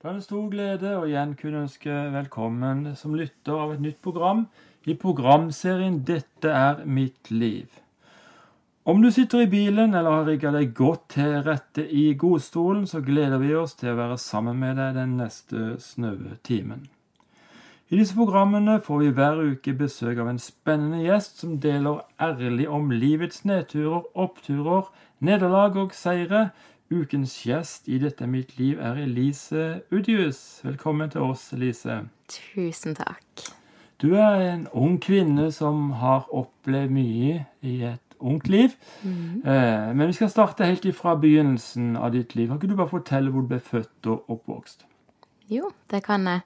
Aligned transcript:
Da 0.00 0.08
er 0.08 0.14
en 0.16 0.22
stor 0.24 0.46
glede 0.48 0.94
å 0.96 1.02
igjen 1.04 1.34
kunne 1.36 1.66
ønske 1.66 1.92
velkommen 2.14 2.94
som 2.96 3.12
lytter 3.12 3.58
av 3.60 3.74
et 3.74 3.82
nytt 3.84 3.98
program 4.00 4.46
i 4.88 4.94
programserien 4.96 5.98
'Dette 6.08 6.48
er 6.48 6.80
mitt 6.86 7.28
liv'. 7.28 7.82
Om 8.88 9.02
du 9.02 9.10
sitter 9.12 9.42
i 9.42 9.50
bilen 9.52 9.92
eller 9.92 10.10
har 10.10 10.24
rigga 10.24 10.54
deg 10.54 10.72
godt 10.72 11.04
til 11.16 11.36
rette 11.44 11.84
i 11.84 12.14
godstolen, 12.14 12.86
så 12.86 13.02
gleder 13.04 13.44
vi 13.44 13.52
oss 13.54 13.76
til 13.76 13.92
å 13.92 13.98
være 13.98 14.16
sammen 14.16 14.56
med 14.56 14.80
deg 14.80 14.96
den 14.96 15.18
neste 15.18 15.76
snaue 15.84 16.40
timen. 16.48 16.88
I 17.90 18.00
disse 18.00 18.16
programmene 18.16 18.80
får 18.80 19.04
vi 19.04 19.12
hver 19.20 19.44
uke 19.52 19.76
besøk 19.76 20.16
av 20.16 20.32
en 20.32 20.40
spennende 20.40 21.04
gjest 21.04 21.44
som 21.44 21.60
deler 21.60 22.00
ærlig 22.16 22.70
om 22.72 22.88
livets 22.88 23.44
nedturer, 23.44 24.08
oppturer, 24.16 24.88
nederlag 25.20 25.76
og 25.76 25.92
seire 25.92 26.54
Ukens 26.90 27.36
gjest 27.46 27.86
i 27.86 28.00
Dette 28.02 28.24
er 28.26 28.30
mitt 28.32 28.56
liv 28.58 28.80
er 28.82 28.96
Elise 28.98 29.84
Udius. 29.94 30.58
Velkommen 30.66 31.10
til 31.12 31.22
oss, 31.22 31.44
Elise. 31.54 32.00
Tusen 32.26 32.96
takk. 32.98 33.44
Du 34.02 34.16
er 34.18 34.40
en 34.48 34.64
ung 34.74 34.96
kvinne 34.98 35.52
som 35.54 35.92
har 36.00 36.26
opplevd 36.34 36.90
mye 36.90 37.36
i 37.62 37.76
et 37.92 38.18
ungt 38.18 38.50
liv. 38.50 38.74
Mm. 39.04 39.38
Eh, 39.46 39.86
men 39.94 40.10
vi 40.10 40.18
skal 40.18 40.32
starte 40.34 40.66
helt 40.66 40.88
ifra 40.90 41.14
begynnelsen 41.14 41.94
av 41.94 42.10
ditt 42.16 42.34
liv. 42.34 42.50
Kan 42.50 42.58
ikke 42.58 42.72
du 42.72 42.76
bare 42.82 42.96
fortelle 42.96 43.30
hvor 43.30 43.46
du 43.46 43.52
ble 43.54 43.62
født 43.62 44.10
og 44.10 44.34
oppvokst? 44.34 44.82
Jo, 45.46 45.70
det 45.94 46.02
kan 46.10 46.26
jeg. 46.26 46.42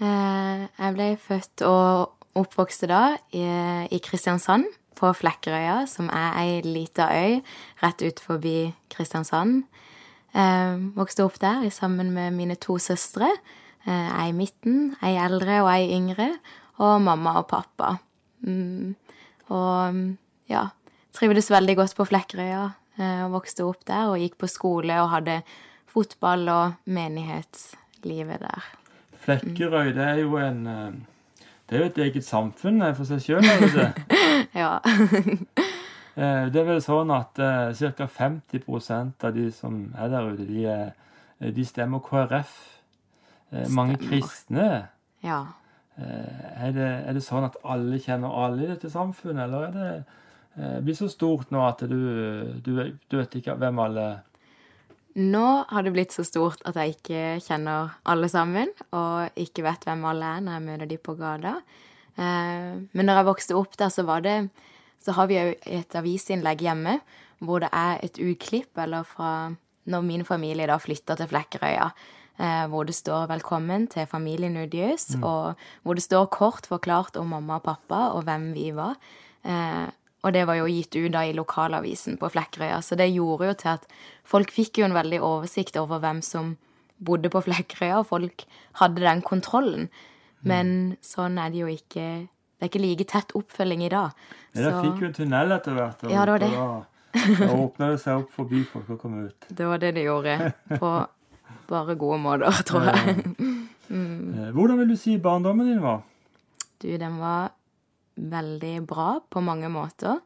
Eh, 0.00 0.66
jeg 0.72 0.96
ble 0.96 1.10
født 1.20 1.68
og 1.68 2.40
oppvokste 2.40 2.88
da 2.88 3.04
i, 3.36 3.44
i 3.92 4.00
Kristiansand 4.00 4.64
på 5.00 5.10
Flekkerøya, 5.16 5.84
som 5.88 6.10
er 6.12 6.36
ei 6.42 6.60
lita 6.64 7.08
øy 7.08 7.40
rett 7.82 8.04
ut 8.04 8.20
forbi 8.20 8.70
Kristiansand. 8.92 9.64
Eh, 10.36 10.76
vokste 10.96 11.24
opp 11.24 11.40
der 11.42 11.68
sammen 11.74 12.12
med 12.14 12.36
mine 12.36 12.56
to 12.60 12.78
søstre. 12.78 13.30
Eh, 13.86 14.10
ei 14.22 14.28
i 14.30 14.36
midten, 14.36 14.94
ei 15.02 15.16
eldre 15.18 15.62
og 15.64 15.70
ei 15.72 15.88
yngre. 15.96 16.34
Og 16.80 17.00
mamma 17.04 17.38
og 17.40 17.48
pappa. 17.48 17.96
Mm. 18.44 18.94
Og 19.52 19.96
ja, 20.48 20.68
trivdes 21.16 21.50
veldig 21.52 21.76
godt 21.80 21.96
på 21.96 22.06
Flekkerøya. 22.08 22.70
Eh, 23.00 23.22
og 23.26 23.38
vokste 23.40 23.64
opp 23.64 23.84
der 23.88 24.12
og 24.12 24.20
gikk 24.20 24.38
på 24.40 24.50
skole 24.50 25.00
og 25.02 25.12
hadde 25.14 25.40
fotball 25.90 26.48
og 26.52 26.76
menighetslivet 26.84 28.44
der. 28.44 28.68
Flekkerøy, 29.24 29.94
det 29.96 30.04
er 30.06 30.22
jo 30.22 30.36
en 30.40 30.66
eh, 30.66 30.92
det 31.70 31.76
er 31.76 31.84
jo 31.84 31.86
et 31.86 31.98
eget 32.02 32.24
samfunn 32.26 32.82
for 32.98 33.06
seg 33.06 33.20
sjøl? 33.22 33.44
ja. 34.54 34.78
Eh, 36.18 36.48
det 36.52 36.58
er 36.58 36.64
vel 36.66 36.80
sånn 36.82 37.08
at 37.14 37.38
uh, 37.38 37.70
ca. 37.96 38.04
50% 38.10 39.24
av 39.24 39.30
de 39.32 39.44
som 39.54 39.76
er 39.94 40.08
der 40.10 40.26
ute, 40.26 40.44
de, 40.48 40.64
uh, 40.66 41.46
de 41.54 41.64
stemmer 41.64 42.02
KrF. 42.04 42.50
Stemmer. 43.46 43.70
mange 43.72 43.96
kristne. 44.02 44.66
Ja. 45.24 45.38
Er 45.96 46.74
det, 46.74 46.88
er, 47.06 47.14
det, 47.14 47.22
sånn 47.24 47.46
at 47.46 47.56
alle 47.62 48.02
kjenner 48.02 48.34
alle 48.42 48.66
i 48.66 48.68
dette 48.72 48.90
samfunnet, 48.90 49.46
eller 49.46 49.70
er 49.70 49.72
det 49.78 50.82
blir 50.84 50.98
så 50.98 51.08
stort 51.08 51.54
nå 51.54 51.62
at 51.64 51.86
du, 51.88 51.96
du, 52.58 52.70
du 52.90 53.16
vet 53.16 53.38
ikke 53.38 53.54
hvem 53.58 53.80
alle 53.86 54.06
nå 55.18 55.46
har 55.68 55.82
det 55.82 55.90
blitt 55.94 56.14
så 56.14 56.22
stort 56.26 56.62
at 56.68 56.76
jeg 56.78 56.94
ikke 56.94 57.22
kjenner 57.42 57.96
alle 58.06 58.28
sammen, 58.30 58.70
og 58.94 59.40
ikke 59.40 59.64
vet 59.66 59.86
hvem 59.88 60.04
alle 60.06 60.34
er 60.36 60.44
når 60.44 60.56
jeg 60.56 60.66
møter 60.68 60.90
de 60.90 60.98
på 61.02 61.16
gata. 61.18 61.56
Eh, 62.20 62.76
men 62.92 63.08
når 63.08 63.20
jeg 63.20 63.28
vokste 63.30 63.56
opp 63.58 63.78
der, 63.80 63.92
så 63.92 64.04
var 64.08 64.26
det 64.26 64.50
Så 65.00 65.14
har 65.16 65.30
vi 65.30 65.38
jo 65.38 65.54
et 65.64 65.94
avisinnlegg 65.96 66.60
hjemme 66.60 66.98
hvor 67.40 67.62
det 67.64 67.70
er 67.72 68.02
et 68.04 68.18
utklipp, 68.20 68.76
eller 68.76 69.06
fra 69.08 69.54
når 69.88 70.02
min 70.04 70.24
familie 70.28 70.66
da 70.68 70.76
flytta 70.76 71.16
til 71.16 71.30
Flekkerøya. 71.30 71.86
Eh, 72.40 72.66
hvor 72.68 72.84
det 72.84 72.94
står 72.94 73.26
'Velkommen 73.26 73.88
til 73.88 74.06
familien 74.06 74.56
Udius', 74.56 75.16
mm. 75.16 75.24
og 75.24 75.54
hvor 75.82 75.94
det 75.94 76.02
står 76.02 76.26
kort 76.26 76.66
forklart 76.66 77.16
om 77.16 77.26
mamma 77.26 77.54
og 77.54 77.62
pappa 77.62 78.12
og 78.16 78.24
hvem 78.24 78.54
vi 78.54 78.70
var. 78.70 78.96
Eh, 79.44 79.88
og 80.22 80.32
det 80.32 80.46
var 80.46 80.54
jo 80.54 80.64
gitt 80.64 80.96
ut 80.96 81.12
da 81.12 81.24
i 81.24 81.32
lokalavisen 81.32 82.16
på 82.16 82.28
Flekkerøya, 82.28 82.80
så 82.80 82.96
det 82.96 83.12
gjorde 83.12 83.46
jo 83.46 83.52
til 83.52 83.68
at 83.68 83.86
folk 84.24 84.50
fikk 84.52 84.78
jo 84.78 84.84
en 84.84 84.94
veldig 84.94 85.20
oversikt 85.20 85.76
over 85.76 85.98
hvem 85.98 86.22
som 86.22 86.56
bodde 87.04 87.28
på 87.28 87.40
Flekkerøya, 87.40 87.98
og 87.98 88.06
folk 88.06 88.44
hadde 88.72 89.00
den 89.00 89.22
kontrollen. 89.22 89.88
Men 90.46 90.70
mm. 90.72 90.98
sånn 91.04 91.38
er 91.40 91.50
det 91.52 91.60
jo 91.60 91.68
ikke 91.68 92.04
Det 92.26 92.64
er 92.64 92.70
ikke 92.70 92.80
like 92.82 93.04
tett 93.08 93.32
oppfølging 93.36 93.82
i 93.86 93.90
dag. 93.92 94.16
Nei, 94.52 94.64
da 94.64 94.80
fikk 94.82 95.00
jo 95.00 95.08
en 95.08 95.14
tunnel 95.16 95.54
etter 95.56 95.76
hvert. 95.76 96.02
ja, 96.12 96.24
det 96.28 96.32
var 96.34 96.42
det. 96.42 96.50
Da, 96.52 96.66
da 97.40 97.48
åpna 97.54 97.88
det 97.94 98.02
seg 98.02 98.20
opp 98.20 98.34
for 98.34 98.50
byfolk 98.50 98.90
å 98.92 98.98
komme 99.00 99.30
ut. 99.30 99.48
Det 99.48 99.68
var 99.68 99.80
det 99.80 99.94
det 99.96 100.04
gjorde. 100.04 100.52
På 100.76 100.90
bare 101.70 101.96
gode 101.96 102.18
måter, 102.20 102.60
tror 102.68 102.90
jeg. 102.90 103.24
mm. 103.88 104.52
Hvordan 104.52 104.82
vil 104.82 104.92
du 104.92 104.98
si 105.00 105.16
barndommen 105.22 105.70
din 105.70 105.80
var? 105.80 106.02
Du, 106.80 106.90
den 107.00 107.16
var 107.20 107.54
veldig 108.20 108.74
bra 108.88 109.14
på 109.30 109.40
mange 109.40 109.68
måter. 109.72 110.20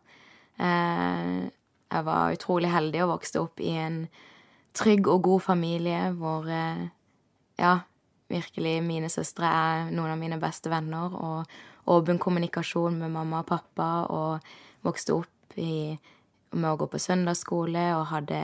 Eh, 0.58 1.46
jeg 1.94 2.06
var 2.06 2.34
utrolig 2.34 2.70
heldig 2.70 3.02
og 3.04 3.14
vokste 3.16 3.42
opp 3.42 3.62
i 3.62 3.74
en 3.78 4.04
trygg 4.74 5.08
og 5.10 5.22
god 5.26 5.44
familie 5.46 6.08
hvor 6.18 6.46
eh, 6.50 6.86
ja, 7.60 7.78
virkelig 8.30 8.78
mine 8.84 9.10
søstre 9.12 9.48
er 9.48 9.90
noen 9.92 10.14
av 10.14 10.20
mine 10.20 10.38
beste 10.42 10.72
venner, 10.72 11.14
og 11.14 11.90
åpen 11.90 12.20
kommunikasjon 12.22 12.96
med 13.02 13.12
mamma 13.12 13.42
og 13.42 13.48
pappa, 13.50 13.88
og 14.08 14.86
vokste 14.86 15.16
opp 15.18 15.58
i, 15.60 15.96
med 16.54 16.70
å 16.70 16.78
gå 16.80 16.88
på 16.90 17.00
søndagsskole 17.02 17.88
og 17.98 18.08
hadde 18.12 18.40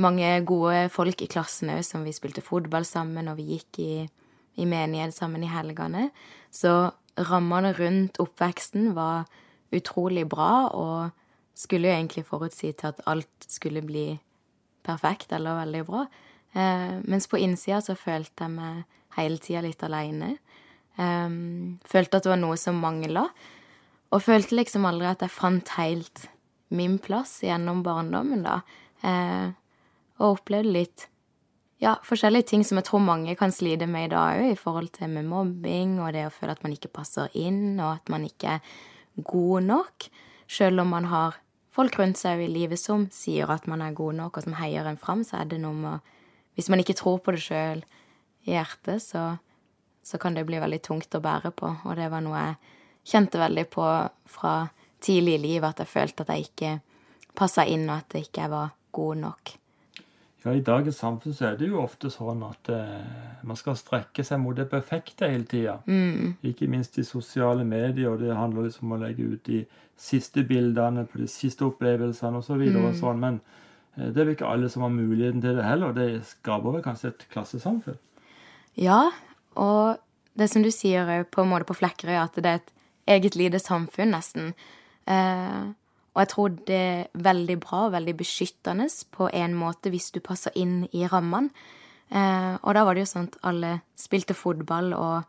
mange 0.00 0.28
gode 0.46 0.88
folk 0.92 1.22
i 1.22 1.30
klassen 1.30 1.72
òg, 1.74 1.84
som 1.86 2.04
vi 2.06 2.14
spilte 2.14 2.44
fotball 2.44 2.86
sammen, 2.86 3.30
og 3.30 3.38
vi 3.38 3.54
gikk 3.54 3.80
i, 3.82 3.92
i 4.58 4.66
menighet 4.68 5.14
sammen 5.14 5.44
i 5.46 5.50
helgene. 5.50 6.08
Så 6.50 6.92
rammene 7.30 7.74
rundt 7.78 8.18
oppveksten 8.22 8.92
var 8.96 9.28
utrolig 9.74 10.26
bra, 10.30 10.68
og 10.74 11.10
skulle 11.54 11.90
jo 11.90 11.94
egentlig 11.94 12.26
forutsi 12.26 12.72
til 12.74 12.90
at 12.90 13.02
alt 13.10 13.46
skulle 13.46 13.82
bli 13.86 14.08
perfekt 14.84 15.32
eller 15.32 15.62
veldig 15.62 15.82
bra. 15.88 16.04
Eh, 16.54 16.94
mens 17.04 17.26
på 17.30 17.40
innsida 17.42 17.80
så 17.82 17.96
følte 17.98 18.46
jeg 18.46 18.54
meg 18.54 18.84
hele 19.18 19.42
tida 19.42 19.64
litt 19.64 19.82
aleine. 19.86 20.36
Eh, 20.96 21.28
følte 21.90 22.20
at 22.20 22.26
det 22.26 22.32
var 22.34 22.40
noe 22.42 22.58
som 22.60 22.78
mangla. 22.82 23.26
Og 24.14 24.22
følte 24.22 24.56
liksom 24.58 24.86
aldri 24.86 25.10
at 25.10 25.24
jeg 25.26 25.34
fant 25.34 25.74
helt 25.78 26.28
min 26.74 26.98
plass 27.02 27.40
gjennom 27.44 27.82
barndommen, 27.86 28.46
da. 28.46 28.60
Eh, 29.04 29.50
og 30.22 30.38
opplevde 30.38 30.74
litt 30.74 31.08
ja, 31.82 31.96
forskjellige 32.06 32.48
ting 32.52 32.64
som 32.64 32.78
jeg 32.78 32.86
tror 32.88 33.02
mange 33.04 33.34
kan 33.38 33.52
slite 33.52 33.88
med 33.90 34.08
i 34.08 34.12
dag 34.14 34.40
òg, 34.40 34.52
i 34.54 34.58
forhold 34.58 34.92
til 34.94 35.10
med 35.12 35.26
mobbing 35.28 35.98
og 36.00 36.14
det 36.14 36.28
å 36.28 36.32
føle 36.32 36.54
at 36.54 36.62
man 36.64 36.74
ikke 36.76 36.92
passer 36.94 37.32
inn, 37.36 37.80
og 37.80 37.98
at 37.98 38.12
man 38.12 38.24
ikke 38.28 38.56
er 38.56 38.76
god 39.26 39.66
nok, 39.68 40.06
sjøl 40.50 40.80
om 40.82 40.94
man 40.94 41.10
har 41.10 41.40
folk 41.74 41.98
rundt 41.98 42.20
seg 42.20 42.44
i 42.44 42.50
livet 42.50 42.78
som 42.80 43.08
sier 43.12 43.50
at 43.50 43.66
man 43.70 43.82
er 43.82 43.96
god 43.96 44.20
nok, 44.20 44.38
og 44.38 44.46
som 44.46 44.56
heier 44.60 44.86
en 44.88 45.00
fram, 45.00 45.24
så 45.26 45.42
er 45.42 45.50
det 45.50 45.60
noe 45.62 45.74
med 45.76 46.13
Hvis 46.54 46.70
man 46.70 46.82
ikke 46.82 46.96
tror 46.98 47.18
på 47.22 47.34
det 47.34 47.42
sjøl 47.42 47.82
i 48.46 48.54
hjertet, 48.54 49.02
så, 49.02 49.24
så 50.04 50.20
kan 50.22 50.36
det 50.36 50.46
bli 50.48 50.60
veldig 50.62 50.80
tungt 50.84 51.16
å 51.16 51.22
bære 51.24 51.54
på, 51.56 51.72
og 51.84 51.98
det 51.98 52.10
var 52.12 52.24
noe 52.24 52.44
jeg 52.44 52.80
kjente 53.14 53.40
veldig 53.40 53.66
på 53.72 53.88
fra 54.36 54.54
tidlig 55.04 55.36
i 55.38 55.42
livet, 55.42 55.74
at 55.74 55.84
jeg 55.84 55.92
følte 55.92 56.24
at 56.24 56.32
jeg 56.32 56.48
ikke 56.48 56.72
passa 57.36 57.66
inn, 57.68 57.88
og 57.90 57.98
at 57.98 58.16
jeg 58.16 58.30
ikke 58.30 58.48
var 58.52 58.72
god 58.94 59.20
nok. 59.26 59.58
Ja, 60.44 60.52
I 60.52 60.60
dagens 60.60 60.98
samfunn 61.00 61.32
så 61.32 61.46
er 61.48 61.54
det 61.56 61.70
jo 61.70 61.80
ofte 61.80 62.10
sånn 62.12 62.42
at 62.44 62.68
eh, 62.72 63.44
man 63.48 63.56
skal 63.56 63.78
strekke 63.80 64.24
seg 64.26 64.42
mot 64.42 64.56
det 64.56 64.66
perfekte 64.68 65.30
hele 65.32 65.48
tida. 65.48 65.78
Mm. 65.88 66.34
Ikke 66.44 66.68
minst 66.68 66.98
i 67.00 67.04
sosiale 67.08 67.64
medier, 67.64 68.10
og 68.12 68.20
det 68.20 68.36
handler 68.36 68.68
liksom 68.68 68.90
om 68.90 68.98
å 68.98 69.00
legge 69.06 69.24
ut 69.24 69.48
de 69.48 69.62
siste 69.96 70.44
bildene 70.44 71.06
på 71.08 71.22
de 71.22 71.28
siste 71.32 71.64
opplevelsene 71.64 72.42
osv. 72.42 72.50
Så 72.50 72.58
videre, 72.60 72.82
mm. 72.82 72.90
og 72.90 73.00
sånn, 73.00 73.24
Men 73.24 73.40
det 73.96 74.10
er 74.10 74.24
vel 74.24 74.34
ikke 74.34 74.48
alle 74.50 74.68
som 74.72 74.82
har 74.82 74.90
muligheten 74.94 75.42
til 75.42 75.58
det 75.58 75.66
heller. 75.66 75.92
og 75.92 75.98
Det 75.98 76.24
skaper 76.26 76.74
vel 76.74 76.82
kanskje 76.82 77.12
et 77.12 77.26
klassesamfunn? 77.30 78.00
Ja, 78.74 79.12
og 79.54 80.00
det 80.34 80.50
som 80.50 80.64
du 80.64 80.70
sier 80.74 81.22
på 81.30 81.44
en 81.44 81.52
måte 81.52 81.68
på 81.68 81.76
Flekkerøy, 81.78 82.16
at 82.18 82.34
det 82.34 82.50
er 82.50 82.60
et 82.62 82.72
eget 83.14 83.38
lite 83.38 83.60
samfunn, 83.62 84.14
nesten. 84.16 84.52
Eh, 85.06 85.62
og 86.14 86.22
jeg 86.22 86.30
tror 86.30 86.58
det 86.66 86.80
er 86.80 87.22
veldig 87.26 87.56
bra 87.62 87.84
og 87.86 87.94
veldig 87.94 88.16
beskyttende 88.18 88.86
på 89.14 89.28
en 89.34 89.56
måte 89.58 89.90
hvis 89.90 90.12
du 90.14 90.20
passer 90.24 90.54
inn 90.58 90.84
i 90.94 91.06
rammene. 91.10 91.50
Eh, 92.10 92.54
og 92.62 92.74
da 92.74 92.84
var 92.86 92.94
det 92.94 93.04
jo 93.04 93.12
sånn 93.14 93.30
at 93.30 93.40
alle 93.50 93.72
spilte 93.98 94.36
fotball, 94.36 94.92
og 94.94 95.24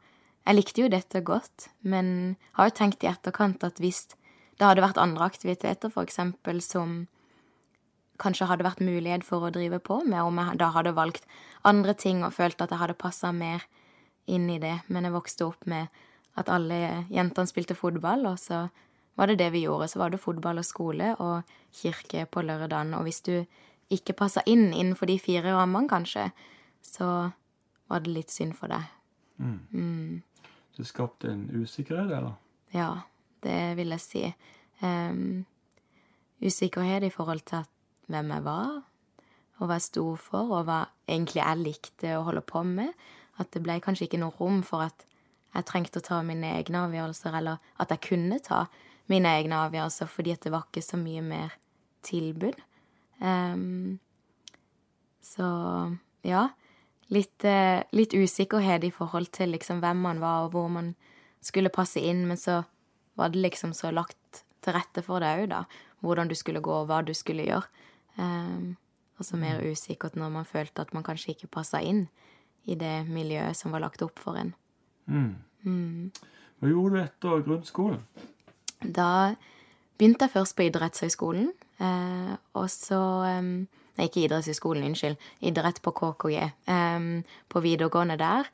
jeg 0.45 0.57
likte 0.57 0.83
jo 0.83 0.91
dette 0.93 1.21
godt. 1.25 1.69
Men 1.81 2.37
har 2.57 2.69
jo 2.69 2.77
tenkt 2.81 3.05
i 3.05 3.09
etterkant 3.09 3.65
at 3.65 3.81
hvis 3.81 4.07
det 4.55 4.65
hadde 4.65 4.85
vært 4.85 5.01
andre 5.01 5.25
aktiviteter, 5.27 5.91
f.eks. 5.91 6.21
som 6.65 7.05
kanskje 8.21 8.47
hadde 8.49 8.65
vært 8.65 8.83
mulighet 8.83 9.25
for 9.27 9.45
å 9.45 9.53
drive 9.53 9.79
på 9.83 10.01
med, 10.05 10.21
om 10.23 10.39
jeg 10.41 10.59
da 10.61 10.71
hadde 10.75 10.95
valgt 10.95 11.27
andre 11.67 11.95
ting 11.97 12.23
og 12.23 12.35
følt 12.35 12.61
at 12.61 12.71
jeg 12.71 12.81
hadde 12.81 12.97
passa 12.99 13.31
mer 13.35 13.65
inn 14.25 14.49
i 14.49 14.59
det. 14.61 14.79
Men 14.87 15.07
jeg 15.07 15.15
vokste 15.15 15.47
opp 15.49 15.65
med 15.69 15.91
at 16.39 16.49
alle 16.51 17.05
jentene 17.13 17.49
spilte 17.49 17.77
fotball, 17.77 18.25
og 18.31 18.39
så 18.41 18.65
var 19.15 19.31
det 19.31 19.39
det 19.39 19.51
vi 19.53 19.63
gjorde. 19.65 19.87
Så 19.91 20.01
var 20.01 20.11
det 20.11 20.21
fotball 20.23 20.59
og 20.59 20.67
skole 20.67 21.13
og 21.23 21.55
kirke 21.75 22.25
på 22.27 22.43
lørdagen. 22.43 22.93
Og 22.97 23.07
hvis 23.07 23.21
du 23.25 23.45
ikke 23.93 24.17
passa 24.17 24.43
inn 24.49 24.71
innenfor 24.73 25.09
de 25.09 25.17
fire 25.21 25.53
rammene, 25.55 25.89
kanskje, 25.89 26.29
så 26.83 27.31
var 27.87 28.03
det 28.03 28.15
litt 28.15 28.33
synd 28.33 28.55
for 28.57 28.71
deg. 28.71 28.87
Mm. 29.37 29.59
Mm. 29.71 30.55
Du 30.75 30.83
skapte 30.83 31.31
en 31.31 31.47
usikkerhet, 31.53 32.11
eller? 32.11 32.35
Ja, 32.75 32.89
det 33.45 33.75
vil 33.77 33.93
jeg 33.95 34.03
si. 34.03 34.23
Um, 34.81 35.45
usikkerhet 36.43 37.05
i 37.07 37.13
forhold 37.13 37.45
til 37.47 37.63
at 37.63 37.74
hvem 38.11 38.31
jeg 38.35 38.45
var, 38.45 38.77
og 39.55 39.67
hva 39.69 39.77
jeg 39.79 39.87
sto 39.87 40.05
for, 40.19 40.51
og 40.51 40.67
hva 40.67 40.79
egentlig 41.07 41.41
jeg 41.41 41.61
likte 41.61 42.15
å 42.17 42.25
holde 42.27 42.43
på 42.45 42.63
med. 42.67 42.91
At 43.39 43.51
det 43.55 43.63
ble 43.63 43.79
kanskje 43.83 44.09
ikke 44.09 44.21
noe 44.21 44.35
rom 44.39 44.61
for 44.67 44.85
at 44.85 45.05
jeg 45.55 45.67
trengte 45.69 46.01
å 46.01 46.05
ta 46.05 46.19
mine 46.25 46.51
egne 46.57 46.83
avgjørelser, 46.89 47.37
eller 47.39 47.63
at 47.79 47.93
jeg 47.93 48.03
kunne 48.09 48.39
ta 48.43 48.65
mine 49.11 49.31
egne 49.39 49.61
avgjørelser, 49.67 50.09
fordi 50.11 50.35
det 50.43 50.51
var 50.51 50.67
ikke 50.67 50.83
så 50.83 50.99
mye 50.99 51.23
mer 51.23 51.55
tilbud. 52.05 52.59
Um, 53.21 53.97
så 55.23 55.47
ja. 56.25 56.49
Litt, 57.13 57.45
uh, 57.45 57.85
litt, 57.93 58.15
usikkerhet 58.17 58.87
i 58.87 58.93
forhold 58.93 59.29
til 59.35 59.53
liksom 59.53 59.81
hvem 59.83 60.03
man 60.07 60.21
var, 60.23 60.47
og 60.47 60.55
hvor 60.55 60.71
man 60.73 60.95
skulle 61.45 61.73
passe 61.73 62.01
inn, 62.01 62.25
men 62.27 62.39
så 62.41 62.63
var 63.15 63.31
det 63.31 63.43
liksom 63.43 63.75
så 63.77 63.93
lagt 63.93 64.43
til 64.65 64.75
rette 64.75 65.03
for 65.05 65.23
deg 65.23 65.45
òg, 65.45 65.51
da. 65.53 65.63
Hvordan 66.03 66.29
du 66.29 66.35
skulle 66.35 66.63
gå, 66.65 66.81
og 66.81 66.89
hva 66.89 67.03
du 67.05 67.13
skulle 67.15 67.45
gjøre. 67.45 67.69
Um, 68.17 68.75
og 69.19 69.27
så 69.27 69.39
mer 69.39 69.61
mm. 69.61 69.71
usikkert 69.71 70.15
når 70.19 70.31
man 70.31 70.47
følte 70.47 70.83
at 70.83 70.93
man 70.95 71.03
kanskje 71.03 71.33
ikke 71.35 71.51
passa 71.57 71.81
inn 71.83 72.05
i 72.65 72.75
det 72.79 73.05
miljøet 73.07 73.57
som 73.57 73.75
var 73.75 73.83
lagt 73.85 74.03
opp 74.03 74.19
for 74.19 74.39
en. 74.39 74.53
Mm. 75.05 75.35
Mm. 75.63 76.11
Hva 76.59 76.71
gjorde 76.71 76.95
du 76.95 77.01
etter 77.03 77.45
grunnskolen? 77.45 78.01
Da 78.81 79.35
begynte 79.97 80.27
jeg 80.27 80.35
først 80.35 80.55
på 80.57 80.67
idrettshøyskolen, 80.67 81.49
eh, 81.79 82.35
og 82.57 82.69
så 82.73 83.01
eh, 83.29 83.49
Nei, 83.95 84.09
ikke 84.09 84.25
idrettshøyskolen, 84.25 84.89
unnskyld. 84.89 85.21
Idrett 85.47 85.77
på 85.79 85.93
KKG. 85.95 86.33
Eh, 86.67 87.05
på 87.47 87.61
videregående 87.63 88.17
der. 88.19 88.49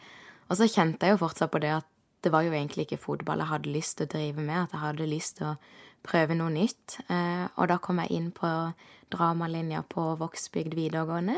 Og 0.51 0.59
så 0.59 0.67
kjente 0.69 1.07
jeg 1.07 1.15
jo 1.15 1.21
fortsatt 1.23 1.49
på 1.49 1.61
det 1.63 1.71
at 1.79 1.87
det 2.21 2.29
var 2.29 2.45
jo 2.45 2.53
egentlig 2.53 2.85
ikke 2.85 3.01
fotball 3.01 3.41
jeg 3.41 3.49
hadde 3.49 3.73
lyst 3.73 3.97
til 3.97 4.05
å 4.05 4.11
drive 4.11 4.43
med, 4.45 4.67
at 4.67 4.75
jeg 4.75 4.83
hadde 4.83 5.07
lyst 5.09 5.39
til 5.39 5.47
å 5.49 5.55
prøve 6.05 6.37
noe 6.37 6.53
nytt. 6.53 6.99
Eh, 7.07 7.45
og 7.57 7.69
da 7.71 7.77
kom 7.83 8.01
jeg 8.03 8.17
inn 8.17 8.31
på 8.35 8.49
dramalinja 9.11 9.83
på 9.91 10.13
Vågsbygd 10.19 10.75
videregående, 10.77 11.37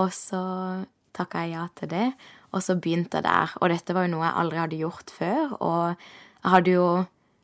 og 0.00 0.12
så 0.16 0.42
takka 1.12 1.42
jeg 1.44 1.52
ja 1.52 1.66
til 1.76 1.90
det, 1.92 2.06
og 2.56 2.62
så 2.64 2.78
begynte 2.80 3.20
jeg 3.20 3.26
der. 3.28 3.52
Og 3.60 3.68
dette 3.68 3.96
var 3.96 4.06
jo 4.06 4.14
noe 4.14 4.24
jeg 4.24 4.38
aldri 4.42 4.62
hadde 4.62 4.80
gjort 4.80 5.12
før, 5.12 5.56
og 5.60 5.82
jeg 5.92 6.54
hadde 6.54 6.76
jo 6.78 6.86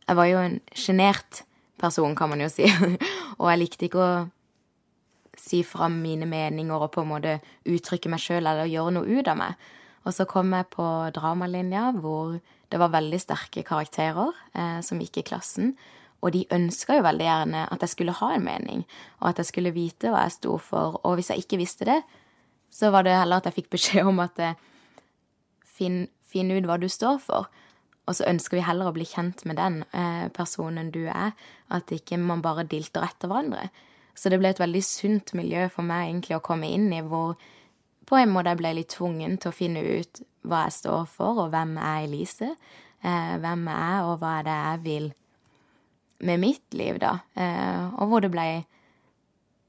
jeg 0.08 0.16
var 0.16 0.28
jo 0.30 0.40
en 0.40 0.56
sjenert 0.72 1.42
person, 1.78 2.14
kan 2.16 2.30
man 2.32 2.40
jo 2.40 2.48
si. 2.48 2.64
og 3.40 3.50
jeg 3.50 3.60
likte 3.60 3.88
ikke 3.88 4.04
å 4.04 4.12
si 5.38 5.60
fram 5.66 6.00
mine 6.02 6.26
meninger 6.26 6.80
og 6.80 6.94
på 6.94 7.04
en 7.04 7.10
måte 7.12 7.34
uttrykke 7.68 8.10
meg 8.10 8.22
sjøl 8.22 8.40
eller 8.40 8.70
gjøre 8.70 8.94
noe 8.96 9.18
ut 9.18 9.28
av 9.28 9.38
meg. 9.38 9.68
Og 10.08 10.14
så 10.16 10.24
kom 10.30 10.54
jeg 10.56 10.70
på 10.72 10.86
dramalinja, 11.12 11.90
hvor 12.00 12.38
det 12.72 12.80
var 12.80 12.94
veldig 12.94 13.20
sterke 13.20 13.64
karakterer 13.66 14.32
eh, 14.56 14.80
som 14.84 15.00
gikk 15.02 15.20
i 15.20 15.26
klassen. 15.28 15.74
Og 16.22 16.32
de 16.34 16.46
ønska 16.54 16.96
jo 16.98 17.04
veldig 17.06 17.26
gjerne 17.28 17.66
at 17.70 17.84
jeg 17.84 17.92
skulle 17.92 18.16
ha 18.18 18.32
en 18.34 18.44
mening, 18.44 18.82
og 19.20 19.30
at 19.30 19.42
jeg 19.42 19.52
skulle 19.52 19.74
vite 19.74 20.10
hva 20.10 20.24
jeg 20.26 20.38
sto 20.38 20.56
for. 20.58 20.98
Og 21.06 21.18
hvis 21.18 21.30
jeg 21.30 21.44
ikke 21.44 21.60
visste 21.60 21.86
det, 21.86 22.00
så 22.70 22.90
var 22.90 23.06
det 23.06 23.14
heller 23.16 23.38
at 23.38 23.48
jeg 23.48 23.60
fikk 23.60 23.70
beskjed 23.76 24.10
om 24.10 24.18
at 24.24 24.40
eh, 24.42 24.58
finn, 25.62 26.06
finn 26.26 26.50
ut 26.52 26.66
hva 26.66 26.78
du 26.80 26.88
står 26.90 27.20
for. 27.22 27.46
Og 28.08 28.16
så 28.16 28.26
ønsker 28.28 28.58
vi 28.58 28.64
heller 28.64 28.88
å 28.88 28.96
bli 28.96 29.04
kjent 29.06 29.44
med 29.48 29.60
den 29.60 29.82
eh, 29.92 30.26
personen 30.34 30.90
du 30.94 31.04
er, 31.06 31.36
at 31.70 31.92
ikke 31.92 32.18
man 32.20 32.42
bare 32.44 32.66
dilter 32.66 33.04
etter 33.06 33.30
hverandre. 33.30 33.68
Så 34.18 34.32
det 34.32 34.40
ble 34.40 34.50
et 34.50 34.60
veldig 34.60 34.82
sunt 34.82 35.34
miljø 35.38 35.68
for 35.70 35.86
meg 35.86 36.08
egentlig 36.08 36.38
å 36.38 36.44
komme 36.44 36.70
inn 36.72 36.88
i, 36.90 37.04
hvor 37.06 37.36
på 38.08 38.16
en 38.16 38.32
måte 38.32 38.50
jeg 38.50 38.60
ble 38.62 38.74
litt 38.78 38.90
tvungen 38.96 39.36
til 39.38 39.52
å 39.52 39.54
finne 39.54 39.84
ut 39.84 40.22
hva 40.48 40.64
jeg 40.66 40.78
står 40.80 41.04
for, 41.12 41.44
og 41.44 41.52
hvem 41.52 41.76
er 41.76 42.06
Elise. 42.08 42.54
Eh, 43.04 43.34
hvem 43.38 43.68
jeg 43.68 43.78
er, 43.78 44.08
og 44.08 44.18
hva 44.22 44.38
er 44.40 44.48
det 44.48 44.56
jeg 44.56 44.84
vil 44.88 45.10
med 46.18 46.40
mitt 46.42 46.74
liv, 46.74 46.98
da. 47.02 47.18
Eh, 47.38 47.86
og 47.98 48.10
hvor 48.10 48.24
det 48.24 48.32
ble 48.32 48.48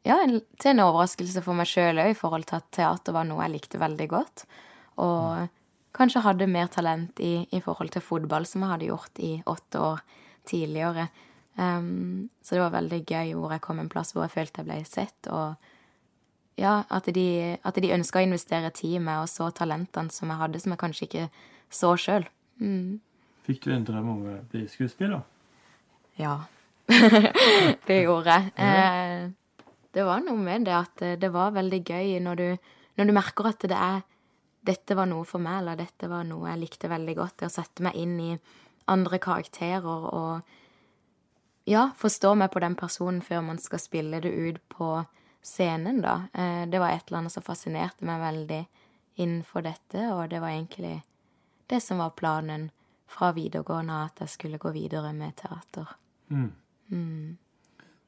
ja, 0.07 0.17
til 0.23 0.71
en 0.71 0.83
overraskelse 0.85 1.43
for 1.45 1.57
meg 1.57 1.69
sjøl 1.69 2.01
òg, 2.01 2.13
i 2.13 2.17
forhold 2.17 2.47
til 2.49 2.59
at 2.59 2.69
teater 2.75 3.15
var 3.15 3.27
noe 3.27 3.43
jeg 3.45 3.55
likte 3.55 3.81
veldig 3.81 4.07
godt. 4.11 4.45
Og 5.03 5.49
kanskje 5.95 6.23
hadde 6.25 6.49
mer 6.51 6.69
talent 6.71 7.19
i, 7.23 7.43
i, 7.51 7.61
forhold 7.63 7.91
til 7.93 8.05
fotball, 8.05 8.47
som 8.47 8.63
jeg 8.63 8.73
hadde 8.73 8.89
gjort 8.89 9.21
i 9.25 9.33
åtte 9.49 9.81
år 9.83 10.05
tidligere. 10.49 11.09
Um, 11.59 12.29
så 12.41 12.55
det 12.55 12.63
var 12.63 12.77
veldig 12.77 13.01
gøy 13.03 13.33
hvor 13.35 13.51
jeg 13.51 13.63
kom 13.65 13.81
en 13.81 13.91
plass 13.91 14.13
hvor 14.15 14.23
jeg 14.23 14.31
følte 14.37 14.63
jeg 14.63 14.69
ble 14.69 14.79
sett, 14.87 15.27
og 15.27 15.59
ja, 16.59 16.83
at 16.91 17.07
de, 17.15 17.57
at 17.63 17.79
de 17.79 17.91
ønska 17.95 18.21
å 18.21 18.27
investere 18.27 18.71
tid 18.75 18.97
i 18.97 19.03
meg 19.03 19.23
og 19.23 19.29
så 19.31 19.49
talentene 19.55 20.11
som 20.11 20.31
jeg 20.31 20.39
hadde, 20.39 20.61
som 20.63 20.73
jeg 20.75 20.81
kanskje 20.81 21.07
ikke 21.07 21.25
så 21.71 21.93
sjøl. 21.99 22.25
Mm. 22.59 22.99
Fikk 23.47 23.63
du 23.65 23.73
en 23.73 23.85
drøm 23.87 24.09
om 24.13 24.23
å 24.27 24.39
bli 24.51 24.65
skuespiller? 24.71 25.23
Ja. 26.19 26.35
det 27.87 28.01
gjorde 28.03 28.35
jeg. 28.35 28.53
Eh, 28.59 29.73
det 29.95 30.05
var 30.05 30.21
noe 30.25 30.37
med 30.37 30.67
det 30.67 30.75
at 30.75 31.03
det 31.21 31.29
var 31.33 31.55
veldig 31.55 31.81
gøy 31.81 32.17
når 32.23 32.39
du, 32.39 32.71
når 32.99 33.09
du 33.09 33.15
merker 33.15 33.49
at 33.49 33.67
det 33.69 33.77
er 33.77 34.01
dette 34.65 34.95
var 34.95 35.07
noe 35.07 35.25
for 35.27 35.41
meg, 35.41 35.61
eller 35.61 35.79
dette 35.79 36.09
var 36.11 36.25
noe 36.27 36.49
jeg 36.51 36.61
likte 36.61 36.89
veldig 36.91 37.15
godt. 37.17 37.37
Det 37.39 37.47
å 37.47 37.53
sette 37.53 37.85
meg 37.85 37.95
inn 37.97 38.17
i 38.19 38.31
andre 38.89 39.19
karakterer 39.21 40.09
og 40.09 40.57
ja, 41.69 41.89
forstå 41.97 42.33
meg 42.41 42.51
på 42.53 42.61
den 42.63 42.75
personen 42.79 43.21
før 43.21 43.43
man 43.45 43.61
skal 43.61 43.81
spille 43.81 44.21
det 44.23 44.31
ut 44.33 44.61
på 44.71 44.89
scenen, 45.45 46.01
da. 46.03 46.15
Eh, 46.33 46.65
det 46.69 46.81
var 46.81 46.93
et 46.93 47.07
eller 47.07 47.23
annet 47.23 47.35
som 47.35 47.45
fascinerte 47.45 48.05
meg 48.07 48.21
veldig 48.23 48.63
innenfor 49.19 49.65
dette, 49.67 50.09
og 50.15 50.29
det 50.31 50.41
var 50.41 50.55
egentlig 50.55 50.99
det 51.69 51.81
som 51.85 52.01
var 52.01 52.15
planen 52.17 52.69
fra 53.09 53.31
videregående, 53.35 54.03
at 54.09 54.23
jeg 54.23 54.35
skulle 54.35 54.61
gå 54.61 54.73
videre 54.73 55.13
med 55.13 55.37
teater. 55.37 55.95
Mm. 56.29 56.51
Mm. 56.89 57.37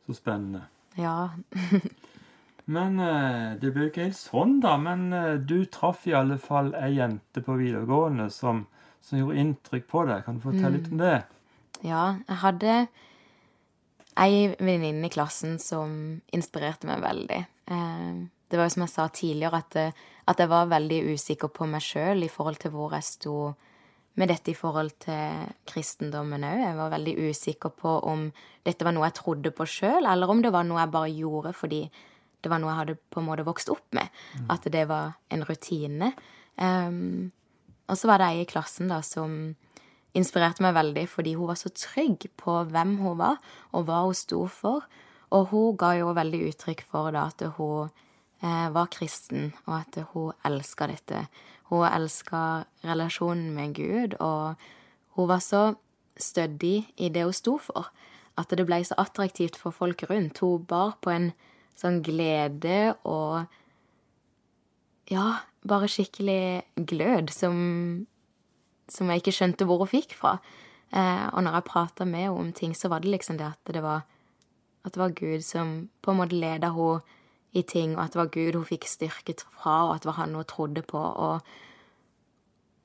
Så 0.05 0.13
spennende. 0.13 0.65
Ja. 0.95 1.29
Men 2.71 2.99
eh, 2.99 3.57
det 3.59 3.71
ble 3.73 3.87
jo 3.87 3.91
ikke 3.91 4.07
helt 4.07 4.19
sånn, 4.19 4.59
da. 4.63 4.75
Men 4.79 5.09
eh, 5.15 5.35
du 5.37 5.63
traff 5.71 6.05
i 6.07 6.15
alle 6.17 6.37
fall 6.41 6.73
ei 6.79 6.93
jente 6.97 7.43
på 7.43 7.57
videregående 7.59 8.29
som, 8.33 8.65
som, 9.01 9.19
gjorde 9.19 9.39
inntrykk 9.43 9.87
på 9.89 10.05
deg. 10.09 10.25
Kan 10.25 10.37
du 10.37 10.45
fortelle 10.45 10.73
mm. 10.73 10.77
litt 10.77 10.91
om 10.91 11.01
det? 11.01 11.15
Ja, 11.81 12.03
jeg 12.27 12.41
hadde 12.43 12.75
ei 14.21 14.51
venninne 14.59 15.07
i 15.07 15.13
klassen 15.13 15.57
som 15.61 16.21
inspirerte 16.35 16.89
meg 16.89 17.03
veldig. 17.03 17.41
Eh, 17.73 18.21
det 18.51 18.59
var 18.59 18.67
jo 18.67 18.75
som 18.75 18.85
jeg 18.85 18.93
sa 18.93 19.07
tidligere, 19.15 19.61
at, 19.63 19.99
at 20.27 20.41
jeg 20.43 20.51
var 20.51 20.71
veldig 20.71 21.03
usikker 21.15 21.51
på 21.55 21.67
meg 21.71 21.83
sjøl 21.85 22.25
i 22.25 22.31
forhold 22.31 22.59
til 22.61 22.73
hvor 22.75 22.93
jeg 22.97 23.07
sto 23.07 23.35
med 24.21 24.29
dette 24.29 24.53
i 24.53 24.57
forhold 24.57 24.93
til 25.01 25.49
kristendommen 25.69 26.45
òg. 26.45 26.61
Jeg 26.61 26.77
var 26.77 26.93
veldig 26.93 27.17
usikker 27.31 27.73
på 27.73 27.97
om 28.11 28.27
dette 28.65 28.85
var 28.85 28.93
noe 28.93 29.07
jeg 29.09 29.17
trodde 29.17 29.53
på 29.57 29.65
sjøl, 29.65 30.05
eller 30.05 30.29
om 30.29 30.43
det 30.43 30.53
var 30.53 30.67
noe 30.67 30.81
jeg 30.83 30.93
bare 30.93 31.13
gjorde 31.15 31.53
fordi 31.57 31.81
det 32.41 32.49
var 32.49 32.61
noe 32.61 32.71
jeg 32.71 32.81
hadde 32.81 32.97
på 33.13 33.21
en 33.21 33.27
måte 33.27 33.45
vokst 33.45 33.69
opp 33.73 33.85
med. 33.97 34.09
Mm. 34.37 34.47
At 34.53 34.65
det 34.73 34.85
var 34.89 35.15
en 35.33 35.45
rutine. 35.45 36.11
Um, 36.57 37.31
og 37.89 37.97
så 37.97 38.09
var 38.09 38.21
det 38.21 38.29
ei 38.31 38.43
i 38.45 38.49
klassen 38.49 38.91
da 38.91 39.01
som 39.05 39.55
inspirerte 40.17 40.63
meg 40.63 40.75
veldig 40.75 41.05
fordi 41.07 41.35
hun 41.39 41.49
var 41.49 41.59
så 41.59 41.71
trygg 41.73 42.27
på 42.39 42.57
hvem 42.71 42.97
hun 43.01 43.19
var, 43.21 43.41
og 43.71 43.87
hva 43.87 44.03
hun 44.05 44.17
sto 44.17 44.45
for. 44.51 44.85
Og 45.31 45.51
hun 45.53 45.77
ga 45.79 45.93
jo 45.99 46.13
veldig 46.15 46.45
uttrykk 46.49 46.85
for 46.89 47.13
da 47.15 47.29
at 47.31 47.45
hun 47.57 47.91
var 48.41 48.87
kristen, 48.89 49.51
og 49.67 49.75
at 49.83 49.97
hun 50.13 50.33
elska 50.47 50.87
dette. 50.89 51.25
Hun 51.69 51.85
elska 51.85 52.63
relasjonen 52.83 53.51
med 53.53 53.75
Gud, 53.77 54.15
og 54.19 54.55
hun 55.15 55.27
var 55.29 55.39
så 55.45 55.75
stødig 56.17 56.87
i 56.97 57.09
det 57.09 57.23
hun 57.23 57.35
sto 57.35 57.57
for, 57.61 57.91
at 58.37 58.49
det 58.49 58.65
ble 58.65 58.81
så 58.85 58.97
attraktivt 59.01 59.59
for 59.59 59.75
folk 59.75 60.03
rundt. 60.09 60.41
Hun 60.41 60.65
bar 60.65 60.97
på 61.01 61.13
en 61.13 61.31
sånn 61.77 62.01
glede 62.05 62.93
og 63.03 63.47
Ja, 65.11 65.41
bare 65.67 65.89
skikkelig 65.91 66.63
glød 66.87 67.33
som, 67.35 67.55
som 68.87 69.09
jeg 69.11 69.19
ikke 69.19 69.33
skjønte 69.35 69.65
hvor 69.67 69.81
hun 69.81 69.89
fikk 69.91 70.13
fra. 70.15 70.37
Eh, 70.95 71.25
og 71.33 71.43
når 71.43 71.57
jeg 71.57 71.67
prata 71.67 72.07
med 72.07 72.29
henne 72.29 72.37
om 72.39 72.53
ting, 72.55 72.71
så 72.77 72.87
var 72.87 73.03
det 73.03 73.11
liksom 73.11 73.35
det 73.41 73.49
at 73.49 73.73
det 73.75 73.81
var, 73.83 74.05
at 74.85 74.93
det 74.93 75.01
var 75.01 75.17
Gud 75.17 75.43
som 75.43 75.89
på 75.99 76.13
en 76.13 76.21
måte 76.21 76.39
leda 76.39 76.71
henne 76.71 77.01
i 77.51 77.63
ting, 77.67 77.97
og 77.97 78.05
at 78.05 78.13
det 78.13 78.21
var 78.21 78.31
Gud 78.31 78.55
hun 78.55 78.67
fikk 78.67 78.87
styrket 78.87 79.43
fra, 79.49 79.89
og 79.89 79.95
at 79.95 80.03
det 80.03 80.11
var 80.11 80.21
han 80.21 80.35
hun 80.35 80.47
trodde 80.47 80.81
på. 80.87 80.99
og 80.99 81.41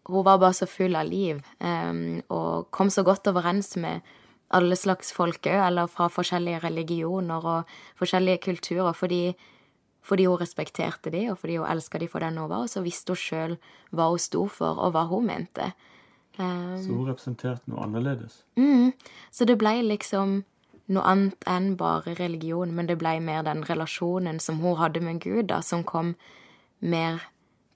hun 0.07 0.25
var 0.25 0.39
bare 0.39 0.55
så 0.55 0.67
full 0.71 0.95
av 0.97 1.09
liv 1.11 1.41
um, 1.59 2.21
og 2.31 2.69
kom 2.71 2.91
så 2.91 3.03
godt 3.03 3.27
overens 3.27 3.75
med 3.77 4.07
alle 4.55 4.77
slags 4.79 5.11
folk 5.11 5.49
òg, 5.51 5.59
eller 5.67 5.91
fra 5.91 6.07
forskjellige 6.13 6.63
religioner 6.63 7.47
og 7.51 7.73
forskjellige 7.99 8.45
kulturer, 8.45 8.93
fordi, 8.95 9.35
fordi 10.07 10.29
hun 10.31 10.39
respekterte 10.39 11.11
de, 11.11 11.25
og 11.33 11.41
fordi 11.43 11.57
hun 11.59 11.67
elska 11.67 11.99
de 11.99 12.09
for 12.09 12.23
den 12.23 12.39
hun 12.39 12.51
var, 12.53 12.63
og 12.63 12.71
så 12.71 12.85
visste 12.85 13.17
hun 13.17 13.23
sjøl 13.23 13.57
hva 13.91 14.07
hun 14.13 14.23
sto 14.23 14.47
for, 14.47 14.79
og 14.79 14.95
hva 14.95 15.03
hun 15.11 15.27
mente. 15.27 15.73
Um, 16.39 16.77
så 16.79 16.93
hun 16.93 17.09
representerte 17.09 17.73
noe 17.73 17.83
annerledes? 17.83 18.45
Mm, 18.61 18.93
så 19.35 19.49
det 19.49 19.59
blei 19.59 19.81
liksom 19.83 20.45
noe 20.93 21.05
annet 21.11 21.47
enn 21.51 21.73
bare 21.79 22.15
religion, 22.19 22.75
men 22.75 22.87
det 22.87 22.99
blei 23.01 23.19
mer 23.21 23.43
den 23.47 23.65
relasjonen 23.67 24.39
som 24.43 24.61
hun 24.63 24.79
hadde 24.81 25.03
med 25.03 25.21
Gud, 25.25 25.49
da, 25.51 25.61
som 25.63 25.85
kom 25.85 26.15
mer 26.79 27.25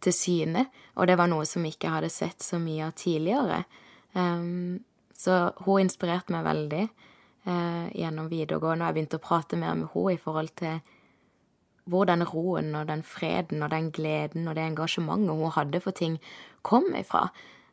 til 0.00 0.14
syne, 0.16 0.66
og 0.96 1.08
det 1.08 1.16
var 1.20 1.28
noe 1.30 1.46
som 1.48 1.64
jeg 1.64 1.76
ikke 1.76 1.92
hadde 1.92 2.12
sett 2.12 2.44
så 2.44 2.60
mye 2.62 2.86
av 2.86 2.94
tidligere. 2.96 3.64
Um, 4.12 4.80
så 5.16 5.50
hun 5.66 5.84
inspirerte 5.84 6.32
meg 6.32 6.46
veldig 6.46 6.86
uh, 6.86 7.86
gjennom 7.92 8.30
videregående, 8.30 8.84
og 8.84 8.88
jeg 8.88 8.96
begynte 8.98 9.20
å 9.20 9.26
prate 9.26 9.60
mer 9.60 9.76
med 9.76 9.92
henne 9.92 10.14
i 10.14 10.20
forhold 10.20 10.54
til 10.60 10.80
hvor 11.90 12.06
den 12.06 12.22
roen 12.28 12.74
og 12.78 12.86
den 12.86 13.02
freden 13.02 13.64
og 13.64 13.72
den 13.72 13.88
gleden 13.90 14.46
og 14.48 14.54
det 14.54 14.66
engasjementet 14.68 15.40
hun 15.40 15.54
hadde 15.56 15.80
for 15.82 15.96
ting, 15.96 16.20
kom 16.62 16.92
ifra. 16.96 17.28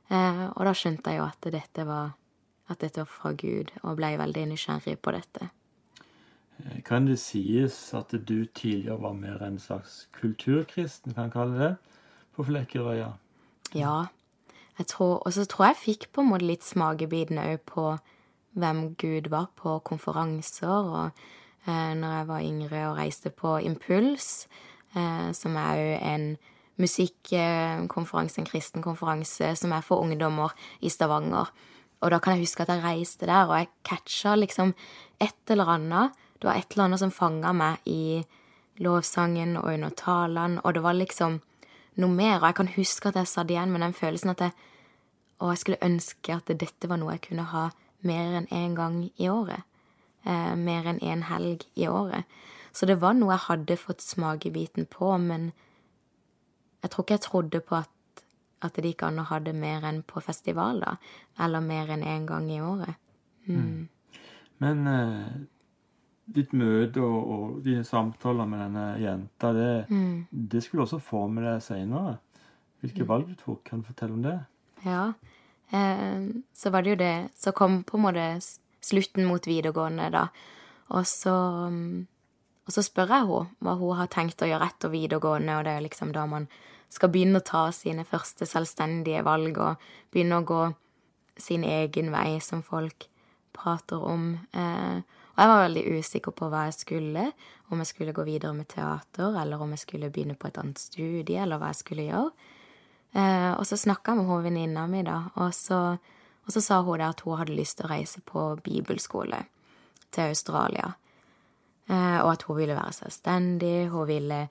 Uh, 0.09 0.47
og 0.55 0.63
da 0.67 0.73
skjønte 0.75 1.13
jeg 1.13 1.21
jo 1.21 1.27
at 1.27 1.49
dette 1.53 1.87
var, 1.87 2.15
at 2.69 2.81
dette 2.81 3.03
var 3.03 3.11
fra 3.11 3.31
Gud, 3.31 3.71
og 3.83 3.97
ble 3.99 4.17
veldig 4.19 4.45
nysgjerrig 4.51 4.97
på 4.99 5.13
dette. 5.15 5.49
Eh, 6.59 6.81
kan 6.83 7.07
det 7.07 7.19
sies 7.19 7.93
at 7.93 8.11
du 8.11 8.45
tidligere 8.45 9.01
var 9.01 9.13
mer 9.13 9.43
en 9.43 9.59
slags 9.59 10.07
kulturkristen, 10.19 11.13
kan 11.13 11.31
kalle 11.31 11.59
det, 11.59 11.73
på 12.35 12.43
Flekkerøya? 12.43 13.11
Ja. 13.75 14.05
Jeg 14.77 14.87
tror, 14.87 15.15
og 15.25 15.33
så 15.33 15.45
tror 15.45 15.65
jeg 15.65 15.75
jeg 15.75 15.83
fikk 15.83 16.11
på 16.13 16.21
en 16.21 16.29
måte 16.29 16.45
litt 16.45 16.63
smakebiten 16.63 17.39
òg 17.41 17.63
på 17.65 17.97
hvem 18.57 18.93
Gud 18.95 19.29
var, 19.29 19.47
på 19.55 19.79
konferanser. 19.79 20.67
Og 20.67 21.09
eh, 21.67 21.93
når 21.97 22.17
jeg 22.17 22.27
var 22.27 22.45
yngre 22.45 22.83
og 22.89 22.97
reiste 22.97 23.29
på 23.29 23.57
Impuls, 23.57 24.47
eh, 24.95 25.33
som 25.33 25.55
er 25.55 25.81
òg 25.81 26.05
en 26.11 26.27
musikkonferanse, 26.77 28.41
en 28.41 28.45
kristen 28.45 28.85
konferanse, 28.85 29.55
som 29.55 29.73
er 29.73 29.81
for 29.81 30.05
ungdommer 30.05 30.53
i 30.81 30.89
Stavanger. 30.89 31.49
Og 32.01 32.11
da 32.13 32.19
kan 32.21 32.35
jeg 32.35 32.45
huske 32.45 32.63
at 32.63 32.71
jeg 32.71 32.83
reiste 32.83 33.25
der, 33.25 33.49
og 33.49 33.57
jeg 33.57 33.69
catcha 33.87 34.35
liksom 34.35 34.73
et 35.19 35.53
eller 35.53 35.69
annet 35.77 36.23
det 36.39 36.47
var 36.47 36.55
et 36.55 36.71
eller 36.71 36.83
annet 36.83 37.01
som 37.01 37.11
fanga 37.11 37.51
meg 37.53 37.87
i 37.89 38.23
lovsangen 38.83 39.55
og 39.57 39.71
under 39.73 39.93
talene, 39.97 40.61
og 40.61 40.75
det 40.75 40.83
var 40.85 40.93
liksom 40.93 41.39
noe 41.97 42.13
mer. 42.13 42.37
Og 42.37 42.45
jeg 42.49 42.57
kan 42.59 42.73
huske 42.75 43.09
at 43.09 43.17
jeg 43.17 43.31
satt 43.31 43.49
igjen 43.51 43.73
med 43.73 43.81
den 43.81 43.95
følelsen 43.97 44.35
at 44.35 44.43
jeg, 44.45 44.53
og 45.41 45.53
jeg 45.53 45.61
skulle 45.63 45.85
ønske 45.85 46.35
at 46.35 46.51
dette 46.61 46.89
var 46.89 47.01
noe 47.01 47.15
jeg 47.15 47.25
kunne 47.29 47.47
ha 47.53 47.63
mer 48.05 48.37
enn 48.37 48.49
én 48.51 48.67
en 48.67 48.77
gang 48.77 48.99
i 49.17 49.29
året. 49.33 49.65
Eh, 50.25 50.53
mer 50.55 50.85
enn 50.85 51.01
én 51.01 51.17
en 51.17 51.27
helg 51.31 51.65
i 51.75 51.87
året. 51.89 52.29
Så 52.71 52.85
det 52.85 52.99
var 53.01 53.17
noe 53.17 53.33
jeg 53.33 53.47
hadde 53.47 53.81
fått 53.81 54.05
smakebiten 54.05 54.85
på, 54.85 55.17
men 55.17 55.51
jeg 56.83 56.91
tror 56.91 57.03
ikke 57.03 57.17
jeg 57.17 57.25
trodde 57.25 57.61
på 57.65 57.79
at, 57.81 57.89
at 58.65 58.77
det 58.77 58.93
gikk 58.93 59.03
an 59.05 59.21
å 59.21 59.27
ha 59.29 59.39
det 59.43 59.53
mer 59.57 59.85
enn 59.85 60.01
på 60.07 60.21
festival, 60.23 60.81
da. 60.81 60.95
eller 61.43 61.61
mer 61.61 61.91
enn 61.93 62.05
én 62.05 62.15
en 62.15 62.25
gang 62.29 62.49
i 62.51 62.61
året. 62.61 62.97
Mm. 63.47 63.59
Mm. 63.61 64.25
Men 64.63 64.87
eh, 64.91 65.31
ditt 66.37 66.53
møte 66.57 67.03
og, 67.03 67.17
og, 67.33 67.57
dine 67.65 67.85
samtaler 67.87 68.49
med 68.49 68.63
denne 68.65 68.85
jenta, 69.01 69.53
det, 69.55 69.71
mm. 69.89 70.27
det 70.31 70.63
skulle 70.65 70.87
også 70.87 70.99
få 71.03 71.27
med 71.31 71.45
deg 71.47 71.63
seinere. 71.63 72.17
Hvilke 72.81 73.05
mm. 73.05 73.09
valg 73.09 73.29
du 73.29 73.35
tok? 73.39 73.63
Kan 73.67 73.81
du 73.81 73.89
fortelle 73.89 74.17
om 74.17 74.25
det? 74.25 74.37
Ja. 74.85 75.11
Eh, 75.71 76.29
så 76.53 76.71
var 76.73 76.85
det 76.85 76.93
jo 76.93 76.99
det 77.01 77.15
Så 77.35 77.51
kom 77.51 77.81
på 77.83 77.97
en 77.97 78.05
måte 78.05 78.27
slutten 78.81 79.25
mot 79.27 79.47
videregående, 79.47 80.09
da. 80.13 80.27
Og 80.95 81.03
så, 81.09 81.35
og 82.67 82.75
så 82.75 82.83
spør 82.83 83.13
jeg 83.13 83.27
henne 83.29 83.63
hva 83.63 83.75
hun 83.79 83.95
har 83.95 84.09
tenkt 84.11 84.43
å 84.43 84.49
gjøre 84.49 84.67
etter 84.67 84.91
videregående, 84.91 85.55
og 85.55 85.63
det 85.63 85.75
er 85.77 85.85
liksom 85.85 86.11
da 86.15 86.25
man 86.27 86.49
skal 86.91 87.11
begynne 87.11 87.39
å 87.39 87.47
ta 87.47 87.67
sine 87.75 88.03
første 88.07 88.47
selvstendige 88.47 89.23
valg 89.27 89.59
og 89.59 89.87
begynne 90.11 90.41
å 90.41 90.47
gå 90.47 90.63
sin 91.39 91.63
egen 91.67 92.11
vei, 92.11 92.39
som 92.43 92.63
folk 92.65 93.07
prater 93.55 94.03
om. 94.03 94.33
Eh, 94.51 94.99
og 95.37 95.41
jeg 95.43 95.51
var 95.51 95.63
veldig 95.63 95.85
usikker 95.97 96.35
på 96.35 96.49
hva 96.51 96.65
jeg 96.67 96.77
skulle, 96.79 97.25
om 97.71 97.83
jeg 97.83 97.91
skulle 97.91 98.15
gå 98.15 98.25
videre 98.27 98.55
med 98.57 98.69
teater, 98.71 99.35
eller 99.37 99.61
om 99.61 99.73
jeg 99.75 99.83
skulle 99.83 100.11
begynne 100.11 100.37
på 100.39 100.49
et 100.49 100.59
annet 100.59 100.81
studie, 100.81 101.39
eller 101.39 101.61
hva 101.61 101.71
jeg 101.71 101.81
skulle 101.83 102.07
gjøre. 102.07 102.53
Eh, 103.17 103.51
og 103.53 103.63
så 103.69 103.79
snakka 103.79 104.13
jeg 104.13 104.21
med 104.21 104.31
hun 104.31 104.47
venninna 104.47 104.87
mi, 104.91 105.03
da, 105.07 105.21
og 105.39 105.53
så, 105.55 105.81
og 106.43 106.55
så 106.55 106.63
sa 106.63 106.81
hun 106.83 106.99
det 106.99 107.11
at 107.13 107.23
hun 107.23 107.39
hadde 107.39 107.55
lyst 107.55 107.79
til 107.79 107.87
å 107.87 107.93
reise 107.93 108.23
på 108.27 108.49
bibelskole 108.65 109.45
til 110.11 110.33
Australia. 110.33 110.95
Eh, 111.87 112.19
og 112.19 112.33
at 112.33 112.43
hun 112.47 112.57
ville 112.59 112.75
være 112.75 112.95
selvstendig, 112.97 113.87
hun 113.93 114.07
ville 114.09 114.41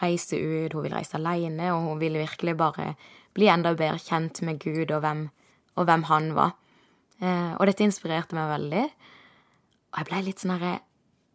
reise 0.00 0.38
ut, 0.38 0.74
hun 0.74 0.84
ville 0.84 0.96
reise 0.96 1.18
alene, 1.18 1.72
og 1.74 1.88
hun 1.88 2.00
ville 2.00 2.22
virkelig 2.22 2.56
bare 2.58 2.92
bli 3.34 3.48
enda 3.50 3.74
bedre 3.74 3.98
kjent 3.98 4.42
med 4.46 4.60
Gud 4.62 4.92
og 4.94 5.02
hvem, 5.02 5.26
og 5.74 5.88
hvem 5.88 6.06
han 6.10 6.30
var. 6.36 6.54
Eh, 7.20 7.52
og 7.58 7.66
dette 7.66 7.86
inspirerte 7.86 8.38
meg 8.38 8.50
veldig. 8.52 8.84
Og 9.92 10.00
jeg 10.00 10.10
blei 10.10 10.22
litt 10.26 10.42
sånn 10.42 10.56
herre 10.56 10.80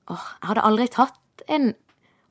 Åh, 0.09 0.23
jeg 0.39 0.47
hadde 0.49 0.61
aldri 0.65 0.85
tatt 0.89 1.43
en 1.53 1.67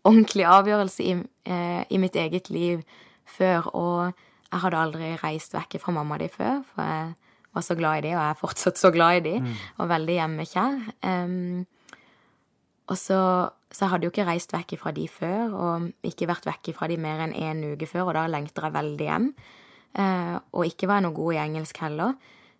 ordentlig 0.08 0.42
avgjørelse 0.50 1.04
i, 1.04 1.12
eh, 1.46 1.82
i, 1.86 1.98
mitt 2.02 2.16
eget 2.18 2.48
liv 2.50 2.80
før, 3.28 3.68
og 3.70 4.00
jeg 4.48 4.62
hadde 4.64 4.80
aldri 4.82 5.10
reist 5.22 5.54
vekk 5.54 5.76
fra 5.78 5.94
mamma 5.94 6.18
di 6.18 6.26
før, 6.32 6.64
for 6.72 6.82
jeg 6.82 7.12
var 7.54 7.62
så 7.62 7.76
glad 7.78 8.00
i 8.00 8.08
de, 8.08 8.14
og 8.16 8.18
jeg 8.18 8.32
er 8.32 8.40
fortsatt 8.40 8.80
så 8.80 8.90
glad 8.90 9.20
i 9.20 9.24
de, 9.28 9.34
mm. 9.44 9.54
og 9.78 9.92
veldig 9.92 10.16
hjemmekjær. 10.16 10.80
Um, 11.06 11.66
og 12.88 12.96
så, 12.96 13.20
så 13.70 13.84
jeg 13.84 13.92
hadde 13.92 14.08
jo 14.08 14.12
ikke 14.12 14.26
reist 14.28 14.54
vekk 14.54 14.74
fra 14.80 14.92
de 14.96 15.04
før, 15.12 15.52
og 15.52 16.08
ikke 16.08 16.28
vært 16.30 16.48
vekk 16.48 16.72
fra 16.76 16.88
de 16.88 16.96
mer 17.00 17.20
enn 17.26 17.36
én 17.36 17.60
uke 17.74 17.88
før, 17.90 18.08
og 18.08 18.16
da 18.16 18.24
lengter 18.32 18.64
jeg 18.64 18.76
veldig 18.78 19.08
hjem. 19.08 19.28
Uh, 19.98 20.36
og 20.56 20.68
ikke 20.68 20.88
var 20.88 21.00
jeg 21.00 21.08
noe 21.08 21.16
god 21.16 21.34
i 21.34 21.42
engelsk 21.42 21.80
heller. 21.84 22.16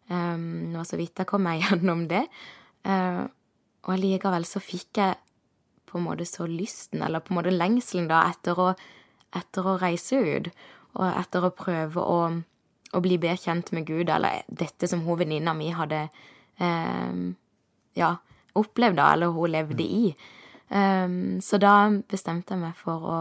Um, 0.08 0.76
og 0.76 0.84
så 0.88 0.98
vidt 1.00 1.20
jeg 1.20 1.28
kom 1.28 1.44
meg 1.44 1.62
gjennom 1.64 2.04
det. 2.10 2.26
Uh, 2.84 3.24
og 3.86 3.94
allikevel 3.96 4.44
så 4.48 4.60
fikk 4.60 5.00
jeg 5.00 5.16
på 5.88 5.96
en 5.96 6.04
måte 6.04 6.28
så 6.28 6.44
lysten, 6.48 7.02
eller 7.04 7.24
på 7.24 7.32
en 7.32 7.40
måte 7.40 7.54
lengselen, 7.54 8.10
da, 8.10 8.26
etter 8.28 8.60
å, 8.60 8.68
etter 9.36 9.64
å 9.64 9.78
reise 9.80 10.20
ut. 10.20 10.52
Og 10.98 11.04
etter 11.08 11.44
å 11.46 11.54
prøve 11.56 12.04
å, 12.04 12.20
å, 12.92 13.00
bli 13.04 13.16
bedre 13.20 13.40
kjent 13.40 13.72
med 13.76 13.88
Gud, 13.88 14.12
eller 14.12 14.44
dette 14.48 14.88
som 14.90 15.04
hun 15.06 15.20
venninna 15.20 15.54
mi 15.56 15.70
hadde 15.76 16.08
eh, 16.60 17.20
ja, 17.96 18.10
opplevd, 18.58 18.98
da, 19.00 19.12
eller 19.14 19.34
hun 19.34 19.54
levde 19.54 19.84
i. 19.84 20.12
Um, 20.68 21.38
så 21.44 21.60
da 21.62 21.88
bestemte 22.10 22.54
jeg 22.54 22.62
meg 22.62 22.76
for 22.76 23.06
å, 23.08 23.20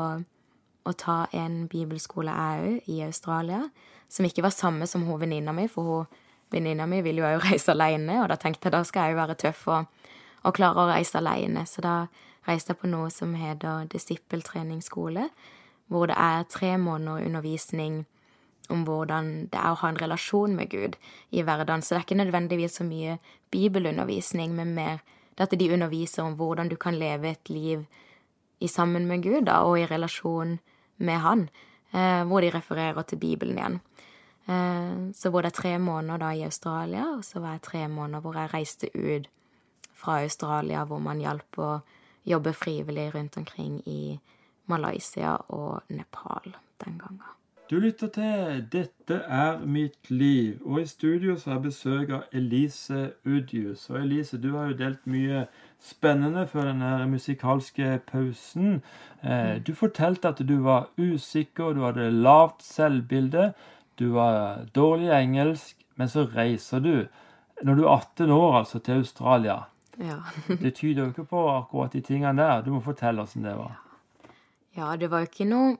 å 0.83 0.95
ta 0.99 1.19
en 1.37 1.65
bibelskole, 1.71 2.33
jeg 2.33 2.67
òg, 2.67 2.91
i 2.91 3.01
Australia. 3.05 3.63
Som 4.11 4.27
ikke 4.27 4.45
var 4.45 4.55
samme 4.55 4.87
som 4.87 5.05
hun 5.07 5.21
venninna 5.21 5.55
mi, 5.55 5.67
for 5.71 5.87
hun 5.91 6.23
venninna 6.51 6.87
mi 6.87 7.01
ville 7.03 7.23
jo 7.23 7.31
òg 7.31 7.49
reise 7.49 7.73
alene, 7.75 8.21
og 8.23 8.31
da 8.31 8.39
tenkte 8.39 8.69
jeg 8.69 8.77
da 8.77 8.83
skal 8.87 9.09
jeg 9.09 9.17
jo 9.17 9.21
være 9.23 9.39
tøff 9.45 9.65
og 9.71 9.97
og 10.47 10.55
klare 10.57 10.83
å 10.83 10.91
reise 10.91 11.19
alene. 11.19 11.65
Så 11.67 11.83
da 11.85 11.95
reiste 12.47 12.73
jeg 12.73 12.81
på 12.81 12.91
noe 12.91 13.09
som 13.13 13.35
heter 13.37 13.87
disippeltreningsskole, 13.91 15.27
hvor 15.91 16.11
det 16.11 16.17
er 16.19 16.47
tre 16.51 16.75
måneder 16.79 17.25
undervisning 17.27 18.05
om 18.71 18.83
hvordan 18.87 19.47
det 19.51 19.59
er 19.59 19.71
å 19.71 19.79
ha 19.79 19.91
en 19.91 19.99
relasjon 19.99 20.55
med 20.55 20.71
Gud 20.71 20.97
i 21.31 21.43
hverdagen. 21.43 21.83
Så 21.83 21.95
det 21.95 22.01
er 22.01 22.07
ikke 22.07 22.23
nødvendigvis 22.23 22.79
så 22.79 22.87
mye 22.87 23.17
bibelundervisning, 23.51 24.55
men 24.55 24.73
mer 24.75 25.03
det 25.37 25.45
at 25.45 25.59
de 25.59 25.71
underviser 25.73 26.23
om 26.23 26.35
hvordan 26.35 26.69
du 26.69 26.75
kan 26.75 26.97
leve 26.97 27.29
et 27.29 27.49
liv 27.49 27.85
i 28.59 28.67
sammen 28.67 29.05
med 29.07 29.23
Gud, 29.23 29.45
da, 29.45 29.61
og 29.61 29.79
i 29.79 29.85
relasjon 29.85 30.57
med 30.97 31.19
Han, 31.21 31.49
eh, 31.93 32.23
hvor 32.25 32.41
de 32.41 32.49
refererer 32.49 33.01
til 33.01 33.17
Bibelen 33.17 33.57
igjen. 33.57 33.79
Eh, 34.47 35.13
så 35.13 35.29
hvor 35.29 35.41
det 35.41 35.53
tre 35.53 35.77
måneder 35.77 36.17
da 36.17 36.31
i 36.33 36.43
Australia, 36.43 37.05
og 37.17 37.25
så 37.25 37.39
var 37.39 37.51
jeg 37.51 37.61
tre 37.61 37.87
måneder 37.87 38.19
hvor 38.19 38.33
jeg 38.33 38.53
reiste 38.53 38.89
ut 38.95 39.29
fra 39.93 40.21
Australia, 40.21 40.85
hvor 40.85 40.99
man 40.99 41.21
hjalp 41.21 41.57
å 41.57 41.81
jobbe 42.25 42.53
frivillig 42.53 43.13
rundt 43.15 43.37
omkring 43.37 43.81
i 43.85 44.19
Malaysia 44.65 45.37
og 45.47 45.81
Nepal 45.89 46.55
den 46.83 46.97
gangen. 46.99 47.23
Du 47.69 47.79
lytter 47.79 48.07
til 48.07 48.67
'Dette 48.71 49.13
er 49.13 49.65
mitt 49.65 50.11
liv', 50.11 50.59
og 50.65 50.81
i 50.81 50.85
studio 50.85 51.35
så 51.35 51.49
har 51.49 51.57
jeg 51.57 51.63
besøk 51.63 52.09
av 52.09 52.23
Elise 52.31 53.11
Udius. 53.25 53.89
Og 53.89 53.99
Elise, 54.01 54.37
du 54.41 54.55
har 54.57 54.67
jo 54.69 54.77
delt 54.77 55.07
mye 55.07 55.47
spennende 55.79 56.47
før 56.47 56.69
denne 56.69 57.07
musikalske 57.11 57.99
pausen. 58.07 58.81
Eh, 59.23 59.55
mm. 59.55 59.63
du 59.63 59.73
fortalte 59.75 60.27
at 60.27 60.39
du 60.47 60.61
var 60.63 60.87
usikker, 60.97 61.73
du 61.73 61.83
hadde 61.83 62.11
lavt 62.11 62.63
selvbilde, 62.63 63.53
du 63.99 64.11
var 64.13 64.63
dårlig 64.75 65.07
i 65.07 65.23
engelsk, 65.23 65.75
men 65.95 66.07
så 66.07 66.23
reiser 66.35 66.79
du, 66.79 67.07
når 67.63 67.75
du 67.75 67.83
er 67.83 67.89
18 67.89 68.31
år, 68.31 68.57
altså, 68.59 68.79
til 68.79 68.93
Australia. 68.93 69.57
Ja. 69.99 70.21
det 70.63 70.73
tyder 70.73 71.03
jo 71.03 71.09
ikke 71.09 71.25
på 71.25 71.49
akkurat 71.57 71.93
de 71.93 72.01
tingene 72.01 72.41
der. 72.41 72.61
Du 72.61 72.71
må 72.71 72.79
fortelle 72.79 73.21
åssen 73.21 73.43
det 73.43 73.57
var. 73.57 73.75
Ja, 74.77 74.95
det 74.95 75.11
var 75.11 75.19
jo 75.19 75.31
ikke 75.33 75.49
noe 75.49 75.75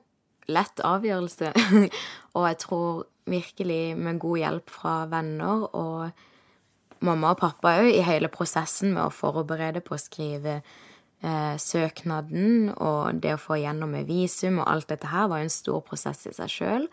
lett 0.48 0.82
avgjørelse. 0.84 1.52
og 2.36 2.48
jeg 2.48 2.58
tror 2.64 3.06
virkelig 3.28 3.96
med 3.98 4.20
god 4.22 4.42
hjelp 4.42 4.72
fra 4.72 4.94
venner 5.10 5.68
og 5.76 7.04
mamma 7.04 7.34
og 7.34 7.40
pappa 7.42 7.76
òg 7.82 7.92
i 7.92 8.04
hele 8.06 8.30
prosessen 8.32 8.94
med 8.94 9.04
å 9.04 9.14
forberede 9.14 9.82
på 9.84 9.94
å 9.94 10.00
skrive 10.00 10.58
eh, 10.58 11.54
søknaden 11.60 12.72
og 12.74 13.20
det 13.22 13.36
å 13.36 13.42
få 13.42 13.60
igjennom 13.60 13.92
med 13.94 14.08
visum 14.08 14.62
og 14.62 14.68
alt 14.70 14.88
dette 14.90 15.12
her 15.12 15.28
var 15.30 15.42
jo 15.42 15.48
en 15.48 15.54
stor 15.54 15.84
prosess 15.86 16.26
i 16.26 16.34
seg 16.34 16.50
sjøl, 16.52 16.88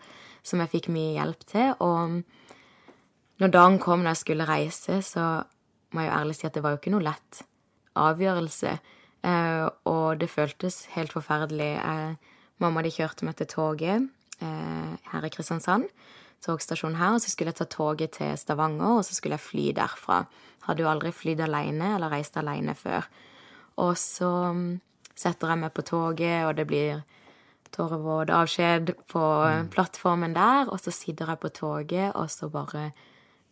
som 0.46 0.62
jeg 0.62 0.72
fikk 0.76 0.90
mye 0.94 1.16
hjelp 1.16 1.48
til. 1.50 1.72
Og 1.82 2.22
når 3.42 3.52
dagen 3.56 3.80
kom 3.82 4.04
da 4.04 4.14
jeg 4.14 4.22
skulle 4.22 4.48
reise, 4.48 5.00
så 5.02 5.26
må 5.94 6.04
jeg 6.04 6.10
jo 6.10 6.18
ærlig 6.20 6.38
si 6.38 6.46
at 6.48 6.54
det 6.54 6.62
var 6.64 6.74
jo 6.74 6.80
ikke 6.82 6.94
noe 6.94 7.06
lett 7.08 7.42
avgjørelse. 7.96 8.78
Eh, 9.26 9.66
og 9.90 10.20
det 10.20 10.30
føltes 10.30 10.84
helt 10.94 11.14
forferdelig. 11.16 11.72
Eh, 11.80 12.35
mamma 12.62 12.84
de 12.84 12.92
kjørte 12.94 13.26
meg 13.28 13.36
til 13.38 13.48
toget 13.50 14.06
eh, 14.44 14.92
her 15.12 15.26
i 15.26 15.32
Kristiansand, 15.32 15.88
togstasjonen 16.44 16.98
her, 17.00 17.16
og 17.16 17.22
så 17.24 17.32
skulle 17.32 17.52
jeg 17.52 17.60
ta 17.60 17.68
toget 17.70 18.16
til 18.18 18.36
Stavanger, 18.38 18.98
og 18.98 19.04
så 19.06 19.16
skulle 19.16 19.38
jeg 19.38 19.46
fly 19.46 19.66
derfra. 19.76 20.24
Hadde 20.66 20.84
jo 20.84 20.90
aldri 20.90 21.12
flydd 21.14 21.42
alene 21.46 21.94
eller 21.96 22.12
reist 22.12 22.36
alene 22.40 22.74
før. 22.76 23.06
Og 23.82 23.94
så 24.00 24.30
mm, 24.56 24.78
setter 25.16 25.52
jeg 25.52 25.62
meg 25.62 25.74
på 25.76 25.84
toget, 25.86 26.46
og 26.46 26.56
det 26.58 26.66
blir 26.68 27.02
tårevåt 27.74 28.30
avskjed 28.32 28.94
på 29.10 29.24
mm. 29.24 29.68
plattformen 29.74 30.36
der, 30.36 30.70
og 30.70 30.80
så 30.80 30.94
sitter 30.94 31.32
jeg 31.32 31.42
på 31.42 31.52
toget, 31.54 32.14
og 32.14 32.30
så 32.30 32.48
bare 32.52 32.90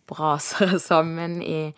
braser 0.09 0.75
jeg 0.75 0.81
sammen 0.91 1.41
i 1.43 1.75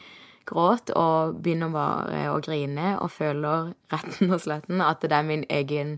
gråt 0.47 0.93
og 0.95 1.41
begynner 1.43 1.73
bare 1.75 2.29
å 2.31 2.39
grine 2.45 2.95
og 3.03 3.11
føler 3.11 3.73
retten 3.91 4.31
og 4.31 4.45
sletten 4.45 4.83
at 4.85 5.03
det 5.03 5.17
er 5.17 5.27
min 5.27 5.43
egen 5.51 5.97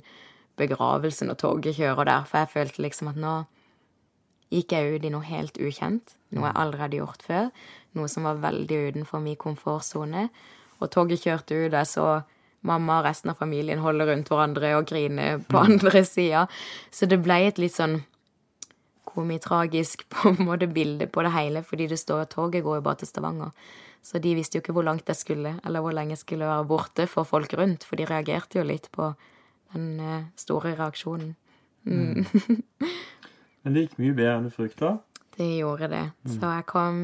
begravelse 0.58 1.26
når 1.28 1.38
toget 1.40 1.78
kjører 1.78 2.10
der. 2.10 2.26
For 2.28 2.42
jeg 2.42 2.52
følte 2.54 2.84
liksom 2.84 3.12
at 3.12 3.20
nå 3.20 3.34
gikk 4.54 4.72
jeg 4.72 4.96
ut 4.96 5.04
i 5.04 5.12
noe 5.12 5.26
helt 5.28 5.60
ukjent. 5.60 6.16
Noe 6.34 6.50
jeg 6.50 6.60
aldri 6.60 6.82
hadde 6.84 7.00
gjort 7.00 7.24
før. 7.24 7.48
Noe 7.96 8.10
som 8.12 8.26
var 8.28 8.42
veldig 8.42 8.80
utenfor 8.88 9.22
min 9.24 9.38
komfortsone. 9.40 10.28
Og 10.78 10.90
toget 10.94 11.24
kjørte 11.24 11.56
ut, 11.56 11.72
og 11.72 11.80
jeg 11.80 11.90
så 11.90 12.08
mamma 12.66 12.98
og 13.00 13.06
resten 13.06 13.32
av 13.32 13.38
familien 13.38 13.82
holde 13.82 14.06
rundt 14.08 14.30
hverandre 14.30 14.74
og 14.78 14.86
grine 14.90 15.30
på 15.46 15.58
mm. 15.58 15.64
andre 15.64 16.04
sida. 16.06 16.46
Så 16.90 17.08
det 17.10 17.20
ble 17.22 17.40
et 17.46 17.60
litt 17.62 17.76
sånn 17.76 18.00
komitragisk 19.08 20.06
på 20.12 20.32
en 20.32 20.48
måte 20.48 20.70
bilde 20.70 21.08
på 21.10 21.24
det 21.26 21.34
hele, 21.34 21.64
fordi 21.66 21.88
det 21.92 22.00
står 22.00 22.26
at 22.26 22.34
toget 22.34 22.66
går 22.66 22.80
jo 22.80 22.86
bare 22.86 23.02
til 23.02 23.10
Stavanger. 23.10 23.54
Så 24.04 24.20
de 24.22 24.34
visste 24.38 24.56
jo 24.56 24.62
ikke 24.62 24.74
hvor 24.76 24.86
langt 24.86 25.10
jeg 25.10 25.18
skulle, 25.18 25.56
eller 25.66 25.82
hvor 25.84 25.94
lenge 25.96 26.14
jeg 26.14 26.22
skulle 26.22 26.48
være 26.48 26.68
borte 26.68 27.08
for 27.10 27.28
folk 27.28 27.52
rundt, 27.58 27.84
for 27.84 27.98
de 27.98 28.06
reagerte 28.08 28.60
jo 28.60 28.66
litt 28.66 28.86
på 28.94 29.10
den 29.74 30.00
eh, 30.00 30.28
store 30.36 30.74
reaksjonen. 30.78 31.34
Mm. 31.84 32.24
mm. 32.24 32.62
Men 33.62 33.74
det 33.74 33.88
gikk 33.88 33.98
mye 34.00 34.14
bedre 34.16 34.36
enn 34.38 34.46
du 34.48 34.54
frykta? 34.54 34.94
Det 35.36 35.48
gjorde 35.58 35.90
det. 35.92 36.04
Mm. 36.24 36.30
Så 36.34 36.52
jeg 36.54 36.66
kom 36.70 37.00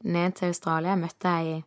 ned 0.00 0.38
til 0.38 0.52
Australia. 0.54 0.94
Jeg 0.94 1.02
møtte 1.04 1.34
ei 1.40 1.58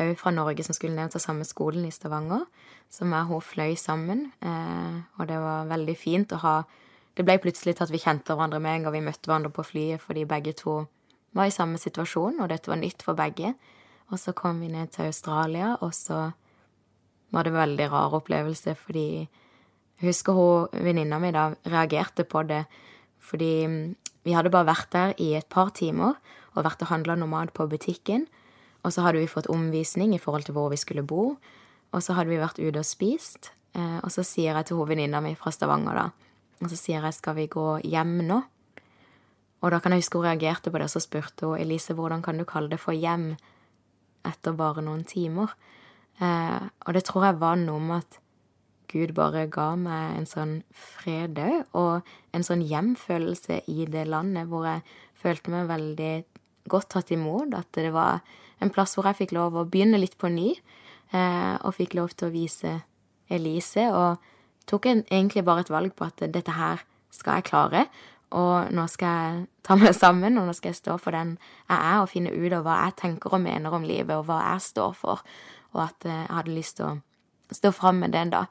òg 0.00 0.16
fra 0.18 0.32
Norge 0.34 0.64
som 0.66 0.74
skulle 0.74 0.96
ned 0.96 1.12
til 1.14 1.22
samme 1.22 1.46
skolen 1.46 1.84
i 1.86 1.92
Stavanger, 1.94 2.46
som 2.90 3.12
jeg 3.12 3.26
og 3.26 3.30
hun 3.30 3.44
fløy 3.44 3.74
sammen. 3.78 4.26
Eh, 4.42 4.96
og 5.18 5.28
det 5.28 5.38
var 5.42 5.70
veldig 5.70 5.96
fint 5.98 6.32
å 6.32 6.42
ha 6.46 6.56
Det 7.14 7.22
ble 7.22 7.36
plutselig 7.38 7.76
til 7.76 7.84
at 7.84 7.92
vi 7.94 7.98
kjente 8.02 8.34
hverandre 8.34 8.58
med 8.58 8.74
en 8.74 8.82
gang 8.82 8.92
vi 8.96 9.00
møtte 9.06 9.30
hverandre 9.30 9.52
på 9.54 9.62
flyet, 9.62 10.00
fordi 10.02 10.24
begge 10.26 10.50
to 10.58 10.72
var 11.30 11.46
i 11.46 11.52
samme 11.54 11.78
situasjon, 11.78 12.40
og 12.40 12.48
dette 12.50 12.66
var 12.66 12.80
nytt 12.80 13.04
for 13.06 13.14
begge. 13.14 13.52
Og 14.10 14.18
så 14.18 14.32
kom 14.34 14.58
vi 14.58 14.66
ned 14.72 14.90
til 14.90 15.12
Australia, 15.12 15.76
og 15.80 15.94
så 15.94 16.32
var 17.30 17.46
det 17.46 17.52
en 17.52 17.60
veldig 17.60 17.86
rar 17.92 18.16
opplevelse, 18.18 18.74
fordi 18.74 19.28
husker 20.02 20.32
hun 20.32 20.84
venninna 20.84 21.18
mi 21.22 21.30
da 21.32 21.52
reagerte 21.66 22.24
på 22.24 22.42
det 22.48 22.64
fordi 23.24 23.66
mm, 23.66 23.94
vi 24.24 24.34
hadde 24.36 24.52
bare 24.52 24.68
vært 24.68 24.90
der 24.92 25.14
i 25.20 25.34
et 25.38 25.48
par 25.52 25.70
timer 25.76 26.16
og 26.54 26.64
vært 26.64 26.82
og 26.84 26.90
handla 26.90 27.16
nomad 27.18 27.52
på 27.56 27.66
butikken. 27.68 28.26
Og 28.84 28.92
så 28.92 29.04
hadde 29.04 29.20
vi 29.20 29.30
fått 29.30 29.48
omvisning 29.52 30.14
i 30.14 30.20
forhold 30.20 30.46
til 30.46 30.56
hvor 30.56 30.70
vi 30.72 30.78
skulle 30.80 31.04
bo. 31.04 31.34
Og 31.92 32.02
så 32.02 32.16
hadde 32.16 32.30
vi 32.32 32.40
vært 32.40 32.60
ute 32.60 32.80
og 32.80 32.86
spist. 32.88 33.50
Eh, 33.74 33.98
og 34.04 34.12
så 34.12 34.24
sier 34.26 34.54
jeg 34.54 34.68
til 34.68 34.84
venninna 34.86 35.20
mi 35.24 35.34
fra 35.38 35.52
Stavanger, 35.52 35.94
da 35.94 36.10
Og 36.62 36.70
så 36.70 36.76
sier 36.76 37.02
jeg 37.02 37.14
'skal 37.14 37.34
vi 37.34 37.46
gå 37.46 37.80
hjem 37.82 38.20
nå'? 38.22 38.42
Og 39.62 39.70
da 39.70 39.80
kan 39.80 39.92
jeg 39.92 39.98
huske 39.98 40.18
hun 40.18 40.26
reagerte 40.26 40.70
på 40.70 40.78
det, 40.78 40.84
og 40.84 40.90
så 40.90 41.00
spurte 41.00 41.46
hun 41.46 41.58
Elise 41.58 41.94
hvordan 41.94 42.22
kan 42.22 42.38
du 42.38 42.44
kalle 42.44 42.68
det 42.68 42.80
for 42.80 42.92
hjem 42.92 43.36
etter 44.24 44.52
bare 44.52 44.82
noen 44.82 45.04
timer. 45.04 45.48
Eh, 46.20 46.60
og 46.86 46.94
det 46.94 47.04
tror 47.04 47.24
jeg 47.24 47.40
var 47.40 47.56
noe 47.56 47.80
med 47.80 47.96
at 47.96 48.18
Gud 48.94 49.14
bare 49.16 49.48
ga 49.50 49.72
meg 49.78 50.20
en 50.20 50.28
sånn 50.28 50.54
fred 50.70 51.40
òg, 51.42 51.66
og 51.74 52.36
en 52.36 52.46
sånn 52.46 52.62
hjemfølelse 52.62 53.64
i 53.70 53.88
det 53.90 54.06
landet 54.06 54.46
hvor 54.50 54.68
jeg 54.68 54.84
følte 55.18 55.50
meg 55.50 55.68
veldig 55.70 56.14
godt 56.70 56.92
tatt 56.94 57.10
imot. 57.14 57.54
At 57.58 57.74
det 57.74 57.90
var 57.94 58.22
en 58.62 58.72
plass 58.74 58.94
hvor 58.94 59.08
jeg 59.10 59.24
fikk 59.24 59.34
lov 59.36 59.58
å 59.58 59.66
begynne 59.68 60.00
litt 60.00 60.16
på 60.20 60.30
ny, 60.32 60.54
eh, 61.10 61.54
og 61.60 61.76
fikk 61.76 61.96
lov 61.98 62.14
til 62.14 62.30
å 62.30 62.34
vise 62.34 62.76
Elise. 63.32 63.88
Og 63.90 64.22
tok 64.70 64.90
en, 64.90 65.04
egentlig 65.10 65.44
bare 65.46 65.64
et 65.64 65.72
valg 65.72 65.94
på 65.96 66.06
at 66.08 66.22
dette 66.24 66.54
her 66.54 66.84
skal 67.14 67.40
jeg 67.40 67.48
klare. 67.50 67.86
Og 68.34 68.70
nå 68.74 68.86
skal 68.90 69.18
jeg 69.18 69.46
ta 69.66 69.76
meg 69.80 69.96
sammen, 69.96 70.38
og 70.38 70.48
nå 70.48 70.54
skal 70.56 70.72
jeg 70.72 70.82
stå 70.82 70.98
for 71.02 71.16
den 71.16 71.36
jeg 71.38 71.78
er, 71.78 71.98
og 72.02 72.12
finne 72.12 72.34
ut 72.34 72.52
av 72.52 72.66
hva 72.66 72.78
jeg 72.86 73.00
tenker 73.04 73.34
og 73.34 73.44
mener 73.44 73.74
om 73.74 73.86
livet, 73.86 74.14
og 74.16 74.28
hva 74.30 74.40
jeg 74.52 74.68
står 74.70 74.94
for. 74.98 75.26
Og 75.74 75.82
at 75.88 76.06
eh, 76.06 76.22
jeg 76.22 76.38
hadde 76.38 76.56
lyst 76.60 76.78
til 76.80 76.92
å 76.92 77.54
stå 77.54 77.74
fram 77.76 78.00
med 78.02 78.14
den, 78.16 78.32
da. 78.34 78.46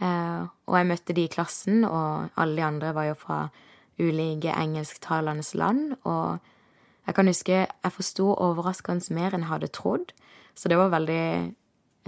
Eh, 0.00 0.42
og 0.68 0.76
jeg 0.76 0.88
møtte 0.90 1.16
de 1.16 1.24
i 1.24 1.32
klassen, 1.32 1.84
og 1.88 2.28
alle 2.36 2.58
de 2.58 2.66
andre 2.66 2.92
var 2.96 3.10
jo 3.10 3.16
fra 3.18 3.38
ulike 3.98 4.52
engelsktalende 4.52 5.44
land. 5.56 5.96
Og 6.04 6.38
jeg 7.06 7.14
kan 7.16 7.30
huske 7.30 7.60
jeg 7.66 7.94
forsto 7.94 8.32
overraskende 8.34 9.14
mer 9.14 9.34
enn 9.34 9.46
jeg 9.46 9.52
hadde 9.52 9.72
trodd. 9.72 10.12
Så 10.56 10.68
det 10.72 10.78
var 10.80 10.92
veldig 10.92 11.22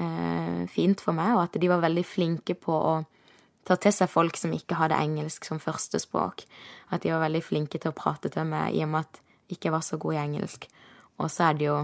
eh, 0.01 0.67
fint 0.73 1.01
for 1.05 1.17
meg, 1.17 1.37
og 1.37 1.47
at 1.47 1.61
de 1.61 1.71
var 1.71 1.85
veldig 1.85 2.05
flinke 2.05 2.57
på 2.59 2.75
å 2.75 2.99
ta 3.69 3.77
til 3.77 3.93
seg 3.93 4.09
folk 4.09 4.39
som 4.41 4.53
ikke 4.57 4.79
hadde 4.81 4.97
engelsk 4.97 5.45
som 5.49 5.61
førstespråk. 5.61 6.45
At 6.93 7.05
de 7.05 7.13
var 7.13 7.27
veldig 7.27 7.45
flinke 7.45 7.81
til 7.81 7.93
å 7.93 7.97
prate 7.97 8.33
til 8.33 8.49
meg 8.49 8.77
i 8.77 8.85
og 8.87 8.93
med 8.95 9.05
at 9.05 9.21
jeg 9.49 9.59
ikke 9.59 9.73
var 9.73 9.85
så 9.85 9.99
god 10.01 10.17
i 10.17 10.23
engelsk. 10.23 10.69
Og 11.19 11.31
så 11.33 11.49
er 11.49 11.59
det 11.59 11.67
jo 11.69 11.79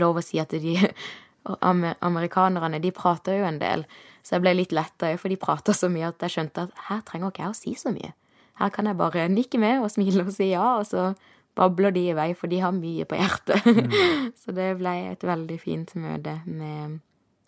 lov 0.00 0.18
å 0.18 0.24
si 0.24 0.40
at 0.42 0.52
de 0.52 0.76
amerikanerne, 2.10 2.82
de 2.82 2.92
prater 2.92 3.40
jo 3.40 3.48
en 3.48 3.60
del. 3.62 3.86
Så 4.26 4.34
jeg 4.34 4.42
ble 4.42 4.56
litt 4.58 4.74
letta 4.74 5.12
for 5.20 5.30
de 5.30 5.38
prata 5.38 5.70
så 5.76 5.86
mye 5.92 6.08
at 6.10 6.24
jeg 6.26 6.34
skjønte 6.34 6.66
at 6.66 6.84
her 6.88 7.02
trenger 7.06 7.30
ikke 7.30 7.44
jeg 7.44 7.52
å 7.52 7.58
si 7.60 7.74
så 7.78 7.92
mye. 7.94 8.10
Her 8.58 8.72
kan 8.74 8.88
jeg 8.90 8.98
bare 8.98 9.28
nikke 9.30 9.60
med 9.62 9.84
og 9.84 9.92
smile 9.92 10.24
og 10.24 10.32
si 10.34 10.48
ja, 10.50 10.64
og 10.80 10.86
så 10.88 11.12
babler 11.56 11.94
de 11.94 12.08
i 12.10 12.16
vei, 12.16 12.30
for 12.34 12.50
de 12.50 12.58
har 12.60 12.74
mye 12.74 13.06
på 13.08 13.20
hjertet. 13.20 13.64
Mm. 13.64 14.32
så 14.42 14.54
det 14.56 14.70
ble 14.80 14.94
et 15.12 15.24
veldig 15.24 15.58
fint 15.62 15.94
møte 16.00 16.40
med 16.48 16.98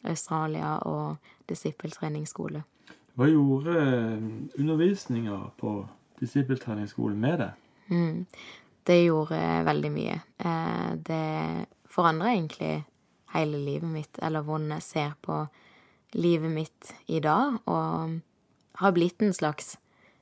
Australia 0.09 0.77
og 0.87 1.33
disippeltreningsskole. 1.51 2.63
Hva 3.19 3.27
gjorde 3.27 3.75
eh, 3.83 4.29
undervisninga 4.63 5.41
på 5.59 5.75
disippeltreningsskolen 6.21 7.19
med 7.19 7.43
det? 7.43 7.51
Mm. 7.91 8.27
Det 8.87 9.01
gjorde 9.03 9.41
veldig 9.67 9.91
mye. 9.93 10.21
Eh, 10.39 10.91
det 11.09 11.67
forandra 11.91 12.31
egentlig 12.37 12.77
hele 13.35 13.59
livet 13.59 13.91
mitt, 13.91 14.21
eller 14.23 14.47
hvordan 14.47 14.77
jeg 14.77 14.87
ser 14.87 15.17
på 15.25 15.43
livet 16.13 16.51
mitt 16.51 16.95
i 17.07 17.21
dag, 17.21 17.59
og 17.69 18.19
har 18.81 18.95
blitt 18.97 19.23
en 19.23 19.35
slags, 19.35 19.77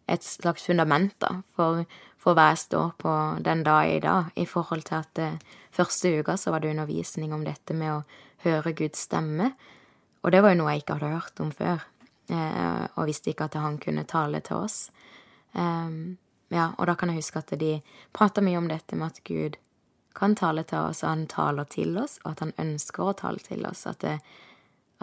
et 0.08 0.24
slags 0.24 0.66
fundament 0.66 1.14
da, 1.22 1.42
for, 1.56 1.84
for 2.18 2.36
hva 2.36 2.50
jeg 2.52 2.62
står 2.64 2.94
på 3.02 3.14
den 3.44 3.64
dag 3.66 3.90
i 3.90 4.00
dag, 4.02 4.30
i 4.34 4.46
forhold 4.48 4.86
til 4.88 5.00
at 5.00 5.22
eh, 5.22 5.40
første 5.74 6.14
uka 6.20 6.36
så 6.40 6.54
var 6.54 6.62
det 6.62 6.72
undervisning 6.74 7.34
om 7.36 7.44
dette 7.46 7.76
med 7.76 7.98
å 7.98 8.04
høre 8.46 8.74
Guds 8.76 9.06
stemme, 9.06 9.52
og 10.22 10.32
det 10.34 10.42
var 10.42 10.54
jo 10.54 10.62
noe 10.62 10.72
jeg 10.74 10.82
ikke 10.82 10.96
hadde 10.98 11.12
hørt 11.12 11.44
om 11.44 11.52
før. 11.54 11.84
Eh, 12.26 12.86
og 12.96 13.06
visste 13.06 13.30
ikke 13.30 13.46
at 13.46 13.58
han 13.62 13.76
kunne 13.78 14.06
tale 14.08 14.40
til 14.42 14.64
oss. 14.64 14.88
ja, 15.56 16.64
og 16.78 16.86
da 16.86 16.94
kan 16.94 17.08
jeg 17.08 17.22
huske 17.22 17.38
at 17.38 17.54
de 17.58 17.78
prata 18.12 18.42
mye 18.44 18.58
om 18.58 18.66
dette 18.68 18.96
med 18.96 19.06
at 19.06 19.22
Gud 19.24 19.56
kan 20.16 20.34
tale 20.36 20.64
til 20.64 20.88
oss, 20.90 21.02
og 21.04 21.08
han 21.10 21.26
taler 21.30 21.64
til 21.70 21.96
oss, 22.00 22.18
og 22.24 22.32
at 22.32 22.42
han 22.44 22.52
ønsker 22.58 23.04
å 23.04 23.14
tale 23.16 23.42
til 23.44 23.64
oss. 23.68 23.86
At, 23.86 24.00
det, 24.04 24.18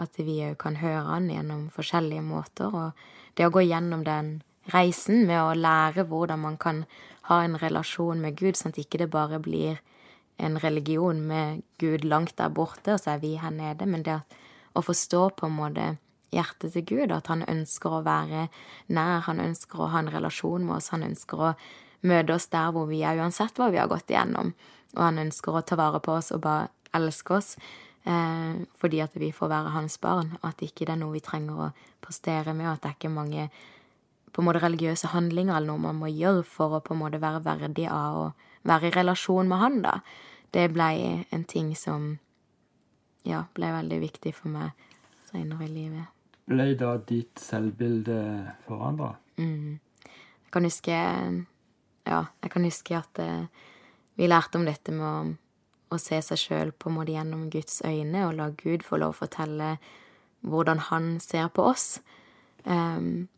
at 0.02 0.18
vi 0.18 0.40
òg 0.46 0.58
kan 0.60 0.78
høre 0.80 1.06
han 1.06 1.30
gjennom 1.30 1.68
forskjellige 1.74 2.24
måter. 2.26 2.74
Og 2.74 3.36
det 3.38 3.46
å 3.46 3.54
gå 3.54 3.64
gjennom 3.66 4.04
den 4.06 4.36
reisen 4.72 5.26
med 5.28 5.40
å 5.40 5.56
lære 5.58 6.06
hvordan 6.08 6.40
man 6.44 6.56
kan 6.60 6.84
ha 7.28 7.42
en 7.44 7.58
relasjon 7.60 8.20
med 8.20 8.36
Gud, 8.40 8.56
sånn 8.56 8.74
at 8.74 8.80
ikke 8.80 9.00
det 9.04 9.10
bare 9.12 9.40
blir 9.42 9.80
en 10.42 10.58
religion 10.58 11.20
med 11.22 11.62
Gud 11.78 12.04
langt 12.04 12.36
der 12.40 12.50
borte, 12.50 12.96
og 12.96 13.00
så 13.00 13.14
er 13.14 13.22
vi 13.22 13.36
her 13.38 13.54
nede, 13.54 13.86
men 13.86 14.02
det 14.02 14.18
å 14.74 14.82
forstå 14.82 15.28
på 15.38 15.46
en 15.46 15.56
måte 15.56 15.86
hjertet 16.34 16.74
til 16.74 16.86
Gud, 16.88 17.14
at 17.14 17.30
han 17.30 17.44
ønsker 17.46 18.00
å 18.00 18.04
være 18.06 18.48
nær, 18.90 19.22
han 19.28 19.40
ønsker 19.40 19.80
å 19.80 19.90
ha 19.92 20.02
en 20.02 20.10
relasjon 20.10 20.66
med 20.66 20.80
oss, 20.80 20.90
han 20.94 21.06
ønsker 21.06 21.44
å 21.50 21.52
møte 22.04 22.34
oss 22.34 22.50
der 22.52 22.72
hvor 22.74 22.88
vi 22.90 23.04
er, 23.06 23.20
uansett 23.22 23.58
hva 23.60 23.70
vi 23.72 23.80
har 23.80 23.90
gått 23.92 24.10
igjennom. 24.10 24.52
Og 24.94 25.02
han 25.02 25.22
ønsker 25.22 25.54
å 25.54 25.64
ta 25.66 25.78
vare 25.78 26.02
på 26.02 26.18
oss 26.18 26.32
og 26.34 26.42
bare 26.44 26.68
elske 26.94 27.38
oss 27.38 27.54
eh, 28.08 28.64
fordi 28.80 29.00
at 29.04 29.16
vi 29.20 29.30
får 29.34 29.52
være 29.52 29.74
hans 29.76 29.98
barn, 30.02 30.34
og 30.40 30.48
at 30.50 30.64
ikke 30.66 30.86
det 30.86 30.96
er 30.96 31.00
noe 31.02 31.16
vi 31.16 31.24
trenger 31.24 31.66
å 31.66 31.70
prestere 32.04 32.54
med, 32.54 32.68
og 32.68 32.76
at 32.76 32.84
det 32.84 32.92
er 32.92 32.98
ikke 32.98 33.14
mange 33.14 33.48
på 34.34 34.42
en 34.42 34.48
måte 34.48 34.64
religiøse 34.64 35.12
handlinger 35.12 35.56
eller 35.56 35.70
noe 35.70 35.84
man 35.86 36.00
må 36.00 36.10
gjøre 36.10 36.42
for 36.48 36.74
å 36.74 36.82
på 36.82 36.94
en 36.94 37.02
måte 37.04 37.22
være 37.22 37.44
verdig 37.44 37.86
av 37.90 38.18
å 38.18 38.24
være 38.66 38.90
i 38.90 38.96
relasjon 38.96 39.50
med 39.50 39.62
han, 39.62 39.82
da. 39.84 39.98
Det 40.54 40.68
ble 40.72 40.88
en 41.34 41.44
ting 41.50 41.74
som 41.78 42.16
ja, 43.26 43.44
ble 43.54 43.70
veldig 43.78 44.00
viktig 44.02 44.34
for 44.34 44.52
meg 44.54 44.90
seinere 45.30 45.68
i 45.68 45.72
livet 45.72 46.10
ble 46.50 46.74
da 46.78 46.94
ditt 47.00 47.40
selvbilde 47.40 48.18
forandra? 48.66 49.14
Mm. 49.40 49.80
Jeg 50.04 50.52
kan 50.54 50.68
huske 50.68 50.98
Ja, 52.04 52.20
jeg 52.44 52.50
kan 52.52 52.66
huske 52.66 52.98
at 52.98 53.18
eh, 53.22 53.46
vi 54.20 54.28
lærte 54.28 54.58
om 54.60 54.66
dette 54.68 54.92
med 54.92 55.06
å, 55.08 55.36
å 55.92 55.98
se 56.00 56.20
seg 56.24 56.40
sjøl 56.40 56.72
på 56.72 56.90
en 56.90 56.96
måte 56.98 57.14
gjennom 57.14 57.48
Guds 57.52 57.82
øyne, 57.84 58.26
og 58.28 58.36
la 58.38 58.48
Gud 58.56 58.84
få 58.86 58.98
lov 59.02 59.14
å 59.14 59.20
fortelle 59.24 59.76
hvordan 60.44 60.80
han 60.90 61.14
ser 61.20 61.48
på 61.54 61.66
oss. 61.70 62.00
Um, 62.64 63.28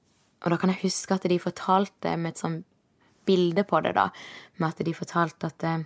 og 0.45 0.53
da 0.53 0.59
kan 0.61 0.71
jeg 0.73 0.85
huske 0.85 1.17
at 1.17 1.27
de 1.27 1.39
fortalte 1.43 2.15
med 2.17 2.35
et 2.35 2.43
sånn 2.43 2.61
bilde 3.27 3.65
på 3.67 3.81
det, 3.83 3.97
da, 3.97 4.09
med 4.61 4.69
at 4.71 4.87
de 4.87 4.95
fortalte 4.95 5.51
at 5.51 5.65
okay, 5.67 5.85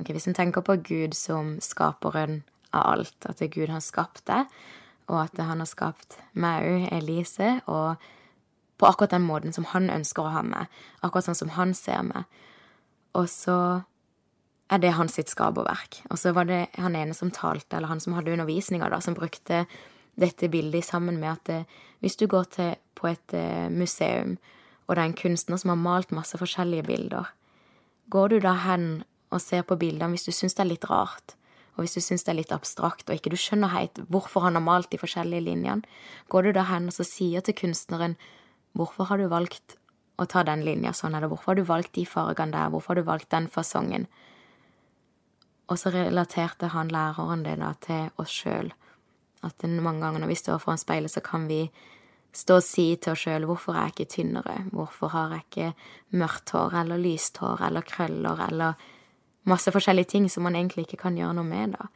ok, 0.00 0.12
Hvis 0.14 0.28
en 0.30 0.34
tenker 0.34 0.62
på 0.66 0.78
Gud 0.82 1.14
som 1.14 1.58
skaperen 1.62 2.42
av 2.72 2.86
alt, 2.92 3.16
at 3.26 3.38
det 3.38 3.48
er 3.48 3.54
Gud 3.54 3.72
har 3.72 3.82
skapt 3.82 4.26
det, 4.26 4.44
og 5.08 5.22
at 5.22 5.38
han 5.40 5.62
har 5.62 5.68
skapt 5.68 6.18
meg 6.34 6.66
òg, 6.66 6.88
Elise, 6.92 7.60
og 7.66 7.96
på 8.78 8.86
akkurat 8.86 9.14
den 9.16 9.26
måten 9.26 9.54
som 9.54 9.66
han 9.72 9.88
ønsker 9.90 10.22
å 10.22 10.34
ha 10.34 10.42
meg, 10.46 10.66
akkurat 11.02 11.30
sånn 11.30 11.38
som 11.38 11.54
han 11.56 11.74
ser 11.74 12.04
meg. 12.06 12.26
Og 13.18 13.26
så 13.30 13.58
er 14.68 14.82
det 14.82 14.94
hans 14.96 15.16
sitt 15.16 15.30
skaperverk. 15.32 16.02
Og 16.12 16.20
så 16.20 16.34
var 16.36 16.48
det 16.48 16.66
han 16.76 16.96
ene 16.96 17.16
som 17.16 17.32
talte, 17.34 17.76
eller 17.76 17.92
han 17.92 18.02
som 18.04 18.16
hadde 18.16 18.34
undervisninga, 18.34 18.90
da, 18.92 19.00
som 19.04 19.16
brukte 19.16 19.64
dette 20.18 20.50
bildet 20.52 20.84
sammen 20.84 21.20
med 21.20 21.36
at 21.36 21.48
det, 21.48 21.62
hvis 22.02 22.18
du 22.18 22.26
går 22.30 22.50
til, 22.54 22.76
på 22.98 23.06
et 23.06 23.34
eh, 23.34 23.68
museum, 23.70 24.36
og 24.86 24.96
det 24.96 25.02
er 25.02 25.06
en 25.06 25.18
kunstner 25.20 25.60
som 25.60 25.70
har 25.70 25.78
malt 25.78 26.14
masse 26.14 26.38
forskjellige 26.38 26.86
bilder, 26.88 27.28
går 28.10 28.32
du 28.32 28.38
da 28.42 28.56
hen 28.64 28.88
og 29.30 29.42
ser 29.44 29.62
på 29.68 29.76
bildene 29.78 30.16
hvis 30.16 30.26
du 30.26 30.32
syns 30.34 30.56
det 30.56 30.64
er 30.64 30.72
litt 30.72 30.88
rart, 30.90 31.36
og 31.76 31.84
hvis 31.84 31.94
du 31.94 32.02
syns 32.02 32.26
det 32.26 32.32
er 32.32 32.38
litt 32.40 32.54
abstrakt, 32.54 33.06
og 33.06 33.14
ikke 33.14 33.30
du 33.30 33.38
skjønner 33.38 33.70
helt 33.70 34.00
hvorfor 34.10 34.42
han 34.48 34.58
har 34.58 34.64
malt 34.66 34.90
de 34.90 34.98
forskjellige 34.98 35.46
linjene, 35.46 35.86
går 36.32 36.48
du 36.48 36.56
da 36.56 36.64
hen 36.72 36.90
og 36.90 36.96
så 36.96 37.06
sier 37.06 37.44
til 37.44 37.54
kunstneren 37.60 38.16
hvorfor 38.74 39.12
har 39.12 39.22
du 39.22 39.28
valgt 39.30 39.76
å 40.18 40.26
ta 40.26 40.42
den 40.42 40.64
linja 40.66 40.90
sånn, 40.96 41.14
eller 41.14 41.30
hvorfor 41.30 41.52
har 41.52 41.60
du 41.60 41.68
valgt 41.68 41.94
de 41.94 42.06
fargene 42.08 42.56
der, 42.56 42.72
hvorfor 42.74 42.96
har 42.96 42.98
du 42.98 43.06
valgt 43.06 43.30
den 43.30 43.46
fasongen? 43.52 44.08
Og 45.68 45.78
så 45.78 45.92
relaterte 45.92 46.70
han 46.72 46.90
læreren 46.92 47.44
det 47.44 47.58
da 47.60 47.74
til 47.84 48.10
oss 48.20 48.32
sjøl. 48.42 48.72
At 49.44 49.62
mange 49.68 50.00
ganger 50.02 50.22
når 50.22 50.32
vi 50.32 50.38
står 50.40 50.60
foran 50.62 50.80
speilet, 50.80 51.12
så 51.12 51.20
kan 51.24 51.46
vi 51.48 51.66
stå 52.34 52.58
og 52.58 52.64
si 52.64 52.86
til 52.96 53.14
oss 53.14 53.24
sjøl 53.24 53.46
hvorfor 53.48 53.76
er 53.76 53.88
jeg 53.88 53.94
ikke 53.94 54.12
tynnere, 54.16 54.56
hvorfor 54.72 55.12
har 55.12 55.34
jeg 55.34 55.44
ikke 55.46 56.18
mørkt 56.20 56.52
hår 56.54 56.76
eller 56.82 57.00
lyst 57.00 57.40
hår 57.42 57.62
eller 57.68 57.86
krøller 57.86 58.44
eller 58.48 58.88
masse 59.48 59.72
forskjellige 59.72 60.12
ting 60.12 60.28
som 60.30 60.44
man 60.44 60.56
egentlig 60.56 60.86
ikke 60.86 61.02
kan 61.04 61.16
gjøre 61.16 61.36
noe 61.38 61.48
med, 61.48 61.76
da. 61.76 61.88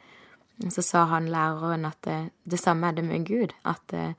Så 0.71 0.85
sa 0.85 1.05
han 1.11 1.31
læreren 1.33 1.85
at 1.89 1.99
det, 2.07 2.19
det 2.45 2.61
samme 2.61 2.89
er 2.89 2.97
det 2.97 3.05
med 3.05 3.27
Gud, 3.27 3.53
at 3.67 3.83
det, 3.91 4.13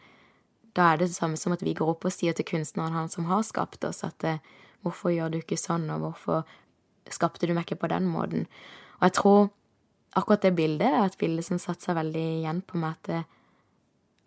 da 0.76 0.92
er 0.92 1.00
det 1.00 1.12
det 1.12 1.16
samme 1.18 1.38
som 1.38 1.54
at 1.56 1.64
vi 1.64 1.76
går 1.78 1.94
opp 1.94 2.06
og 2.10 2.14
sier 2.14 2.36
til 2.36 2.48
kunstneren, 2.50 2.96
han 2.96 3.10
som 3.10 3.30
har 3.30 3.46
skapt 3.46 3.86
oss, 3.88 4.04
at 4.04 4.18
det, 4.26 4.40
hvorfor 4.84 5.14
gjør 5.14 5.34
du 5.34 5.40
ikke 5.40 5.60
sånn, 5.60 5.88
og 5.94 6.04
hvorfor 6.04 6.44
skapte 7.14 7.48
du 7.48 7.54
meg 7.56 7.68
ikke 7.68 7.84
på 7.86 7.92
den 7.94 8.10
måten? 8.10 8.48
Og 9.04 9.10
jeg 9.10 9.16
tror 9.18 9.50
akkurat 10.16 10.46
det 10.46 10.56
bildet 10.56 10.88
er 10.88 11.02
et 11.04 11.18
bilde 11.20 11.44
som 11.44 11.60
satte 11.60 11.84
seg 11.84 11.98
veldig 11.98 12.22
igjen 12.40 12.62
på 12.64 12.80
meg, 12.80 12.96
at 12.96 13.10
det, 13.10 13.24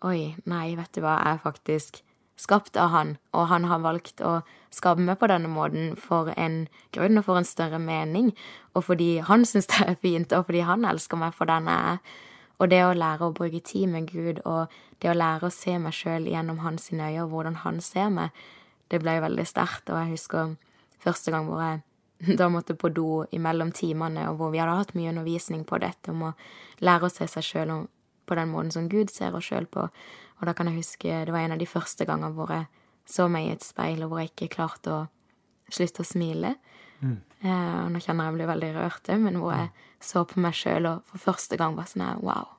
oi, 0.05 0.35
nei, 0.45 0.75
vet 0.77 0.91
du 0.93 1.01
hva, 1.01 1.15
jeg 1.17 1.39
er 1.39 1.41
faktisk 1.41 1.97
skapt 2.37 2.77
av 2.77 2.91
han, 2.93 3.15
og 3.33 3.47
han 3.49 3.65
har 3.65 3.81
valgt 3.81 4.21
å 4.21 4.35
skape 4.69 5.01
meg 5.01 5.17
på 5.17 5.31
denne 5.31 5.49
måten 5.49 5.95
for 5.97 6.29
en 6.37 6.67
grunn 6.93 7.17
og 7.17 7.25
for 7.25 7.41
en 7.41 7.49
større 7.49 7.79
mening, 7.81 8.29
og 8.77 8.85
fordi 8.91 9.15
han 9.25 9.47
syns 9.49 9.71
det 9.73 9.87
er 9.87 9.97
fint, 10.03 10.35
og 10.37 10.45
fordi 10.51 10.61
han 10.67 10.85
elsker 10.85 11.17
meg 11.17 11.33
for 11.33 11.49
den 11.49 11.71
jeg 11.71 11.95
er. 11.95 12.21
Og 12.61 12.69
det 12.69 12.83
å 12.85 12.93
lære 12.93 13.25
å 13.25 13.33
bruke 13.33 13.63
tid 13.65 13.89
med 13.89 14.11
Gud, 14.13 14.43
og 14.45 14.69
det 15.01 15.09
å 15.09 15.17
lære 15.17 15.49
å 15.49 15.53
se 15.53 15.73
meg 15.81 15.97
sjøl 15.97 16.29
gjennom 16.29 16.61
hans 16.61 16.91
øyne, 16.93 17.09
og 17.23 17.33
hvordan 17.33 17.57
han 17.65 17.81
ser 17.81 18.13
meg, 18.13 18.45
det 18.93 19.01
ble 19.01 19.17
veldig 19.25 19.45
sterkt. 19.49 19.89
Og 19.89 19.97
jeg 19.97 20.13
husker 20.13 20.55
første 21.01 21.33
gang 21.33 21.49
hvor 21.49 21.65
jeg 21.65 21.81
da 22.39 22.49
måtte 22.49 22.75
på 22.75 22.89
do 22.89 23.25
imellom 23.31 23.71
timene, 23.75 24.29
og 24.31 24.39
hvor 24.39 24.53
vi 24.53 24.61
hadde 24.61 24.77
hatt 24.79 24.95
mye 24.97 25.11
undervisning 25.13 25.65
på 25.67 25.79
dette 25.83 26.13
om 26.13 26.29
å 26.29 26.33
lære 26.83 27.07
å 27.07 27.13
se 27.13 27.27
seg 27.29 27.45
sjøl 27.45 27.75
på 28.27 28.35
den 28.35 28.51
måten 28.51 28.73
som 28.73 28.89
Gud 28.91 29.11
ser 29.13 29.35
oss 29.37 29.47
sjøl 29.49 29.69
på. 29.71 29.87
Og 30.37 30.49
da 30.49 30.53
kan 30.57 30.69
jeg 30.69 30.81
huske 30.81 31.23
det 31.25 31.33
var 31.33 31.45
en 31.45 31.55
av 31.55 31.61
de 31.61 31.69
første 31.69 32.05
gangene 32.05 32.35
hvor 32.37 32.51
jeg 32.53 32.67
så 33.07 33.27
meg 33.31 33.47
i 33.47 33.53
et 33.55 33.63
speil, 33.63 34.03
og 34.03 34.11
hvor 34.11 34.21
jeg 34.21 34.33
ikke 34.33 34.53
klarte 34.57 34.93
å 34.93 35.03
slutte 35.71 36.03
å 36.03 36.07
smile. 36.07 36.55
Mm. 36.99 37.19
Eh, 37.45 37.83
nå 37.93 38.01
kjenner 38.01 38.25
jeg 38.25 38.33
jeg 38.33 38.37
blir 38.37 38.51
veldig 38.51 38.71
rørt, 38.75 39.11
men 39.21 39.39
hvor 39.41 39.53
jeg 39.55 39.69
så 40.03 40.23
på 40.27 40.41
meg 40.43 40.57
sjøl 40.57 40.89
og 40.89 41.05
for 41.11 41.29
første 41.29 41.59
gang 41.59 41.77
var 41.77 41.89
sånn 41.89 42.05
her 42.05 42.23
wow. 42.25 42.57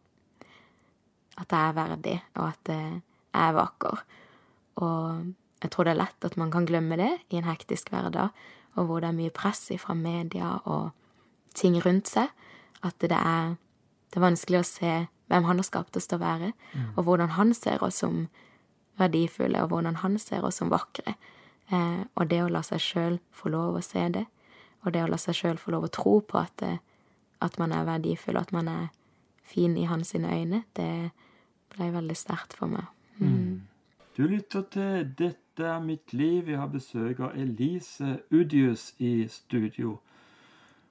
At 1.39 1.53
jeg 1.55 1.71
er 1.71 1.77
verdig, 1.77 2.17
og 2.39 2.47
at 2.49 2.73
jeg 2.73 3.03
er 3.39 3.59
vakker. 3.59 4.01
Og 4.83 5.35
jeg 5.63 5.73
tror 5.75 5.87
det 5.87 5.95
er 5.95 6.01
lett 6.01 6.27
at 6.27 6.39
man 6.41 6.51
kan 6.55 6.67
glemme 6.67 6.99
det 6.99 7.11
i 7.31 7.39
en 7.39 7.47
hektisk 7.47 7.93
hverdag, 7.93 8.31
og 8.79 8.89
hvor 8.89 9.03
det 9.03 9.11
er 9.11 9.19
mye 9.19 9.35
press 9.35 9.69
fra 9.83 9.95
media 9.99 10.57
og 10.65 10.91
ting 11.59 11.79
rundt 11.83 12.11
seg, 12.11 12.31
at 12.87 12.95
det 13.03 13.13
er, 13.17 13.57
det 14.09 14.21
er 14.21 14.27
vanskelig 14.29 14.61
å 14.61 14.69
se 14.69 14.93
hvem 15.29 15.49
han 15.49 15.61
har 15.61 15.67
skapt 15.67 15.97
oss 15.99 16.09
til 16.09 16.19
å 16.21 16.25
være, 16.25 16.53
mm. 16.73 16.91
og 16.97 17.05
hvordan 17.05 17.35
han 17.37 17.53
ser 17.57 17.83
oss 17.85 18.01
som 18.05 18.29
verdifulle, 18.99 19.63
og 19.63 19.73
hvordan 19.73 20.01
han 20.03 20.19
ser 20.23 20.47
oss 20.47 20.61
som 20.63 20.71
vakre. 20.73 21.15
Eh, 21.69 22.03
og 22.15 22.31
det 22.31 22.43
å 22.43 22.51
la 22.53 22.63
seg 22.67 22.83
sjøl 22.83 23.19
få 23.35 23.53
lov 23.53 23.79
å 23.79 23.85
se 23.85 24.07
det, 24.15 24.25
og 24.85 24.95
det 24.95 25.03
å 25.05 25.11
la 25.11 25.19
seg 25.21 25.37
sjøl 25.37 25.59
få 25.61 25.75
lov 25.75 25.89
å 25.89 25.93
tro 25.93 26.15
på 26.25 26.39
at, 26.41 26.55
det, 26.63 26.79
at 27.45 27.59
man 27.61 27.75
er 27.75 27.87
verdifull, 27.89 28.39
og 28.39 28.49
at 28.49 28.55
man 28.57 28.71
er 28.73 28.87
fin 29.49 29.77
i 29.77 29.89
hans 29.89 30.15
øyne, 30.15 30.63
det 30.77 31.11
ble 31.75 31.91
veldig 31.93 32.17
sterkt 32.17 32.57
for 32.57 32.71
meg. 32.73 32.89
Mm. 33.19 33.35
mm. 33.35 33.59
Du 34.19 34.25
lytter 34.27 34.65
til 34.73 35.13
Dette 35.15 35.48
er 35.67 35.81
mitt 35.81 36.13
liv. 36.13 36.45
Vi 36.47 36.55
har 36.55 36.69
besøk 36.71 37.21
av 37.21 37.37
Elise 37.39 38.19
Udius 38.31 38.93
i 38.99 39.29
studio. 39.29 39.99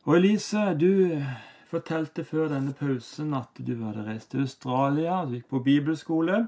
Og 0.08 0.17
Elise, 0.17 0.73
du 0.80 1.21
fortalte 1.67 2.23
før 2.23 2.47
denne 2.51 2.73
pausen 2.75 3.34
at 3.36 3.60
du 3.60 3.73
hadde 3.84 4.06
reist 4.08 4.32
til 4.32 4.45
Australia, 4.45 5.23
du 5.25 5.38
gikk 5.38 5.49
på 5.51 5.63
bibelskole. 5.65 6.45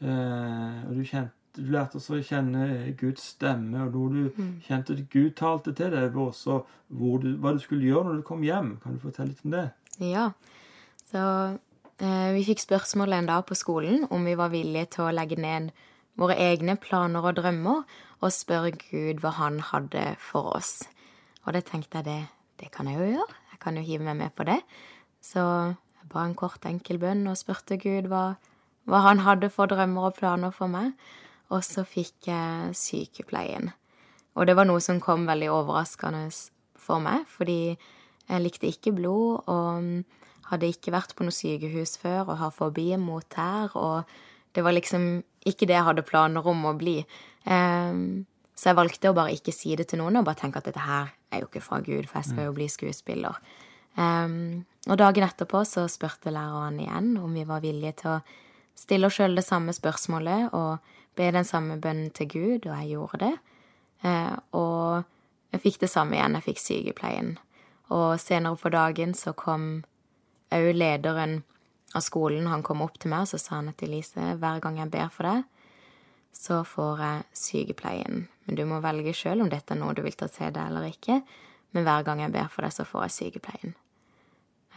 Eh, 0.00 0.78
og 0.88 0.94
du, 0.96 1.02
kjente, 1.04 1.34
du 1.58 1.68
lærte 1.74 1.98
også 2.00 2.18
å 2.18 2.24
kjenne 2.24 2.66
Guds 2.98 3.32
stemme, 3.34 3.82
og 3.84 3.92
når 3.92 4.14
du 4.14 4.40
mm. 4.40 4.52
kjente 4.64 4.96
at 4.96 5.08
Gud 5.12 5.34
talte 5.38 5.74
til 5.76 5.92
deg, 5.92 6.12
var 6.14 6.30
også 6.30 6.62
du, 6.88 7.34
hva 7.42 7.52
du 7.52 7.60
skulle 7.62 7.88
gjøre 7.88 8.08
når 8.08 8.20
du 8.20 8.26
kom 8.30 8.46
hjem. 8.46 8.76
Kan 8.82 8.96
du 8.96 9.04
fortelle 9.04 9.34
litt 9.34 9.44
om 9.44 9.56
det? 9.58 9.66
Ja. 10.04 10.30
Så 11.10 11.24
eh, 12.00 12.30
vi 12.36 12.46
fikk 12.48 12.64
spørsmål 12.64 13.18
en 13.18 13.30
dag 13.32 13.44
på 13.48 13.58
skolen 13.58 14.06
om 14.08 14.24
vi 14.24 14.36
var 14.38 14.54
villige 14.54 14.94
til 14.96 15.08
å 15.08 15.12
legge 15.14 15.40
ned 15.40 15.72
våre 16.18 16.36
egne 16.48 16.76
planer 16.80 17.24
og 17.24 17.38
drømmer 17.38 17.84
og 18.18 18.34
spørre 18.34 18.74
Gud 18.74 19.22
hva 19.22 19.32
han 19.38 19.60
hadde 19.70 20.16
for 20.22 20.50
oss. 20.58 20.82
Og 21.46 21.54
det 21.54 21.68
tenkte 21.70 22.00
jeg 22.00 22.08
det, 22.08 22.22
det 22.60 22.72
kan 22.74 22.90
jeg 22.90 22.98
jo 22.98 23.10
gjøre. 23.12 23.36
Jeg 23.52 23.62
kan 23.62 23.78
jo 23.78 23.86
hive 23.86 24.06
meg 24.06 24.18
med 24.18 24.34
på 24.34 24.46
det. 24.48 24.58
Så 25.22 25.40
jeg 25.40 26.10
ba 26.10 26.26
en 26.26 26.36
kort, 26.38 26.66
enkel 26.66 26.98
bønn 27.00 27.26
og 27.30 27.38
spurte 27.38 27.78
Gud 27.80 28.10
hva, 28.10 28.36
hva 28.90 29.02
han 29.06 29.22
hadde 29.26 29.50
for 29.54 29.70
drømmer 29.70 30.10
og 30.10 30.18
planer 30.18 30.54
for 30.54 30.70
meg. 30.70 30.92
Og 31.54 31.62
så 31.64 31.86
fikk 31.86 32.28
jeg 32.28 32.74
sykepleien. 32.76 33.70
Og 34.36 34.46
det 34.46 34.54
var 34.58 34.68
noe 34.68 34.82
som 34.84 35.00
kom 35.02 35.24
veldig 35.26 35.48
overraskende 35.50 36.26
for 36.78 37.02
meg, 37.02 37.24
fordi 37.30 37.74
jeg 38.28 38.44
likte 38.44 38.68
ikke 38.68 38.94
blod 38.94 39.48
og 39.50 39.88
hadde 40.50 40.70
ikke 40.70 40.92
vært 40.94 41.14
på 41.16 41.26
noe 41.26 41.34
sykehus 41.34 41.96
før 42.00 42.28
og 42.28 42.38
har 42.42 42.54
fobi 42.54 42.90
mot 43.00 43.24
tær, 43.32 43.72
og 43.76 44.08
det 44.54 44.64
var 44.64 44.76
liksom 44.76 45.22
ikke 45.50 45.68
det 45.68 45.76
jeg 45.76 45.86
hadde 45.86 46.06
planer 46.06 46.46
om 46.46 46.66
å 46.68 46.74
bli. 46.78 47.00
Um, 47.44 48.26
så 48.58 48.72
jeg 48.72 48.78
valgte 48.78 49.12
å 49.12 49.16
bare 49.16 49.36
ikke 49.36 49.54
si 49.54 49.76
det 49.78 49.88
til 49.90 50.02
noen 50.02 50.18
og 50.20 50.26
bare 50.26 50.40
tenke 50.40 50.60
at 50.60 50.66
dette 50.66 50.82
her 50.82 51.12
er 51.30 51.42
jo 51.42 51.48
ikke 51.48 51.62
fra 51.62 51.80
Gud, 51.84 52.08
for 52.08 52.20
jeg 52.20 52.30
skal 52.32 52.48
jo 52.48 52.54
bli 52.56 52.68
skuespiller. 52.72 53.38
Um, 53.98 54.64
og 54.88 54.98
dagen 55.00 55.26
etterpå 55.26 55.64
så 55.66 55.86
spurte 55.90 56.32
læreren 56.34 56.78
igjen 56.82 57.16
om 57.20 57.34
vi 57.34 57.44
var 57.46 57.62
villige 57.64 57.96
til 58.02 58.12
å 58.16 58.20
stille 58.78 59.08
oss 59.08 59.18
sjøl 59.18 59.34
det 59.38 59.46
samme 59.46 59.74
spørsmålet 59.74 60.54
og 60.54 60.78
be 61.18 61.30
den 61.34 61.46
samme 61.46 61.80
bønnen 61.82 62.12
til 62.14 62.30
Gud, 62.30 62.66
og 62.68 62.74
jeg 62.78 62.94
gjorde 62.94 63.22
det. 63.24 63.34
Uh, 64.06 64.34
og 64.54 65.54
jeg 65.54 65.64
fikk 65.64 65.80
det 65.82 65.90
samme 65.90 66.18
igjen, 66.18 66.38
jeg 66.38 66.46
fikk 66.50 66.62
sykepleien. 66.62 67.36
Og 67.94 68.18
senere 68.20 68.58
på 68.60 68.72
dagen 68.72 69.14
så 69.16 69.32
kom 69.36 69.68
òg 70.54 70.72
lederen 70.76 71.42
av 71.96 72.04
skolen, 72.04 72.46
han 72.50 72.64
kom 72.66 72.82
opp 72.84 72.98
til 73.00 73.12
meg 73.12 73.24
og 73.24 73.32
så 73.32 73.40
sa 73.40 73.58
han 73.58 73.72
til 73.72 73.92
Elise 73.92 74.34
hver 74.40 74.60
gang 74.64 74.80
jeg 74.82 74.92
ber 74.92 75.08
for 75.12 75.28
deg, 75.28 75.44
så 76.34 76.62
får 76.66 77.02
jeg 77.02 77.26
sykepleien. 77.40 78.26
Men 78.46 78.58
du 78.58 78.64
må 78.68 78.80
velge 78.84 79.14
sjøl 79.16 79.42
om 79.44 79.50
dette 79.52 79.74
er 79.74 79.80
noe 79.80 79.96
du 79.96 80.02
vil 80.04 80.16
ta 80.16 80.28
til 80.30 80.52
deg 80.54 80.70
eller 80.70 80.88
ikke. 80.88 81.20
Men 81.76 81.84
hver 81.84 82.04
gang 82.06 82.22
jeg 82.22 82.32
ber 82.32 82.48
for 82.52 82.64
deg, 82.64 82.74
så 82.74 82.86
får 82.88 83.08
jeg 83.08 83.16
sykepleien. 83.16 83.74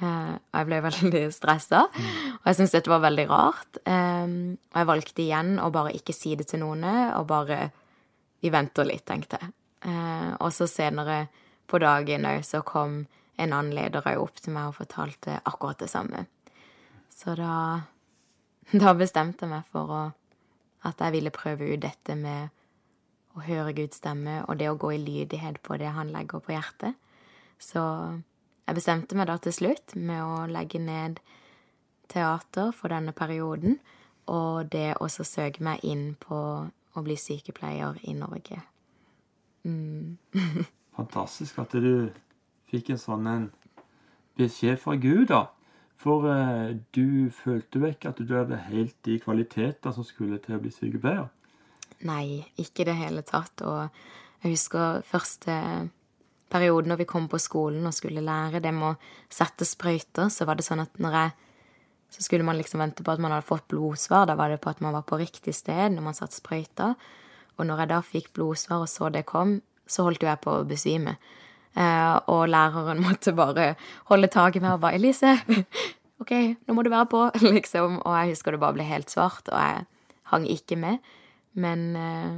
Uh, 0.02 0.34
og 0.34 0.58
jeg 0.58 0.68
ble 0.68 0.80
veldig 0.82 1.22
stressa, 1.36 1.84
og 1.86 2.48
jeg 2.50 2.58
syntes 2.58 2.74
dette 2.74 2.90
var 2.90 3.04
veldig 3.04 3.28
rart. 3.30 3.82
Um, 3.86 4.58
og 4.72 4.80
jeg 4.82 4.90
valgte 4.90 5.24
igjen 5.24 5.54
å 5.62 5.70
bare 5.74 5.94
ikke 5.98 6.16
si 6.16 6.34
det 6.40 6.48
til 6.50 6.64
noen, 6.64 6.88
og 7.18 7.28
bare 7.30 7.70
Vi 8.42 8.50
venter 8.50 8.88
litt, 8.90 9.04
tenkte 9.06 9.38
jeg. 9.38 9.52
Uh, 9.86 10.34
og 10.42 10.50
så 10.50 10.66
senere 10.66 11.28
på 11.70 11.78
dagen 11.78 12.26
òg 12.26 12.42
så 12.42 12.64
kom 12.66 13.04
en 13.38 13.54
annen 13.54 13.76
leder 13.78 14.02
òg 14.02 14.18
opp 14.18 14.42
til 14.42 14.56
meg 14.56 14.72
og 14.72 14.80
fortalte 14.80 15.36
akkurat 15.46 15.78
det 15.78 15.92
samme. 15.92 16.24
Så 17.22 17.36
da 17.38 17.54
Da 18.72 18.94
bestemte 18.96 19.46
jeg 19.46 19.52
meg 19.52 19.68
for 19.68 19.92
å 19.92 20.02
at 20.88 21.02
jeg 21.04 21.14
ville 21.14 21.34
prøve 21.34 21.68
ut 21.74 21.82
dette 21.84 22.16
med 22.18 22.50
å 23.38 23.44
høre 23.46 23.76
Guds 23.78 24.00
stemme 24.02 24.42
og 24.48 24.58
det 24.60 24.70
å 24.72 24.78
gå 24.80 24.96
i 24.96 25.02
lydighet 25.02 25.62
på 25.64 25.78
det 25.78 25.92
han 25.94 26.12
legger 26.14 26.42
på 26.44 26.56
hjertet. 26.56 26.98
Så 27.62 27.84
jeg 28.66 28.78
bestemte 28.78 29.18
meg 29.18 29.30
da 29.30 29.38
til 29.38 29.54
slutt 29.56 29.96
med 29.96 30.24
å 30.24 30.48
legge 30.50 30.82
ned 30.82 31.22
teater 32.12 32.74
for 32.76 32.92
denne 32.92 33.14
perioden, 33.16 33.78
og 34.32 34.72
det 34.74 34.98
også 35.00 35.26
søke 35.28 35.64
meg 35.64 35.86
inn 35.88 36.16
på 36.20 36.40
å 36.68 37.04
bli 37.06 37.16
sykepleier 37.20 38.02
i 38.10 38.16
Norge. 38.18 38.60
Mm. 39.64 40.18
Fantastisk 40.98 41.62
at 41.62 41.78
du 41.78 42.10
fikk 42.72 42.92
en 42.92 43.02
sånn 43.02 43.30
en 43.30 43.50
beskjed 44.40 44.82
fra 44.82 44.98
Gud, 45.00 45.30
da. 45.32 45.46
For 46.02 46.26
eh, 46.32 46.78
du 46.96 47.30
følte 47.36 47.82
vekk 47.84 48.08
at 48.10 48.22
du 48.26 48.34
hadde 48.34 48.58
helt 48.72 48.98
de 49.06 49.20
kvaliteter 49.22 49.94
som 49.94 50.06
skulle 50.08 50.40
til 50.42 50.58
å 50.58 50.62
bli 50.64 50.74
sykepleier. 50.74 51.30
Nei, 52.08 52.42
ikke 52.58 52.82
i 52.82 52.90
det 52.90 52.98
hele 52.98 53.22
tatt. 53.26 53.62
Og 53.62 53.84
jeg 54.42 54.56
husker 54.56 55.06
første 55.06 55.54
periode 56.52 56.90
når 56.90 57.04
vi 57.04 57.10
kom 57.10 57.30
på 57.32 57.40
skolen 57.40 57.86
og 57.88 57.96
skulle 57.96 58.24
lære 58.26 58.64
det 58.64 58.74
med 58.76 58.96
å 58.96 59.32
sette 59.32 59.68
sprøyter, 59.68 60.32
så 60.34 60.48
var 60.50 60.58
det 60.58 60.66
sånn 60.68 60.84
at 60.84 61.02
når 61.02 61.18
jeg 61.20 61.40
Så 62.12 62.26
skulle 62.26 62.44
man 62.44 62.58
liksom 62.60 62.82
vente 62.82 63.06
på 63.08 63.12
at 63.14 63.22
man 63.24 63.32
hadde 63.32 63.48
fått 63.48 63.70
blodsvar. 63.72 64.26
Da 64.28 64.36
var 64.36 64.50
det 64.52 64.58
på 64.60 64.68
at 64.68 64.82
man 64.84 64.92
var 64.92 65.06
på 65.08 65.16
riktig 65.16 65.54
sted 65.56 65.94
når 65.94 66.04
man 66.04 66.14
satte 66.14 66.36
sprøyta. 66.36 66.90
Og 67.56 67.64
når 67.64 67.80
jeg 67.80 67.88
da 67.88 68.00
fikk 68.04 68.34
blodsvar 68.36 68.84
og 68.84 68.90
så 68.92 69.08
det 69.08 69.22
kom, 69.30 69.62
så 69.88 70.04
holdt 70.04 70.26
jo 70.26 70.28
jeg 70.28 70.42
på 70.44 70.58
å 70.58 70.66
besvime. 70.68 71.14
Eh, 71.78 72.16
og 72.28 72.50
læreren 72.50 73.04
måtte 73.08 73.34
bare 73.36 73.76
holde 74.12 74.28
tak 74.28 74.56
i 74.56 74.60
meg 74.64 74.74
og 74.76 74.82
bare 74.82 75.00
'Elise, 75.00 75.38
OK, 76.22 76.32
nå 76.68 76.74
må 76.74 76.84
du 76.84 76.90
være 76.90 77.08
på', 77.10 77.30
liksom. 77.56 78.02
Og 78.06 78.18
jeg 78.20 78.30
husker 78.36 78.52
det 78.52 78.60
bare 78.60 78.74
ble 78.74 78.84
helt 78.84 79.12
svart, 79.12 79.48
og 79.50 79.60
jeg 79.60 79.86
hang 80.24 80.50
ikke 80.50 80.76
med. 80.76 80.98
Men, 81.54 81.96
eh, 81.96 82.36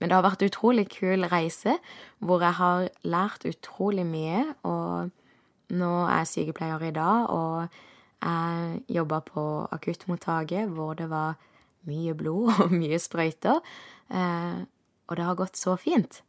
men 0.00 0.08
det 0.08 0.12
har 0.12 0.22
vært 0.22 0.42
en 0.42 0.50
utrolig 0.50 0.88
kul 0.90 1.24
reise, 1.24 1.76
hvor 2.18 2.40
jeg 2.40 2.52
har 2.58 2.88
lært 3.04 3.44
utrolig 3.46 4.06
mye. 4.06 4.54
Og 4.62 5.10
nå 5.70 5.92
er 6.06 6.22
jeg 6.22 6.26
sykepleier 6.26 6.82
i 6.82 6.90
dag, 6.90 7.30
og 7.30 7.68
jeg 8.22 8.82
jobba 8.88 9.20
på 9.20 9.44
akuttmottaket 9.72 10.68
hvor 10.70 10.94
det 10.94 11.10
var 11.10 11.38
mye 11.86 12.14
blod 12.14 12.52
og 12.62 12.74
mye 12.74 12.98
sprøyter. 12.98 13.60
Eh, 14.10 14.60
og 15.08 15.16
det 15.16 15.24
har 15.24 15.38
gått 15.38 15.58
så 15.58 15.76
fint. 15.76 16.22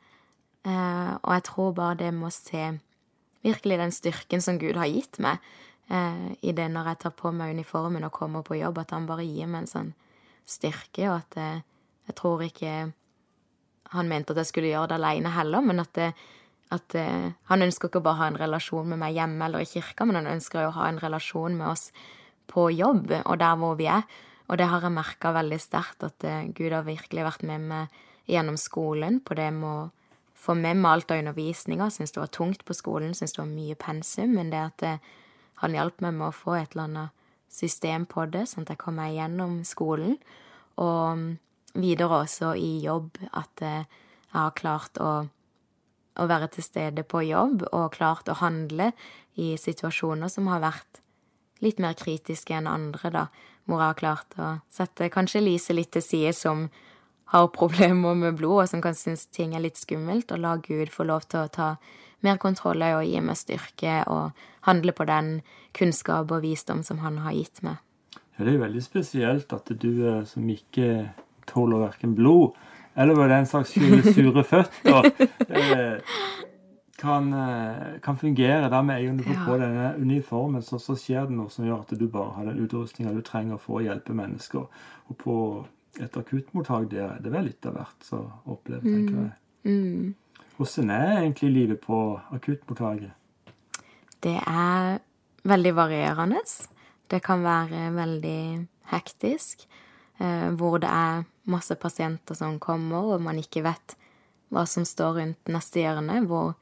Eh, 0.63 1.11
og 1.19 1.31
jeg 1.35 1.45
tror 1.49 1.75
bare 1.75 1.99
det 1.99 2.13
med 2.15 2.29
å 2.29 2.33
se 2.33 2.71
virkelig 3.43 3.79
den 3.81 3.91
styrken 3.91 4.43
som 4.43 4.59
Gud 4.61 4.79
har 4.79 4.87
gitt 4.87 5.19
meg 5.23 5.43
eh, 5.91 6.31
i 6.39 6.53
det 6.55 6.69
når 6.71 6.93
jeg 6.93 7.01
tar 7.03 7.15
på 7.19 7.33
meg 7.35 7.57
uniformen 7.57 8.07
og 8.07 8.15
kommer 8.15 8.45
på 8.47 8.59
jobb, 8.59 8.79
at 8.79 8.93
han 8.95 9.07
bare 9.09 9.27
gir 9.27 9.49
meg 9.51 9.65
en 9.65 9.73
sånn 9.73 9.91
styrke, 10.47 11.09
og 11.09 11.17
at 11.19 11.39
jeg, 11.39 11.63
jeg 12.07 12.17
tror 12.19 12.45
ikke 12.45 12.75
han 13.93 14.09
mente 14.09 14.33
at 14.33 14.41
jeg 14.41 14.49
skulle 14.49 14.71
gjøre 14.71 14.93
det 14.93 14.99
aleine 15.01 15.33
heller, 15.35 15.63
men 15.63 15.83
at, 15.83 15.91
det, 15.99 16.11
at 16.73 16.97
eh, 16.99 17.31
han 17.51 17.65
ønsker 17.67 17.91
ikke 17.91 18.03
bare 18.03 18.17
å 18.17 18.23
ha 18.23 18.29
en 18.31 18.41
relasjon 18.41 18.87
med 18.93 19.01
meg 19.03 19.17
hjemme 19.19 19.47
eller 19.47 19.63
i 19.63 19.69
kirka, 19.69 20.07
men 20.07 20.21
han 20.21 20.31
ønsker 20.33 20.63
jo 20.63 20.71
å 20.71 20.77
ha 20.79 20.89
en 20.89 21.01
relasjon 21.03 21.57
med 21.59 21.73
oss 21.73 21.89
på 22.49 22.69
jobb 22.73 23.11
og 23.23 23.35
der 23.39 23.59
hvor 23.59 23.75
vi 23.79 23.89
er. 23.91 24.07
Og 24.51 24.59
det 24.59 24.67
har 24.67 24.83
jeg 24.83 24.95
merka 24.95 25.31
veldig 25.35 25.59
sterkt, 25.61 26.03
at 26.07 26.23
eh, 26.27 26.47
Gud 26.55 26.71
har 26.71 26.87
virkelig 26.87 27.27
vært 27.27 27.45
med 27.47 27.67
meg 27.69 28.01
gjennom 28.29 28.55
skolen 28.59 29.19
på 29.23 29.35
det 29.35 29.49
med 29.55 29.69
å 29.69 29.91
meg 30.59 30.85
alt 30.85 31.11
av 31.11 31.21
undervisninga. 31.21 31.89
Syns 31.89 32.11
det 32.11 32.21
var 32.21 32.31
tungt 32.33 32.65
på 32.65 32.73
skolen, 32.73 33.13
syns 33.13 33.33
det 33.33 33.41
var 33.41 33.51
mye 33.51 33.75
pensum, 33.75 34.33
men 34.37 34.49
det 34.51 34.59
at 34.59 34.77
det, 34.83 34.95
han 35.61 35.75
hjalp 35.75 36.01
meg 36.01 36.13
med 36.13 36.27
å 36.27 36.35
få 36.35 36.57
et 36.57 36.73
eller 36.73 36.87
annet 36.89 37.09
system 37.53 38.05
på 38.09 38.25
det, 38.25 38.47
sånn 38.49 38.65
at 38.65 38.73
jeg 38.73 38.81
kom 38.81 38.97
meg 38.97 39.15
gjennom 39.15 39.61
skolen. 39.67 40.17
Og 40.81 41.19
mm, 41.19 41.29
videre 41.79 42.23
også 42.25 42.55
i 42.57 42.79
jobb, 42.83 43.17
at 43.31 43.61
jeg 43.61 43.85
har 44.33 44.57
klart 44.57 44.97
å, 44.97 45.11
å 46.17 46.27
være 46.29 46.49
til 46.55 46.65
stede 46.65 47.05
på 47.05 47.21
jobb 47.27 47.67
og 47.71 47.93
klart 47.93 48.29
å 48.29 48.39
handle 48.41 48.91
i 49.37 49.53
situasjoner 49.57 50.29
som 50.29 50.49
har 50.49 50.63
vært 50.63 51.01
litt 51.63 51.79
mer 51.79 51.95
kritiske 51.97 52.55
enn 52.57 52.67
andre, 52.67 53.11
da, 53.13 53.27
hvor 53.65 53.79
jeg 53.79 53.93
har 53.93 53.99
klart 53.99 54.35
å 54.41 54.49
sette 54.73 55.07
kanskje 55.13 55.43
Lise 55.43 55.75
litt 55.75 55.93
til 55.95 56.03
side, 56.03 56.33
som 56.35 56.67
har 57.33 57.49
problemer 57.53 58.15
med 58.15 58.37
blod, 58.37 58.63
og 58.63 58.69
som 58.69 58.81
kan 58.81 58.95
synes 58.97 59.25
ting 59.33 59.55
er 59.57 59.63
litt 59.65 59.79
skummelt, 59.81 60.31
og 60.31 60.41
la 60.43 60.55
Gud 60.61 60.91
få 60.93 61.07
lov 61.09 61.25
til 61.27 61.43
å 61.43 61.51
ta 61.53 61.69
mer 62.23 62.37
kontroll 62.39 62.85
og 62.85 63.03
gi 63.03 63.19
meg 63.19 63.39
styrke 63.39 64.03
og 64.07 64.45
handle 64.67 64.93
på 64.95 65.07
den 65.09 65.33
kunnskap 65.75 66.31
og 66.31 66.45
visdom 66.45 66.85
som 66.87 67.01
han 67.03 67.19
har 67.25 67.35
gitt 67.35 67.63
meg. 67.65 67.81
Ja, 68.37 68.45
det 68.45 68.53
er 68.53 68.63
veldig 68.63 68.83
spesielt 68.85 69.51
at 69.53 69.73
du 69.81 70.23
som 70.29 70.45
ikke 70.49 71.09
tåler 71.49 71.83
verken 71.83 72.15
blod 72.15 72.53
eller 72.95 73.17
var 73.17 73.27
den 73.27 73.45
slags 73.45 73.73
sure 74.13 74.43
føtter, 74.51 75.09
eh, 75.49 75.99
kan, 76.99 77.33
eh, 77.33 77.99
kan, 78.03 78.17
fungere. 78.17 78.69
Dermed 78.69 78.95
med 78.95 79.03
jo 79.03 79.11
når 79.11 79.17
du 79.17 79.23
får 79.23 79.33
ja. 79.33 79.45
på 79.47 79.57
denne 79.57 79.87
uniformen, 79.97 80.61
så, 80.61 80.79
så, 80.79 80.95
skjer 80.95 81.25
det 81.27 81.37
noe 81.37 81.49
som 81.49 81.65
gjør 81.65 81.81
at 81.81 81.95
du 81.99 82.05
bare 82.07 82.35
har 82.37 82.51
den 82.51 82.61
utrustninga 82.63 83.13
du 83.15 83.23
trenger 83.25 83.57
for 83.57 83.79
å 83.79 83.85
hjelpe 83.87 84.13
mennesker. 84.13 84.69
Og 85.09 85.17
på 85.17 85.37
et 86.01 86.17
akuttmottak 86.17 86.89
der 86.91 87.05
er 87.05 87.23
det 87.23 87.31
vel 87.33 87.49
litt 87.49 87.65
av 87.69 87.77
hvert 87.77 88.05
så 88.05 88.19
opplever, 88.49 88.85
tenker 88.85 89.17
jeg. 89.19 89.33
Mm. 89.63 89.73
Mm. 89.73 90.45
Hvordan 90.57 90.89
er 90.93 91.17
egentlig 91.21 91.51
livet 91.53 91.81
på 91.81 91.99
akuttmottaket? 92.33 93.13
Det 94.23 94.37
er 94.39 94.99
veldig 95.43 95.73
varierende. 95.75 96.41
Det 97.11 97.19
kan 97.23 97.43
være 97.43 97.89
veldig 97.95 98.67
hektisk, 98.93 99.67
eh, 100.19 100.49
hvor 100.57 100.79
det 100.79 100.89
er 100.89 101.25
masse 101.43 101.75
pasienter 101.75 102.35
som 102.35 102.59
kommer, 102.59 103.13
og 103.13 103.21
man 103.21 103.39
ikke 103.41 103.63
vet 103.65 103.97
hva 104.53 104.65
som 104.69 104.85
står 104.85 105.17
rundt 105.19 105.51
neste 105.51 105.81
hjørne, 105.81 106.21
hvor 106.29 106.53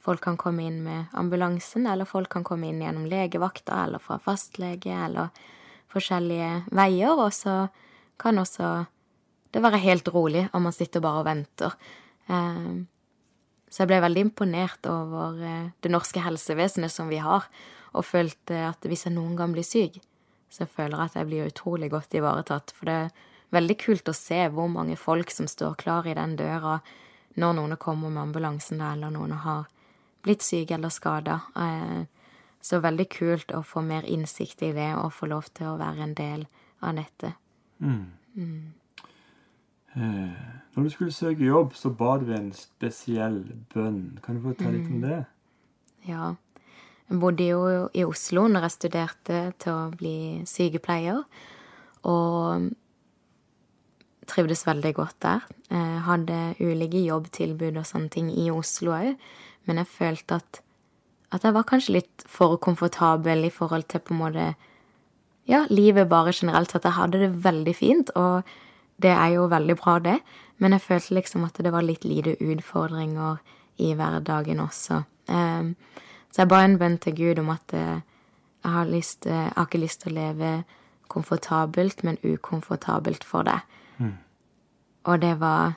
folk 0.00 0.22
kan 0.22 0.38
komme 0.38 0.64
inn 0.66 0.82
med 0.84 1.12
ambulansen, 1.12 1.86
eller 1.86 2.08
folk 2.08 2.30
kan 2.32 2.44
komme 2.46 2.70
inn 2.70 2.82
gjennom 2.82 3.06
legevakta 3.10 3.84
eller 3.84 4.02
fra 4.02 4.18
fastlege, 4.22 4.94
eller 4.94 5.28
forskjellige 5.92 6.66
veier, 6.74 7.14
og 7.14 7.32
så 7.34 7.66
kan 8.20 8.38
også 8.38 8.86
det 9.54 9.62
være 9.62 9.80
helt 9.80 10.08
rolig, 10.12 10.48
om 10.52 10.66
man 10.68 10.74
sitter 10.74 11.00
bare 11.04 11.22
og 11.22 11.28
venter. 11.28 11.76
Eh, 12.28 12.74
så 13.70 13.82
jeg 13.82 13.90
ble 13.90 14.02
veldig 14.04 14.26
imponert 14.26 14.88
over 14.90 15.38
eh, 15.40 15.70
det 15.82 15.92
norske 15.92 16.22
helsevesenet 16.24 16.92
som 16.92 17.08
vi 17.12 17.22
har, 17.22 17.46
og 17.96 18.04
følte 18.04 18.66
at 18.68 18.84
hvis 18.84 19.06
jeg 19.06 19.16
noen 19.16 19.36
gang 19.38 19.54
blir 19.54 19.64
syk, 19.66 19.98
så 20.52 20.66
føler 20.68 20.98
jeg 20.98 21.10
at 21.10 21.16
jeg 21.20 21.28
blir 21.30 21.48
utrolig 21.50 21.90
godt 21.92 22.18
ivaretatt. 22.18 22.74
For 22.76 22.88
det 22.88 22.98
er 23.06 23.24
veldig 23.56 23.78
kult 23.80 24.10
å 24.10 24.16
se 24.16 24.42
hvor 24.52 24.68
mange 24.72 24.98
folk 25.00 25.32
som 25.32 25.48
står 25.50 25.78
klar 25.80 26.08
i 26.08 26.16
den 26.18 26.36
døra 26.38 26.78
når 27.36 27.56
noen 27.58 27.76
kommer 27.80 28.12
med 28.12 28.22
ambulansen 28.28 28.80
eller 28.80 29.12
noen 29.12 29.34
har 29.44 29.66
blitt 30.24 30.44
syke 30.44 30.76
eller 30.76 30.92
skada. 30.92 31.40
Eh, 31.56 32.04
så 32.60 32.80
veldig 32.82 33.08
kult 33.12 33.52
å 33.54 33.62
få 33.62 33.82
mer 33.86 34.06
innsikt 34.08 34.64
i 34.66 34.72
det 34.74 34.92
og 34.98 35.14
få 35.14 35.28
lov 35.30 35.50
til 35.54 35.70
å 35.70 35.80
være 35.80 36.06
en 36.08 36.16
del 36.18 36.46
av 36.82 36.96
dette. 36.98 37.36
Mm. 37.78 38.06
Mm. 38.34 38.72
Eh, 39.96 40.40
når 40.74 40.82
du 40.82 40.90
skulle 40.92 41.12
søke 41.12 41.44
jobb, 41.44 41.74
så 41.74 41.90
ba 41.90 42.16
du 42.20 42.32
en 42.36 42.50
spesiell 42.52 43.42
bønn. 43.72 44.18
Kan 44.24 44.36
du 44.36 44.44
fortelle 44.44 44.78
litt 44.78 44.90
om 44.90 44.98
mm. 45.00 45.06
det? 45.06 45.20
Ja. 46.08 46.34
Jeg 47.06 47.20
bodde 47.22 47.46
jo 47.46 47.60
i 47.94 48.02
Oslo 48.04 48.48
når 48.50 48.66
jeg 48.66 48.74
studerte 48.74 49.40
til 49.62 49.72
å 49.72 49.94
bli 49.94 50.16
sykepleier, 50.48 51.22
og 52.06 52.66
trivdes 54.26 54.66
veldig 54.66 54.92
godt 54.98 55.18
der. 55.22 55.46
Jeg 55.70 56.04
hadde 56.06 56.38
ulike 56.60 57.02
jobbtilbud 57.06 57.78
og 57.78 57.86
sånne 57.86 58.10
ting 58.12 58.30
i 58.34 58.48
Oslo 58.50 58.94
òg, 58.96 59.14
men 59.66 59.80
jeg 59.80 59.90
følte 59.90 60.40
at, 60.40 60.60
at 61.34 61.46
jeg 61.46 61.54
var 61.54 61.66
kanskje 61.70 61.98
litt 62.00 62.26
for 62.30 62.58
komfortabel 62.62 63.46
i 63.46 63.54
forhold 63.54 63.86
til 63.90 64.02
på 64.02 64.14
en 64.14 64.20
måte 64.20 64.48
Ja, 65.46 65.64
livet 65.70 66.08
bare 66.10 66.32
generelt 66.34 66.70
sett. 66.70 66.84
Jeg 66.84 66.98
hadde 66.98 67.20
det 67.22 67.44
veldig 67.44 67.74
fint, 67.76 68.10
og 68.18 68.42
det 69.02 69.12
er 69.12 69.36
jo 69.36 69.46
veldig 69.50 69.76
bra, 69.78 69.98
det, 70.02 70.16
men 70.58 70.72
jeg 70.72 70.82
følte 70.82 71.14
liksom 71.18 71.44
at 71.46 71.58
det 71.62 71.72
var 71.72 71.84
litt 71.84 72.04
lite 72.04 72.36
utfordringer 72.40 73.38
i 73.76 73.92
hverdagen 73.94 74.60
også. 74.60 75.02
Um, 75.28 75.74
så 76.32 76.42
jeg 76.42 76.50
ba 76.50 76.62
en 76.64 76.78
bønn 76.80 76.98
til 77.02 77.14
Gud 77.16 77.40
om 77.42 77.50
at 77.52 77.74
uh, 77.76 78.00
jeg, 78.64 78.72
har 78.72 78.88
lyst, 78.90 79.26
uh, 79.26 79.32
jeg 79.32 79.52
har 79.56 79.68
ikke 79.68 79.82
lyst 79.84 80.02
til 80.02 80.14
å 80.14 80.16
leve 80.16 80.52
komfortabelt, 81.12 82.02
men 82.04 82.18
ukomfortabelt 82.24 83.24
for 83.24 83.46
deg. 83.46 83.60
Mm. 83.98 84.16
Og 85.06 85.20
det 85.22 85.34
var 85.40 85.76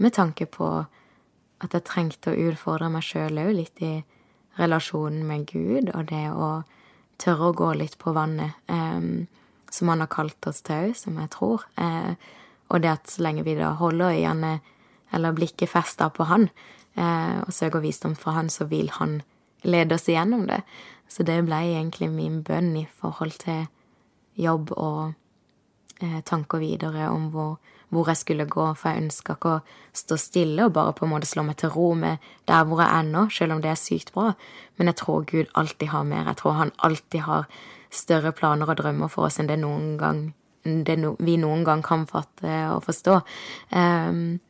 med 0.00 0.14
tanke 0.16 0.46
på 0.46 0.70
at 1.60 1.74
jeg 1.76 1.84
trengte 1.84 2.32
å 2.32 2.48
utfordre 2.48 2.88
meg 2.88 3.04
sjøl 3.04 3.42
òg 3.42 3.52
litt 3.58 3.82
i 3.84 3.98
relasjonen 4.56 5.26
med 5.26 5.50
Gud, 5.50 5.90
og 5.92 6.06
det 6.08 6.28
å 6.32 6.62
tørre 7.20 7.50
å 7.50 7.56
gå 7.56 7.72
litt 7.76 7.98
på 8.00 8.14
vannet, 8.16 8.56
um, 8.72 9.26
som 9.70 9.92
han 9.92 10.02
har 10.02 10.10
kalt 10.10 10.46
oss 10.50 10.62
til 10.66 10.90
òg, 10.90 10.96
som 10.98 11.18
jeg 11.20 11.30
tror. 11.36 11.66
Uh, 11.78 12.16
og 12.70 12.82
det 12.82 12.92
at 12.92 13.10
så 13.10 13.24
lenge 13.26 13.44
vi 13.46 13.56
da 13.58 13.72
holder 13.78 14.14
øynene 14.14 14.60
eller 15.12 15.34
blikket 15.34 15.70
festa 15.70 16.08
på 16.14 16.26
han, 16.30 16.48
eh, 16.94 17.40
og 17.42 17.52
søker 17.54 17.82
visdom 17.82 18.14
fra 18.16 18.36
han, 18.36 18.50
så 18.50 18.64
vil 18.70 18.90
han 18.94 19.22
lede 19.62 19.94
oss 19.94 20.08
igjennom 20.08 20.46
det. 20.46 20.62
Så 21.08 21.26
det 21.26 21.40
ble 21.44 21.58
egentlig 21.66 22.10
min 22.10 22.42
bønn 22.46 22.76
i 22.78 22.86
forhold 22.86 23.34
til 23.42 23.66
jobb 24.38 24.70
og 24.76 25.12
eh, 26.00 26.20
tanker 26.22 26.62
videre 26.62 27.10
om 27.10 27.28
hvor, 27.34 27.58
hvor, 27.90 28.08
jeg 28.08 28.20
skulle 28.20 28.48
gå, 28.48 28.66
for 28.78 28.90
jeg 28.90 29.04
ønska 29.04 29.36
ikke 29.36 29.54
å 29.58 29.60
stå 30.00 30.18
stille 30.22 30.66
og 30.66 30.74
bare 30.76 30.94
på 30.96 31.06
en 31.06 31.12
måte 31.12 31.28
slå 31.28 31.44
meg 31.46 31.58
til 31.60 31.72
ro 31.74 31.92
med 31.98 32.18
der 32.48 32.66
hvor 32.66 32.82
jeg 32.82 32.90
er 32.96 33.08
nå, 33.10 33.28
selv 33.34 33.56
om 33.56 33.62
det 33.62 33.72
er 33.72 33.80
sykt 33.80 34.12
bra. 34.14 34.32
Men 34.78 34.92
jeg 34.92 35.00
tror 35.02 35.24
Gud 35.28 35.50
alltid 35.54 35.88
har 35.94 36.04
mer. 36.06 36.28
Jeg 36.30 36.40
tror 36.42 36.58
han 36.58 36.74
alltid 36.78 37.26
har 37.26 37.48
større 37.90 38.32
planer 38.32 38.70
og 38.70 38.78
drømmer 38.78 39.10
for 39.10 39.26
oss 39.26 39.40
enn 39.42 39.50
det 39.50 39.58
noen 39.58 39.96
gang 39.98 40.28
det 40.62 40.98
no, 41.00 41.14
vi 41.18 41.38
noen 41.40 41.64
gang 41.64 41.82
kan 41.82 42.06
fatte 42.06 42.52
og 42.74 42.84
forstå. 42.84 43.20
Um, 43.72 44.40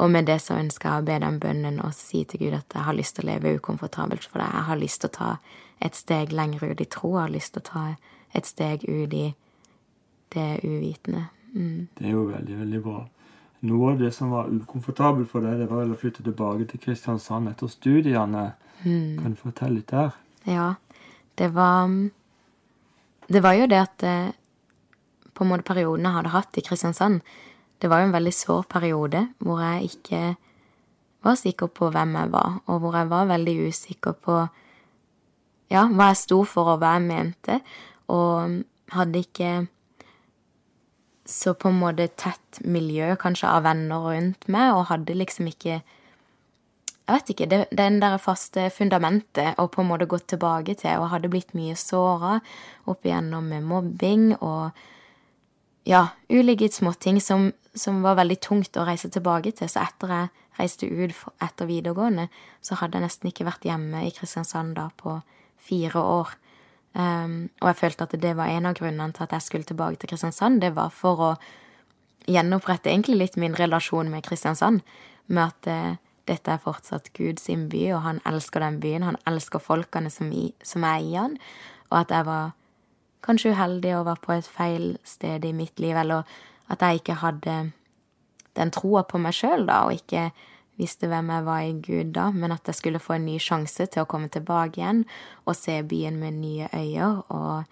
Og 0.00 0.10
med 0.10 0.24
det 0.30 0.38
så 0.40 0.56
ønsker 0.56 0.88
jeg 0.88 1.02
å 1.02 1.04
be 1.04 1.16
den 1.20 1.38
bønnen 1.40 1.80
og 1.84 1.92
si 1.92 2.22
til 2.24 2.40
Gud 2.40 2.54
at 2.56 2.72
jeg 2.72 2.86
har 2.86 2.96
lyst 2.96 3.18
til 3.18 3.26
å 3.26 3.34
leve 3.34 3.52
ukomfortabelt 3.58 4.24
for 4.24 4.40
deg. 4.40 4.54
Jeg 4.54 4.66
har 4.70 4.80
lyst 4.80 5.02
til 5.02 5.10
å 5.10 5.16
ta 5.18 5.32
et 5.84 5.98
steg 5.98 6.32
lenger 6.32 6.70
ut 6.70 6.80
i 6.80 6.86
tro. 6.88 7.10
Jeg 7.18 7.26
har 7.26 7.34
lyst 7.34 7.52
til 7.52 7.60
å 7.60 7.68
ta 7.68 7.82
et 8.32 8.48
steg 8.48 8.86
ut 8.88 9.12
i 9.12 9.26
det 10.32 10.48
uvitende. 10.64 11.26
Mm. 11.54 11.88
Det 11.98 12.06
er 12.06 12.14
jo 12.14 12.26
veldig, 12.30 12.58
veldig 12.64 12.82
bra. 12.84 13.00
Noe 13.68 13.92
av 13.92 14.00
det 14.00 14.10
som 14.16 14.32
var 14.32 14.48
ukomfortabelt 14.48 15.28
for 15.28 15.44
deg, 15.44 15.58
det 15.60 15.68
var 15.68 15.82
vel 15.82 15.92
å 15.92 16.00
flytte 16.00 16.24
tilbake 16.24 16.66
til 16.70 16.80
Kristiansand 16.80 17.50
etter 17.50 17.68
studiene. 17.68 18.46
Mm. 18.84 19.18
Kan 19.20 19.34
du 19.34 19.40
fortelle 19.40 19.80
litt 19.80 19.92
der? 19.92 20.16
Ja, 20.48 20.74
det 21.36 21.52
var 21.54 21.90
Det 23.30 23.42
var 23.42 23.52
jo 23.54 23.66
det 23.70 23.78
at 23.78 24.02
eh, 24.02 24.32
på 25.34 25.44
en 25.44 25.50
måte 25.52 25.62
perioden 25.62 26.02
jeg 26.02 26.16
hadde 26.16 26.32
hatt 26.34 26.58
i 26.58 26.64
Kristiansand, 26.66 27.20
det 27.78 27.88
var 27.88 28.00
jo 28.00 28.08
en 28.08 28.16
veldig 28.16 28.32
sår 28.34 28.64
periode 28.68 29.20
hvor 29.38 29.60
jeg 29.62 29.92
ikke 29.92 30.22
var 31.22 31.36
sikker 31.38 31.70
på 31.70 31.90
hvem 31.94 32.16
jeg 32.16 32.32
var, 32.32 32.58
og 32.66 32.80
hvor 32.80 32.96
jeg 32.98 33.10
var 33.10 33.28
veldig 33.30 33.54
usikker 33.68 34.16
på 34.18 34.36
ja, 35.70 35.84
hva 35.86 36.10
jeg 36.10 36.18
sto 36.24 36.40
for, 36.48 36.74
og 36.74 36.82
hva 36.82 36.96
jeg 36.96 37.06
mente, 37.06 37.60
og 38.10 38.58
hadde 38.90 39.22
ikke 39.22 39.52
så 41.30 41.54
på 41.54 41.70
en 41.70 41.78
måte 41.80 42.08
tett 42.18 42.60
miljø 42.66 43.14
kanskje 43.20 43.48
av 43.48 43.64
venner 43.68 44.02
rundt 44.04 44.48
meg, 44.50 44.74
og 44.74 44.88
hadde 44.90 45.18
liksom 45.18 45.50
ikke 45.50 45.80
Jeg 47.10 47.16
vet 47.16 47.30
ikke. 47.32 47.46
Det, 47.50 47.56
den 47.74 47.96
der 47.98 48.20
faste 48.22 48.68
fundamentet 48.70 49.58
å 49.58 49.64
på 49.66 49.82
en 49.82 49.88
måte 49.88 50.06
gått 50.06 50.28
tilbake 50.30 50.76
til, 50.78 51.00
og 51.00 51.08
hadde 51.10 51.30
blitt 51.32 51.56
mye 51.58 51.74
såra 51.74 52.36
opp 52.86 53.02
igjennom 53.02 53.48
med 53.50 53.66
mobbing 53.66 54.28
og 54.36 54.70
ja, 55.90 56.04
ulike 56.30 56.68
småting 56.70 57.18
som, 57.20 57.48
som 57.74 57.98
var 58.04 58.14
veldig 58.20 58.38
tungt 58.46 58.78
å 58.78 58.86
reise 58.86 59.10
tilbake 59.10 59.50
til. 59.58 59.66
Så 59.66 59.82
etter 59.82 60.14
jeg 60.14 60.30
reiste 60.60 60.86
ut 60.86 61.16
etter 61.42 61.66
videregående, 61.66 62.28
så 62.62 62.78
hadde 62.78 63.00
jeg 63.00 63.08
nesten 63.08 63.32
ikke 63.32 63.48
vært 63.48 63.66
hjemme 63.66 64.04
i 64.06 64.14
Kristiansand 64.14 64.76
da 64.78 64.86
på 64.94 65.18
fire 65.58 65.98
år. 65.98 66.36
Um, 66.92 67.50
og 67.62 67.70
jeg 67.70 67.78
følte 67.84 68.06
at 68.08 68.14
det 68.22 68.34
var 68.38 68.50
en 68.50 68.66
av 68.66 68.74
grunnene 68.74 69.14
til 69.14 69.22
at 69.22 69.34
jeg 69.36 69.46
skulle 69.46 69.68
tilbake 69.68 70.00
til 70.00 70.10
Kristiansand. 70.10 70.60
Det 70.62 70.72
var 70.74 70.90
for 70.94 71.22
å 71.22 71.32
gjenopprette 72.30 72.90
egentlig 72.90 73.18
litt 73.18 73.36
min 73.40 73.54
relasjon 73.58 74.10
med 74.10 74.26
Kristiansand. 74.26 74.82
Med 75.30 75.44
at 75.44 75.70
uh, 75.70 75.98
dette 76.30 76.52
er 76.52 76.62
fortsatt 76.62 77.12
Guds 77.16 77.46
by, 77.46 77.84
og 77.94 78.02
han 78.06 78.22
elsker 78.26 78.64
den 78.64 78.80
byen. 78.82 79.06
Han 79.06 79.20
elsker 79.26 79.62
folkene 79.62 80.10
som, 80.10 80.32
i, 80.32 80.50
som 80.62 80.84
er 80.86 81.02
i 81.02 81.14
han. 81.14 81.38
Og 81.90 82.02
at 82.02 82.14
jeg 82.14 82.26
var 82.26 82.52
kanskje 83.26 83.52
uheldig 83.54 83.96
og 83.98 84.06
var 84.08 84.22
på 84.22 84.34
et 84.34 84.48
feil 84.48 84.94
sted 85.04 85.44
i 85.44 85.52
mitt 85.52 85.80
liv, 85.80 85.96
eller 85.96 86.26
at 86.70 86.82
jeg 86.82 87.00
ikke 87.00 87.20
hadde 87.22 87.56
den 88.58 88.72
troa 88.74 89.02
på 89.06 89.18
meg 89.22 89.34
sjøl, 89.36 89.66
da, 89.68 89.84
og 89.86 89.98
ikke 89.98 90.30
visste 90.80 91.10
hvem 91.10 91.30
jeg 91.34 91.46
var 91.46 91.60
i 91.66 91.76
Gud 91.84 92.14
da, 92.16 92.30
men 92.32 92.54
at 92.54 92.66
jeg 92.70 92.78
skulle 92.78 93.02
få 93.02 93.18
en 93.18 93.28
ny 93.28 93.36
sjanse 93.42 93.86
til 93.86 94.04
å 94.04 94.08
komme 94.08 94.30
tilbake 94.32 94.80
igjen 94.80 95.04
og 95.44 95.56
se 95.58 95.76
byen 95.84 96.18
med 96.20 96.40
nye 96.40 96.70
øyne, 96.72 97.10
og 97.28 97.64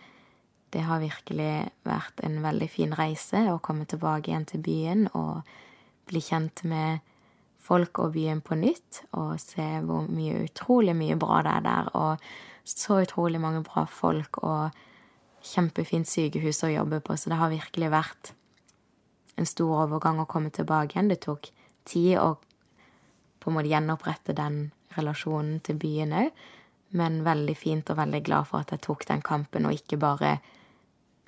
det 0.75 0.85
har 0.85 1.01
virkelig 1.01 1.53
vært 1.89 2.21
en 2.27 2.43
veldig 2.45 2.69
fin 2.69 2.93
reise 2.93 3.47
å 3.49 3.61
komme 3.65 3.89
tilbake 3.89 4.29
igjen 4.29 4.45
til 4.51 4.61
byen 4.65 5.07
og 5.17 5.49
bli 6.09 6.21
kjent 6.25 6.65
med 6.69 7.01
folk 7.69 8.01
og 8.01 8.13
byen 8.15 8.41
på 8.45 8.57
nytt, 8.57 9.03
og 9.17 9.37
se 9.43 9.67
hvor 9.85 10.07
mye 10.09 10.45
utrolig 10.47 10.95
mye 10.97 11.17
bra 11.21 11.43
det 11.45 11.55
er 11.57 11.65
der, 11.67 11.91
og 11.97 12.69
så 12.69 13.03
utrolig 13.05 13.41
mange 13.41 13.65
bra 13.65 13.85
folk, 13.89 14.41
og 14.45 14.77
kjempefint 15.45 16.09
sykehus 16.09 16.63
å 16.67 16.73
jobbe 16.73 17.01
på, 17.05 17.17
så 17.17 17.33
det 17.33 17.41
har 17.41 17.53
virkelig 17.53 17.91
vært 17.93 18.33
en 19.39 19.47
stor 19.49 19.85
overgang 19.85 20.21
å 20.21 20.29
komme 20.29 20.51
tilbake 20.55 20.97
igjen. 20.97 21.11
Det 21.13 21.21
tok 21.25 21.51
tid 21.89 22.17
å 22.21 22.35
på 23.41 23.51
en 23.51 23.59
måte 23.59 23.73
gjenopprette 23.73 24.37
den 24.37 24.69
relasjonen 24.97 25.61
til 25.65 25.79
byen 25.81 26.15
òg, 26.17 26.31
men 26.99 27.21
veldig 27.25 27.57
fint 27.59 27.91
og 27.93 27.99
veldig 27.99 28.23
glad 28.25 28.49
for 28.49 28.65
at 28.65 28.73
jeg 28.73 28.85
tok 28.87 29.05
den 29.09 29.23
kampen 29.23 29.69
og 29.69 29.77
ikke 29.77 30.01
bare 30.01 30.39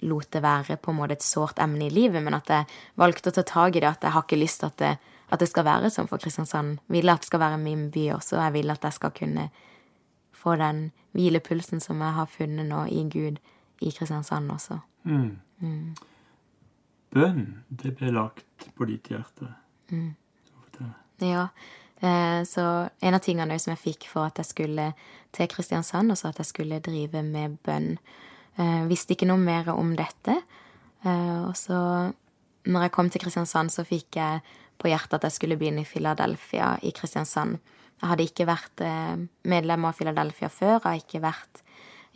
lot 0.01 0.31
det 0.33 0.41
være 0.41 0.79
på 0.81 0.93
en 0.95 0.97
måte 0.97 1.19
et 1.19 1.25
sårt 1.25 1.61
emne 1.61 1.87
i 1.87 1.93
livet, 1.93 2.23
men 2.25 2.35
at 2.35 2.49
jeg 2.49 2.69
valgte 2.97 3.29
å 3.29 3.37
ta 3.37 3.45
tak 3.45 3.77
i 3.77 3.83
det, 3.83 3.91
at 3.91 4.07
jeg 4.07 4.15
har 4.15 4.25
ikke 4.25 4.41
lyst 4.41 4.63
til 4.63 4.71
at 4.71 4.79
det 4.81 4.95
at 5.31 5.39
det 5.39 5.49
skal 5.51 5.67
være 5.67 5.91
sånn 5.95 6.09
for 6.11 6.23
Kristiansand. 6.23 6.81
Vil 6.91 7.11
at 7.11 7.23
det 7.23 7.31
skal 7.31 7.43
være 7.43 7.59
min 7.63 7.89
by 7.95 8.09
også. 8.17 8.39
Jeg 8.41 8.55
vil 8.57 8.73
at 8.73 8.87
jeg 8.87 8.97
skal 8.97 9.13
kunne 9.15 9.49
få 10.35 10.57
den 10.59 10.89
hvilepulsen 11.15 11.83
som 11.83 12.01
jeg 12.03 12.17
har 12.17 12.31
funnet 12.31 12.67
nå 12.67 12.85
i 12.91 13.05
Gud 13.13 13.39
i 13.81 13.93
Kristiansand 13.95 14.51
også. 14.51 14.81
Mm. 15.05 15.37
Mm. 15.61 15.93
Bønn, 17.15 17.45
det 17.69 17.95
ble 17.99 18.11
lagt 18.15 18.71
på 18.77 18.89
ditt 18.91 19.11
hjerte. 19.11 19.53
Mm. 19.91 20.17
Ja. 21.21 21.49
Eh, 22.01 22.45
så 22.45 22.89
en 23.01 23.15
av 23.15 23.21
tingene 23.21 23.59
som 23.61 23.75
jeg 23.75 23.83
fikk 23.83 24.09
for 24.09 24.31
at 24.31 24.41
jeg 24.41 24.49
skulle 24.49 24.87
til 25.37 25.51
Kristiansand, 25.53 26.13
også 26.13 26.31
at 26.31 26.41
jeg 26.41 26.49
skulle 26.49 26.81
drive 26.85 27.23
med 27.27 27.59
bønn. 27.67 27.93
Jeg 28.61 28.89
visste 28.91 29.15
ikke 29.15 29.29
noe 29.29 29.41
mer 29.41 29.69
om 29.73 29.93
dette. 29.99 30.39
Eh, 31.05 31.43
og 31.45 31.55
så, 31.59 31.77
når 32.67 32.87
jeg 32.87 32.95
kom 32.97 33.11
til 33.13 33.25
Kristiansand, 33.25 33.73
så 33.73 33.85
fikk 33.89 34.21
jeg 34.21 34.41
på 34.81 34.89
hjertet 34.89 35.19
at 35.19 35.29
jeg 35.29 35.37
skulle 35.37 35.61
begynne 35.61 35.85
i 35.85 35.89
Philadelphia 35.89 36.73
i 36.83 36.93
Kristiansand. 36.97 37.61
Jeg 38.01 38.09
hadde 38.09 38.27
ikke 38.31 38.49
vært 38.49 38.85
eh, 38.85 39.21
medlem 39.53 39.85
av 39.85 40.01
Philadelphia 40.01 40.49
før, 40.49 40.79
jeg 40.79 40.87
har 40.89 41.05
ikke 41.05 41.25
vært 41.27 41.65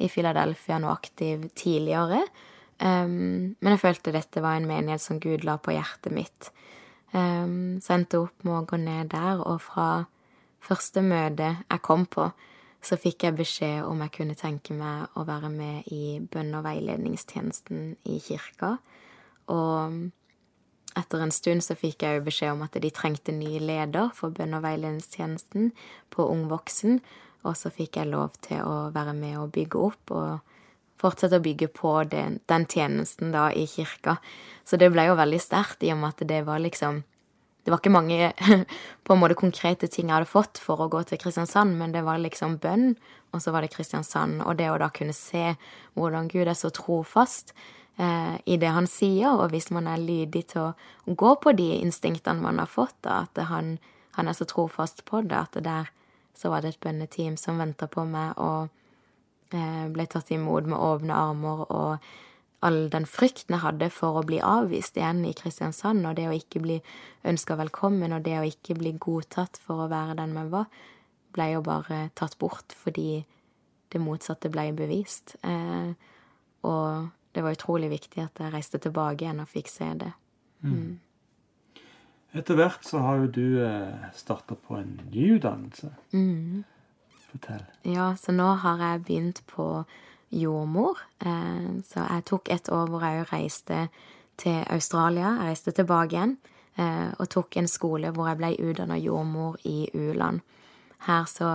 i 0.00 0.08
Philadelphia 0.10 0.80
noe 0.82 0.96
aktiv 0.96 1.44
tidligere. 1.54 2.24
Men 2.82 3.68
jeg 3.70 3.78
følte 3.78 4.10
dette 4.10 4.40
var 4.42 4.56
en 4.58 4.66
menighet 4.66 4.98
som 5.00 5.20
Gud 5.22 5.44
la 5.46 5.54
på 5.62 5.70
hjertet 5.70 6.10
mitt. 6.12 6.48
Um, 7.14 7.78
så 7.78 7.92
jeg 7.92 8.00
endte 8.00 8.24
opp 8.24 8.42
med 8.42 8.56
å 8.58 8.64
gå 8.66 8.78
ned 8.82 9.12
der, 9.12 9.38
og 9.38 9.60
fra 9.62 10.06
første 10.64 11.02
møte 11.04 11.52
jeg 11.62 11.82
kom 11.86 12.08
på, 12.10 12.30
så 12.84 12.98
fikk 13.00 13.24
jeg 13.24 13.38
beskjed 13.38 13.86
om 13.86 14.02
jeg 14.04 14.12
kunne 14.18 14.36
tenke 14.36 14.74
meg 14.76 15.14
å 15.16 15.24
være 15.28 15.48
med 15.52 15.86
i 15.94 16.18
bønn- 16.20 16.56
og 16.58 16.66
veiledningstjenesten 16.66 17.94
i 18.10 18.18
kirka. 18.20 18.74
Og 19.52 20.10
etter 20.98 21.22
en 21.24 21.32
stund 21.34 21.64
så 21.64 21.76
fikk 21.78 22.04
jeg 22.04 22.18
jo 22.18 22.26
beskjed 22.26 22.54
om 22.54 22.64
at 22.66 22.76
de 22.82 22.90
trengte 22.94 23.32
ny 23.34 23.56
leder 23.62 24.10
for 24.16 24.34
bønn- 24.34 24.56
og 24.58 24.66
veiledningstjenesten 24.66 25.72
på 26.12 26.26
Ung 26.28 26.48
voksen, 26.50 27.00
og 27.44 27.56
så 27.60 27.72
fikk 27.72 28.00
jeg 28.00 28.10
lov 28.12 28.36
til 28.44 28.60
å 28.64 28.90
være 28.94 29.14
med 29.16 29.38
og 29.40 29.52
bygge 29.54 29.80
opp 29.80 30.12
og 30.16 30.53
fortsette 31.04 31.40
å 31.40 31.44
bygge 31.44 31.68
på 31.76 31.96
den, 32.10 32.40
den 32.50 32.66
tjenesten 32.70 33.34
da 33.34 33.50
i 33.52 33.66
kirka. 33.70 34.18
Så 34.64 34.80
det 34.80 34.90
ble 34.94 35.06
jo 35.08 35.18
veldig 35.18 35.40
sterkt 35.42 35.84
i 35.84 35.92
og 35.92 36.00
med 36.00 36.14
at 36.14 36.24
det 36.28 36.44
var 36.46 36.62
liksom 36.64 37.04
Det 37.64 37.72
var 37.72 37.80
ikke 37.80 37.94
mange 37.94 38.32
på 39.08 39.14
en 39.14 39.20
måte 39.22 39.38
konkrete 39.40 39.88
ting 39.88 40.10
jeg 40.10 40.12
hadde 40.12 40.28
fått 40.28 40.58
for 40.60 40.82
å 40.84 40.88
gå 40.92 41.00
til 41.08 41.16
Kristiansand, 41.16 41.78
men 41.78 41.94
det 41.94 42.02
var 42.04 42.18
liksom 42.20 42.58
bønn, 42.60 42.90
og 43.32 43.40
så 43.40 43.54
var 43.54 43.64
det 43.64 43.70
Kristiansand, 43.72 44.42
og 44.44 44.58
det 44.58 44.66
å 44.68 44.76
da 44.76 44.90
kunne 44.92 45.16
se 45.16 45.54
hvordan 45.96 46.28
Gud 46.28 46.44
er 46.44 46.58
så 46.60 46.68
trofast 46.68 47.54
eh, 47.96 48.36
i 48.44 48.58
det 48.60 48.68
han 48.68 48.84
sier, 48.84 49.32
og 49.32 49.48
hvis 49.54 49.70
man 49.72 49.88
er 49.88 49.96
lydig 49.96 50.44
til 50.52 50.60
å 50.60 51.16
gå 51.16 51.32
på 51.40 51.54
de 51.56 51.70
instinktene 51.80 52.44
man 52.44 52.60
har 52.60 52.68
fått, 52.68 52.98
da, 53.00 53.22
at 53.24 53.40
han, 53.48 53.78
han, 54.18 54.28
er 54.28 54.36
så 54.36 54.44
trofast 54.44 55.06
på 55.08 55.24
det, 55.24 55.40
at 55.40 55.56
det 55.56 55.64
der 55.64 55.88
så 56.36 56.52
var 56.52 56.60
det 56.60 56.74
et 56.74 56.84
bønneteam 56.84 57.40
som 57.40 57.64
venta 57.64 57.88
på 57.88 58.04
meg 58.04 58.36
og 58.36 58.68
ble 59.50 60.06
tatt 60.10 60.30
imot 60.34 60.66
med 60.66 60.78
åpne 60.78 61.14
armer, 61.14 61.66
og 61.70 62.64
all 62.64 62.88
den 62.92 63.04
frykten 63.08 63.56
jeg 63.56 63.64
hadde 63.64 63.90
for 63.92 64.18
å 64.18 64.24
bli 64.26 64.40
avvist 64.40 64.96
igjen 64.96 65.24
i 65.28 65.34
Kristiansand, 65.36 66.06
og 66.08 66.16
det 66.16 66.28
å 66.30 66.36
ikke 66.36 66.62
bli 66.64 66.78
ønska 67.28 67.58
velkommen, 67.60 68.14
og 68.16 68.24
det 68.24 68.38
å 68.40 68.46
ikke 68.48 68.76
bli 68.78 68.94
godtatt 68.96 69.60
for 69.60 69.84
å 69.84 69.90
være 69.92 70.16
den 70.22 70.32
man 70.36 70.50
var, 70.54 70.70
ble 71.34 71.50
jo 71.52 71.64
bare 71.66 72.08
tatt 72.16 72.38
bort 72.40 72.72
fordi 72.78 73.24
det 73.92 74.02
motsatte 74.02 74.50
ble 74.52 74.70
bevist. 74.76 75.36
Eh, 75.44 75.92
og 76.64 77.08
det 77.34 77.42
var 77.44 77.56
utrolig 77.56 77.90
viktig 77.92 78.22
at 78.24 78.40
jeg 78.40 78.54
reiste 78.54 78.80
tilbake 78.82 79.26
igjen 79.26 79.42
og 79.42 79.50
fikk 79.50 79.70
se 79.70 79.90
det. 80.00 80.12
Mm. 80.62 80.76
mm. 80.76 80.92
Etter 82.34 82.56
hvert 82.58 82.82
så 82.82 82.98
har 82.98 83.20
jo 83.20 83.26
du 83.30 83.44
eh, 83.62 84.06
starta 84.16 84.56
på 84.58 84.74
en 84.80 84.96
ny 85.12 85.36
utdannelse. 85.36 85.92
Mm. 86.16 86.64
Fortell. 87.34 87.62
Ja, 87.82 88.14
så 88.16 88.32
nå 88.32 88.46
har 88.62 88.82
jeg 88.82 89.04
begynt 89.08 89.42
på 89.50 89.68
jordmor. 90.30 90.98
Eh, 91.18 91.70
så 91.86 92.06
jeg 92.06 92.26
tok 92.30 92.50
et 92.54 92.70
år 92.72 92.90
hvor 92.90 93.02
jeg 93.06 93.26
reiste 93.32 93.88
til 94.38 94.62
Australia. 94.70 95.34
Jeg 95.38 95.50
reiste 95.50 95.74
tilbake 95.74 96.14
igjen 96.14 96.36
eh, 96.78 97.10
og 97.18 97.28
tok 97.34 97.58
en 97.58 97.70
skole 97.70 98.12
hvor 98.14 98.30
jeg 98.30 98.40
ble 98.40 98.54
utdanna 98.62 98.98
jordmor 99.00 99.58
i 99.66 99.88
u-land. 99.94 100.42
Her 101.08 101.26
så 101.30 101.50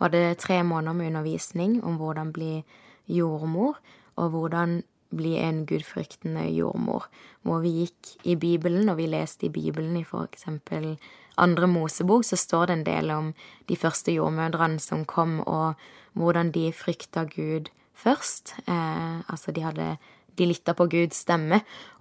var 0.00 0.08
det 0.08 0.40
tre 0.40 0.62
måneder 0.64 0.96
med 0.96 1.12
undervisning 1.12 1.82
om 1.84 2.00
hvordan 2.00 2.32
bli 2.32 2.62
jordmor, 3.10 3.76
og 4.16 4.30
hvordan 4.30 4.82
bli 5.16 5.34
en 5.42 5.64
gudfryktende 5.66 6.46
jordmor, 6.54 7.08
hvor 7.42 7.60
vi 7.60 7.72
gikk 7.82 8.14
i 8.24 8.36
Bibelen, 8.38 8.88
og 8.88 8.96
vi 8.96 9.08
leste 9.10 9.46
i 9.46 9.52
Bibelen 9.52 9.96
i 9.98 10.04
eksempel 10.04 10.96
andre 11.40 11.68
Mosebok, 11.70 12.24
så 12.24 12.36
står 12.38 12.68
det 12.68 12.76
en 12.76 12.86
del 12.86 13.10
om 13.14 13.32
de 13.68 13.76
første 13.78 14.12
jordmødrene 14.12 14.80
som 14.82 15.04
kom, 15.08 15.40
og 15.46 15.74
hvordan 16.18 16.52
de 16.54 16.70
frykta 16.74 17.24
Gud 17.30 17.70
først. 17.94 18.54
Eh, 18.66 19.20
altså, 19.28 19.52
de 19.52 19.66
hadde 19.66 19.96
De 20.38 20.46
lytta 20.46 20.72
på 20.72 20.86
Guds 20.88 21.18
stemme 21.26 21.58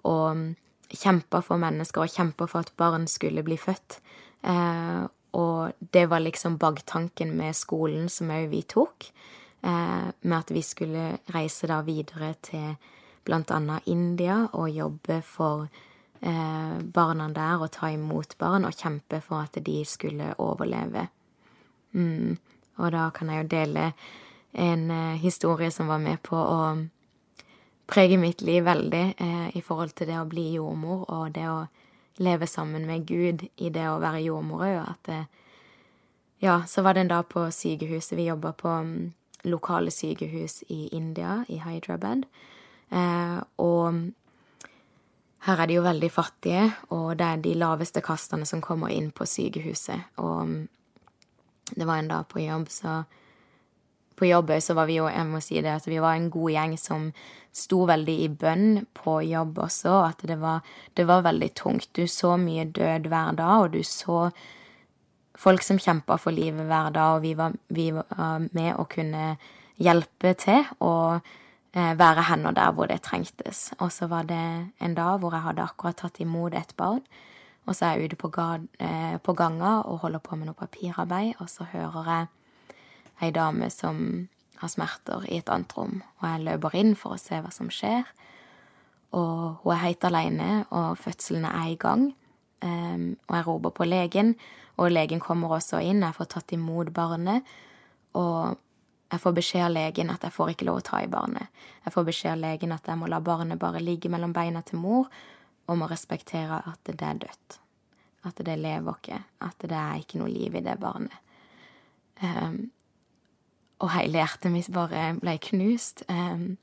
og 0.08 0.54
kjempa 0.96 1.42
for 1.44 1.60
mennesker 1.60 2.06
og 2.06 2.14
kjempa 2.14 2.46
for 2.48 2.64
at 2.64 2.70
barn 2.78 3.08
skulle 3.10 3.44
bli 3.44 3.58
født. 3.60 3.98
Eh, 4.48 5.02
og 5.36 5.74
det 5.94 6.06
var 6.10 6.24
liksom 6.24 6.58
baktanken 6.62 7.34
med 7.36 7.58
skolen 7.58 8.08
som 8.10 8.32
òg 8.32 8.48
vi 8.54 8.62
tok, 8.64 9.10
eh, 9.64 10.08
med 10.22 10.38
at 10.38 10.52
vi 10.52 10.62
skulle 10.62 11.18
reise 11.34 11.68
da 11.68 11.82
videre 11.82 12.36
til 12.42 12.78
annet 13.30 13.86
India 13.86 14.48
og 14.54 14.70
jobbe 14.70 15.22
for 15.22 15.68
barna 16.20 17.30
der 17.32 17.62
og 17.64 17.72
ta 17.72 17.88
imot 17.94 18.34
barn 18.38 18.66
og 18.68 18.76
kjempe 18.76 19.22
for 19.24 19.46
at 19.48 19.56
de 19.64 19.78
skulle 19.88 20.34
overleve. 20.38 21.08
Mm. 21.96 22.38
Og 22.80 22.92
da 22.92 23.10
kan 23.16 23.30
jeg 23.32 23.44
jo 23.44 23.52
dele 23.52 23.86
en 24.54 24.92
eh, 24.92 25.20
historie 25.22 25.72
som 25.72 25.88
var 25.88 26.00
med 26.00 26.22
på 26.24 26.38
å 26.38 26.62
prege 27.90 28.18
mitt 28.18 28.42
liv 28.42 28.64
veldig 28.66 29.04
eh, 29.18 29.58
i 29.58 29.62
forhold 29.62 29.96
til 29.98 30.10
det 30.10 30.20
å 30.20 30.28
bli 30.30 30.52
jordmor 30.56 31.06
og 31.10 31.34
det 31.36 31.48
å 31.50 31.68
leve 32.20 32.48
sammen 32.48 32.86
med 32.88 33.08
Gud 33.08 33.46
i 33.58 33.70
det 33.74 33.88
å 33.90 34.00
være 34.02 34.24
jordmor. 34.26 34.68
At 34.86 35.10
eh, 35.10 35.28
Ja, 36.40 36.64
så 36.68 36.82
var 36.82 36.94
det 36.94 37.02
en 37.02 37.12
dag 37.12 37.28
på 37.28 37.50
sykehuset. 37.52 38.16
Vi 38.16 38.30
jobba 38.30 38.54
på 38.56 38.70
um, 38.70 39.12
lokale 39.44 39.92
sykehus 39.92 40.64
i 40.72 40.88
India, 40.96 41.44
i 41.52 41.58
Hyderabad. 41.60 42.24
Eh, 42.90 43.40
og 43.58 43.98
her 45.46 45.62
er 45.62 45.70
de 45.70 45.78
jo 45.78 45.86
veldig 45.86 46.10
fattige, 46.12 46.66
og 46.96 47.14
det 47.20 47.26
er 47.28 47.44
de 47.44 47.56
laveste 47.56 48.04
kastene 48.04 48.48
som 48.48 48.62
kommer 48.64 48.92
inn 48.92 49.12
på 49.16 49.28
sykehuset. 49.30 50.20
Og 50.20 50.36
um, 50.44 50.58
det 51.70 51.88
var 51.88 52.02
en 52.02 52.12
dag 52.12 52.28
på 52.28 52.44
jobb, 52.44 52.68
så 52.74 53.04
på 54.20 54.28
jobb 54.28 54.52
så 54.60 54.76
var 54.76 54.90
vi 54.90 54.98
jo, 54.98 55.08
jeg 55.08 55.28
må 55.30 55.40
si 55.40 55.62
det, 55.64 55.72
at 55.80 55.88
vi 55.88 56.02
var 56.04 56.18
en 56.18 56.28
god 56.34 56.52
gjeng 56.52 56.74
som 56.80 57.12
sto 57.56 57.86
veldig 57.88 58.16
i 58.26 58.28
bønn 58.42 58.82
på 58.98 59.20
jobb 59.30 59.62
også, 59.64 59.94
at 60.10 60.26
det 60.28 60.36
var, 60.42 60.66
det 61.00 61.06
var 61.08 61.24
veldig 61.24 61.50
tungt. 61.56 61.88
Du 61.96 62.04
så 62.08 62.36
mye 62.38 62.68
død 62.68 63.08
hver 63.08 63.38
dag, 63.40 63.64
og 63.64 63.72
du 63.78 63.80
så 63.88 64.28
folk 65.40 65.64
som 65.64 65.80
kjempa 65.80 66.20
for 66.20 66.36
livet 66.36 66.68
hver 66.68 66.92
dag, 66.96 67.16
og 67.16 67.24
vi 67.24 67.34
var, 67.40 67.56
vi 67.72 67.90
var 67.96 68.44
med 68.52 68.74
å 68.76 68.86
kunne 68.92 69.38
hjelpe 69.80 70.36
til 70.36 70.68
og 70.84 71.24
eh, 71.74 71.98
være 72.00 72.48
og 72.48 72.56
der 72.56 72.72
hvor 72.72 72.86
det 72.86 73.02
trengtes. 73.02 73.74
Og 73.80 73.92
så 73.92 74.08
var 74.08 74.24
det 74.24 74.72
en 74.82 74.96
dag 74.96 75.20
hvor 75.20 75.32
jeg 75.32 75.42
hadde 75.42 75.62
akkurat 75.62 75.98
tatt 75.98 76.20
imot 76.20 76.54
et 76.54 76.74
barn, 76.78 77.02
og 77.66 77.76
så 77.76 77.86
er 77.86 77.92
jeg 77.98 78.06
ute 78.06 78.16
på, 78.16 78.32
eh, 78.80 79.18
på 79.18 79.34
ganga 79.34 79.82
og 79.86 80.00
holder 80.00 80.20
på 80.20 80.36
med 80.36 80.46
noe 80.48 80.56
papirarbeid, 80.56 81.34
og 81.40 81.50
så 81.50 81.64
hører 81.64 82.06
jeg 82.10 82.28
ei 83.22 83.32
dame 83.32 83.70
som 83.70 84.30
har 84.60 84.68
smerter 84.68 85.26
i 85.30 85.38
et 85.38 85.50
annet 85.50 85.74
rom, 85.78 86.02
og 86.20 86.28
jeg 86.28 86.44
løper 86.44 86.76
inn 86.76 86.96
for 86.96 87.16
å 87.16 87.20
se 87.20 87.40
hva 87.40 87.52
som 87.52 87.70
skjer. 87.70 88.08
Og 89.16 89.62
hun 89.64 89.74
er 89.74 89.84
helt 89.84 90.04
alene, 90.06 90.66
og 90.70 90.98
fødselen 90.98 91.46
er 91.46 91.72
i 91.72 91.78
gang. 91.80 92.10
Um, 92.62 93.16
og 93.30 93.36
jeg 93.36 93.48
roper 93.48 93.70
på 93.70 93.88
legen, 93.88 94.34
og 94.78 94.92
legen 94.92 95.22
kommer 95.24 95.56
også 95.56 95.80
inn. 95.82 96.04
Jeg 96.04 96.18
får 96.18 96.30
tatt 96.34 96.54
imot 96.54 96.92
barnet, 96.94 97.48
og 98.14 98.60
jeg 99.10 99.22
får 99.24 99.36
beskjed 99.40 99.66
av 99.66 99.74
legen 99.74 100.12
at 100.14 100.26
jeg 100.26 100.36
får 100.36 100.54
ikke 100.54 100.68
lov 100.68 100.82
å 100.82 100.86
ta 100.86 101.02
i 101.02 101.10
barnet. 101.10 101.50
Jeg 101.86 101.94
får 101.96 102.06
beskjed 102.12 102.36
av 102.36 102.44
legen 102.44 102.74
at 102.76 102.90
jeg 102.90 103.00
må 103.00 103.10
la 103.10 103.22
barnet 103.24 103.62
bare 103.62 103.82
ligge 103.82 104.12
mellom 104.12 104.34
beina 104.36 104.62
til 104.66 104.82
mor, 104.82 105.10
og 105.70 105.78
må 105.78 105.90
respektere 105.90 106.62
at 106.66 106.82
det 106.86 107.02
er 107.06 107.18
dødt. 107.26 107.60
At 108.26 108.42
det 108.46 108.58
lever 108.60 108.98
ikke. 109.00 109.20
At 109.46 109.66
det 109.66 109.78
er 109.78 110.02
ikke 110.02 110.22
noe 110.22 110.32
liv 110.32 110.56
i 110.58 110.64
det 110.66 110.76
barnet. 110.82 111.16
Um, 112.22 112.70
og 113.80 113.94
hele 113.94 114.20
hjertet 114.20 114.52
mitt 114.52 114.70
bare 114.76 115.14
ble 115.22 115.38
knust. 115.46 116.04
Um, 116.10 116.58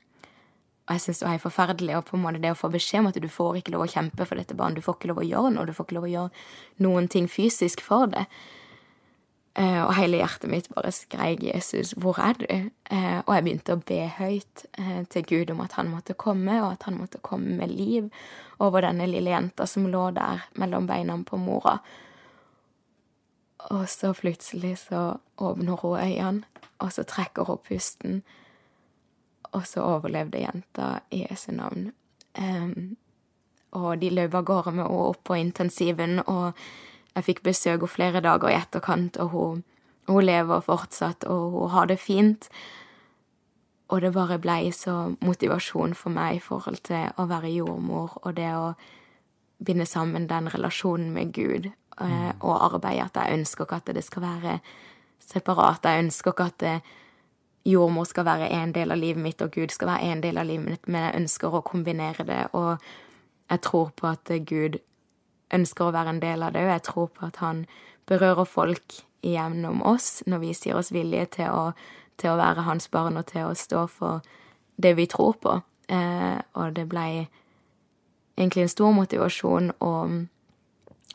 og 0.87 0.95
jeg 0.95 1.03
syns 1.03 1.19
det 1.19 1.27
var 1.27 1.35
helt 1.35 1.47
forferdelig. 1.47 1.95
Og 1.97 2.05
på 2.07 2.17
en 2.17 2.23
måte 2.23 2.43
det 2.43 2.53
å 2.53 2.59
få 2.59 2.69
beskjed 2.71 3.01
om 3.01 3.09
at 3.09 3.19
du 3.19 3.27
får 3.31 3.59
ikke 3.61 3.73
lov 3.73 3.87
å 3.87 3.91
kjempe 3.91 4.27
for 4.27 4.39
dette 4.39 4.55
barnet, 4.55 4.79
du 4.79 4.85
får 4.85 4.99
ikke 4.99 5.11
lov 5.11 5.23
å 5.23 5.27
gjøre 5.27 5.55
noe, 5.55 5.67
du 5.67 5.75
får 5.75 5.87
ikke 5.87 5.97
lov 5.97 6.07
å 6.07 6.13
gjøre 6.13 6.45
noen 6.85 7.09
ting 7.11 7.27
fysisk 7.31 7.83
for 7.83 8.11
det. 8.13 8.27
Uh, 9.57 9.87
og 9.87 9.95
hele 9.97 10.19
hjertet 10.19 10.51
mitt 10.51 10.67
bare 10.69 10.91
skreik 10.93 11.41
'Jesus, 11.43 11.95
hvor 11.97 12.19
er 12.21 12.33
du?' 12.33 12.69
Uh, 12.91 13.19
og 13.25 13.31
jeg 13.35 13.43
begynte 13.43 13.73
å 13.73 13.81
be 13.81 14.03
høyt 14.05 14.65
uh, 14.79 15.01
til 15.09 15.23
Gud 15.25 15.49
om 15.49 15.63
at 15.65 15.73
han 15.79 15.89
måtte 15.89 16.13
komme, 16.13 16.59
og 16.61 16.71
at 16.71 16.83
han 16.85 16.99
måtte 16.99 17.17
komme 17.17 17.57
med 17.57 17.73
liv 17.73 18.11
over 18.59 18.85
denne 18.85 19.07
lille 19.09 19.33
jenta 19.33 19.65
som 19.65 19.87
lå 19.89 20.11
der 20.13 20.45
mellom 20.53 20.85
beina 20.87 21.17
på 21.25 21.37
mora. 21.41 21.79
Og 23.73 23.89
så 23.89 24.13
plutselig 24.13 24.77
så 24.77 25.17
åpner 25.37 25.81
hun 25.81 25.99
øynene, 25.99 26.43
og 26.77 26.93
så 26.93 27.03
trekker 27.03 27.43
hun 27.43 27.57
pusten, 27.57 28.21
og 29.51 29.65
så 29.67 29.81
overlevde 29.81 30.37
jenta 30.37 30.99
i 31.09 31.25
Jesu 31.25 31.51
navn. 31.51 31.91
Og 33.71 33.99
de 33.99 34.09
løp 34.09 34.35
av 34.35 34.43
gårde 34.43 34.71
med 34.71 34.85
henne 34.85 35.07
opp 35.09 35.23
på 35.23 35.35
intensiven, 35.35 36.19
og 36.27 36.53
jeg 37.17 37.25
fikk 37.25 37.43
besøk 37.47 37.81
henne 37.81 37.89
flere 37.89 38.21
dager 38.21 38.51
i 38.51 38.57
etterkant, 38.57 39.17
og 39.17 39.31
hun, 39.33 39.63
hun, 40.07 40.23
lever 40.23 40.61
fortsatt, 40.61 41.25
og 41.25 41.55
hun 41.55 41.71
har 41.73 41.89
det 41.89 41.99
fint. 41.99 42.49
Og 43.89 44.03
det 44.03 44.13
bare 44.13 44.37
blei 44.39 44.69
så 44.75 45.15
motivasjon 45.23 45.95
for 45.95 46.13
meg 46.13 46.37
i 46.37 46.43
forhold 46.43 46.83
til 46.85 47.07
å 47.17 47.25
være 47.29 47.53
jordmor, 47.55 48.19
og 48.21 48.35
det 48.37 48.51
å 48.53 48.75
binde 49.57 49.87
sammen 49.89 50.27
den 50.29 50.51
relasjonen 50.53 51.09
med 51.15 51.33
Gud 51.33 51.71
mm. 51.97 52.43
og 52.43 52.65
arbeide. 52.67 53.07
At 53.07 53.17
jeg 53.17 53.39
ønsker 53.39 53.65
ikke 53.65 53.81
at 53.81 53.93
det 53.95 54.03
skal 54.05 54.25
være 54.27 54.59
separat. 55.23 55.87
Jeg 55.87 56.05
ønsker 56.05 56.35
ikke 56.35 56.49
at 56.51 56.59
det, 56.61 56.75
jordmor 57.67 58.05
skal 58.07 58.27
være 58.27 58.51
en 58.61 58.71
del 58.75 58.93
av 58.93 58.99
livet 59.01 59.23
mitt, 59.23 59.41
og 59.41 59.51
Gud 59.51 59.73
skal 59.73 59.89
være 59.91 60.11
en 60.11 60.21
del 60.23 60.37
av 60.37 60.47
livet 60.47 60.69
mitt, 60.69 60.87
men 60.87 61.07
jeg 61.07 61.23
ønsker 61.23 61.57
å 61.57 61.65
kombinere 61.65 62.27
det, 62.27 62.43
og 62.55 62.77
jeg 63.49 63.63
tror 63.63 63.91
på 63.95 64.07
at 64.07 64.31
eh, 64.31 64.43
Gud 64.43 64.77
ønsker 65.53 65.87
å 65.87 65.93
være 65.95 66.15
en 66.15 66.23
del 66.23 66.43
av 66.43 66.55
det, 66.55 66.65
og 66.65 66.73
jeg 66.75 66.85
tror 66.87 67.11
på 67.15 67.27
at 67.29 67.39
han 67.43 67.65
berører 68.07 68.47
folk 68.47 69.01
gjennom 69.25 69.81
oss 69.87 70.21
når 70.27 70.43
vi 70.43 70.53
sier 70.55 70.77
oss 70.79 70.93
villige 70.95 71.27
til 71.39 71.51
å, 71.51 71.63
til 72.19 72.33
å 72.33 72.39
være 72.39 72.67
hans 72.67 72.89
barn 72.93 73.19
og 73.19 73.27
til 73.31 73.49
å 73.49 73.57
stå 73.57 73.85
for 73.91 74.25
det 74.77 74.93
vi 74.97 75.07
tror 75.09 75.37
på. 75.41 75.59
Eh, 75.87 76.39
og 76.59 76.73
det 76.75 76.87
blei 76.91 77.27
egentlig 78.37 78.67
en 78.67 78.73
stor 78.73 78.93
motivasjon 78.93 79.71
og 79.79 80.17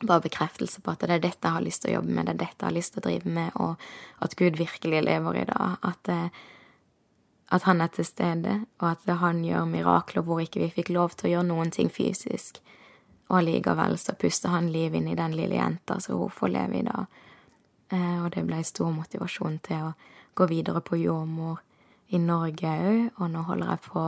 bare 0.03 0.25
bekreftelse 0.25 0.81
på 0.83 0.91
at 0.91 1.05
det 1.05 1.15
er 1.15 1.23
dette 1.23 1.47
jeg 1.47 1.57
har 1.57 1.63
lyst 1.63 1.85
til 1.85 1.93
å 1.93 1.99
jobbe 2.01 2.17
med, 2.17 2.27
det 2.27 2.33
er 2.35 2.41
dette 2.41 2.59
jeg 2.59 2.69
har 2.69 2.75
lyst 2.75 2.95
til 2.95 3.03
å 3.03 3.07
drive 3.07 3.35
med, 3.37 3.53
og 3.63 4.25
at 4.27 4.35
Gud 4.39 4.59
virkelig 4.59 5.05
lever 5.07 5.39
i 5.39 5.47
dag. 5.53 5.77
At, 5.87 6.11
eh, 6.11 6.29
at 7.53 7.69
han 7.69 7.85
er 7.85 7.93
til 7.95 8.09
stede, 8.09 8.57
og 8.81 8.89
at 8.91 9.17
han 9.23 9.45
gjør 9.47 9.69
mirakler 9.71 10.27
hvor 10.27 10.43
ikke 10.43 10.65
vi 10.65 10.73
fikk 10.81 10.91
lov 10.97 11.15
til 11.17 11.31
å 11.31 11.35
gjøre 11.37 11.51
noen 11.53 11.71
ting 11.71 11.93
fysisk. 11.93 12.59
Og 13.33 13.39
allikevel 13.41 13.97
så 13.99 14.15
puster 14.21 14.53
han 14.53 14.69
liv 14.73 14.95
inn 14.95 15.09
i 15.09 15.17
den 15.17 15.33
lille 15.33 15.57
jenta, 15.57 15.97
så 16.01 16.19
hun 16.21 16.31
får 16.31 16.53
leve 16.53 16.79
i 16.79 16.87
dag. 16.87 17.21
Eh, 17.93 18.19
og 18.25 18.31
det 18.35 18.45
ble 18.47 18.61
stor 18.65 18.93
motivasjon 18.93 19.59
til 19.65 19.89
å 19.89 19.95
gå 20.37 20.47
videre 20.51 20.85
på 20.85 21.01
jordmor 21.01 21.63
i 22.13 22.21
Norge 22.21 22.69
òg, 22.69 23.07
og 23.17 23.31
nå 23.33 23.45
holder 23.49 23.73
jeg 23.73 23.85
på 23.89 24.05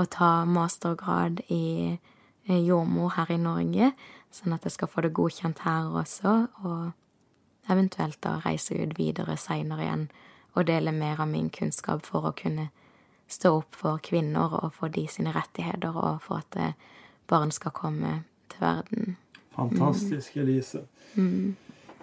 å 0.00 0.06
ta 0.10 0.30
mastergrad 0.46 1.42
i 1.48 1.98
jordmor 2.50 3.14
her 3.14 3.30
i 3.30 3.38
Norge, 3.38 3.92
sånn 4.34 4.54
at 4.56 4.66
jeg 4.66 4.74
skal 4.74 4.90
få 4.90 5.04
det 5.06 5.14
godkjent 5.14 5.62
her 5.62 5.90
også, 6.00 6.34
og 6.66 7.70
eventuelt 7.70 8.18
da 8.24 8.38
reise 8.44 8.74
ut 8.74 8.96
videre 8.98 9.36
seinere 9.38 9.86
igjen 9.86 10.06
og 10.58 10.66
dele 10.66 10.90
mer 10.92 11.20
av 11.22 11.28
min 11.30 11.50
kunnskap 11.54 12.02
for 12.06 12.26
å 12.26 12.34
kunne 12.34 12.70
stå 13.30 13.52
opp 13.60 13.76
for 13.78 14.02
kvinner 14.02 14.56
og 14.58 14.72
for 14.74 14.90
de 14.90 15.04
sine 15.06 15.30
rettigheter, 15.34 15.94
og 15.94 16.22
for 16.24 16.42
at 16.42 16.58
eh, 16.58 16.74
barn 17.30 17.54
skal 17.54 17.74
komme 17.74 18.20
til 18.52 18.64
verden. 18.64 19.16
Fantastisk, 19.56 20.36
Elise. 20.36 20.84
Mm. 21.14 21.56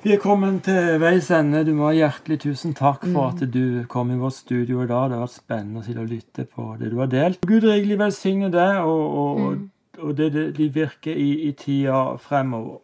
Vi 0.03 0.13
er 0.13 0.19
kommet 0.21 0.61
til 0.67 0.99
veis 1.01 1.29
ende. 1.33 1.65
Du 1.65 1.73
må 1.75 1.89
ha 1.89 1.95
hjertelig 1.97 2.39
tusen 2.45 2.75
takk 2.77 3.03
for 3.07 3.31
at 3.33 3.41
du 3.53 3.83
kom 3.89 4.11
i 4.13 4.19
vårt 4.19 4.37
studio 4.37 4.83
i 4.83 4.89
dag. 4.89 5.09
Det 5.09 5.17
har 5.17 5.25
vært 5.25 5.37
spennende 5.39 5.81
å 5.81 5.87
sitte 5.87 6.03
og 6.03 6.11
lytte 6.11 6.45
på 6.45 6.67
det 6.79 6.91
du 6.93 6.99
har 7.01 7.09
delt. 7.11 7.41
Gud 7.49 7.65
rikelig 7.65 7.97
velsigne 7.99 8.51
deg 8.53 8.83
og, 8.85 9.03
og, 9.23 9.41
mm 9.57 9.65
og 9.97 10.17
det, 10.17 10.57
de 10.57 10.69
virker 10.73 11.15
i, 11.15 11.47
i 11.47 11.51
tida 11.51 12.17
fremover. 12.21 12.79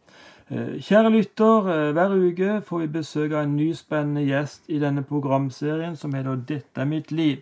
Eh, 0.49 0.79
kjære 0.81 1.09
lytter, 1.09 1.69
eh, 1.71 1.91
hver 1.95 2.15
uke 2.17 2.61
får 2.65 2.79
vi 2.79 2.87
besøk 2.97 3.31
av 3.31 3.43
en 3.43 3.55
ny 3.55 3.71
spennende 3.77 4.25
gjest 4.25 4.69
i 4.69 4.79
denne 4.79 5.03
programserien 5.03 5.95
som 5.95 6.13
heter 6.13 6.35
'Dette 6.35 6.81
er 6.81 6.85
mitt 6.85 7.11
liv'. 7.11 7.41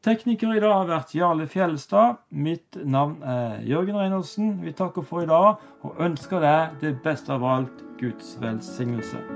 Tekniker 0.01 0.55
i 0.55 0.61
dag 0.63 0.71
har 0.73 0.87
vært 0.89 1.11
Jarle 1.13 1.45
Fjellstad. 1.45 2.23
Mitt 2.33 2.73
navn 2.89 3.19
er 3.21 3.59
Jørgen 3.69 3.99
Reinersen. 3.99 4.55
Vi 4.63 4.73
takker 4.73 5.05
for 5.05 5.21
i 5.21 5.29
dag 5.29 5.61
og 5.85 6.01
ønsker 6.01 6.41
deg 6.41 6.79
det 6.81 6.95
beste 7.05 7.29
av 7.35 7.45
alt 7.45 7.85
Guds 8.01 8.33
velsignelse. 8.41 9.21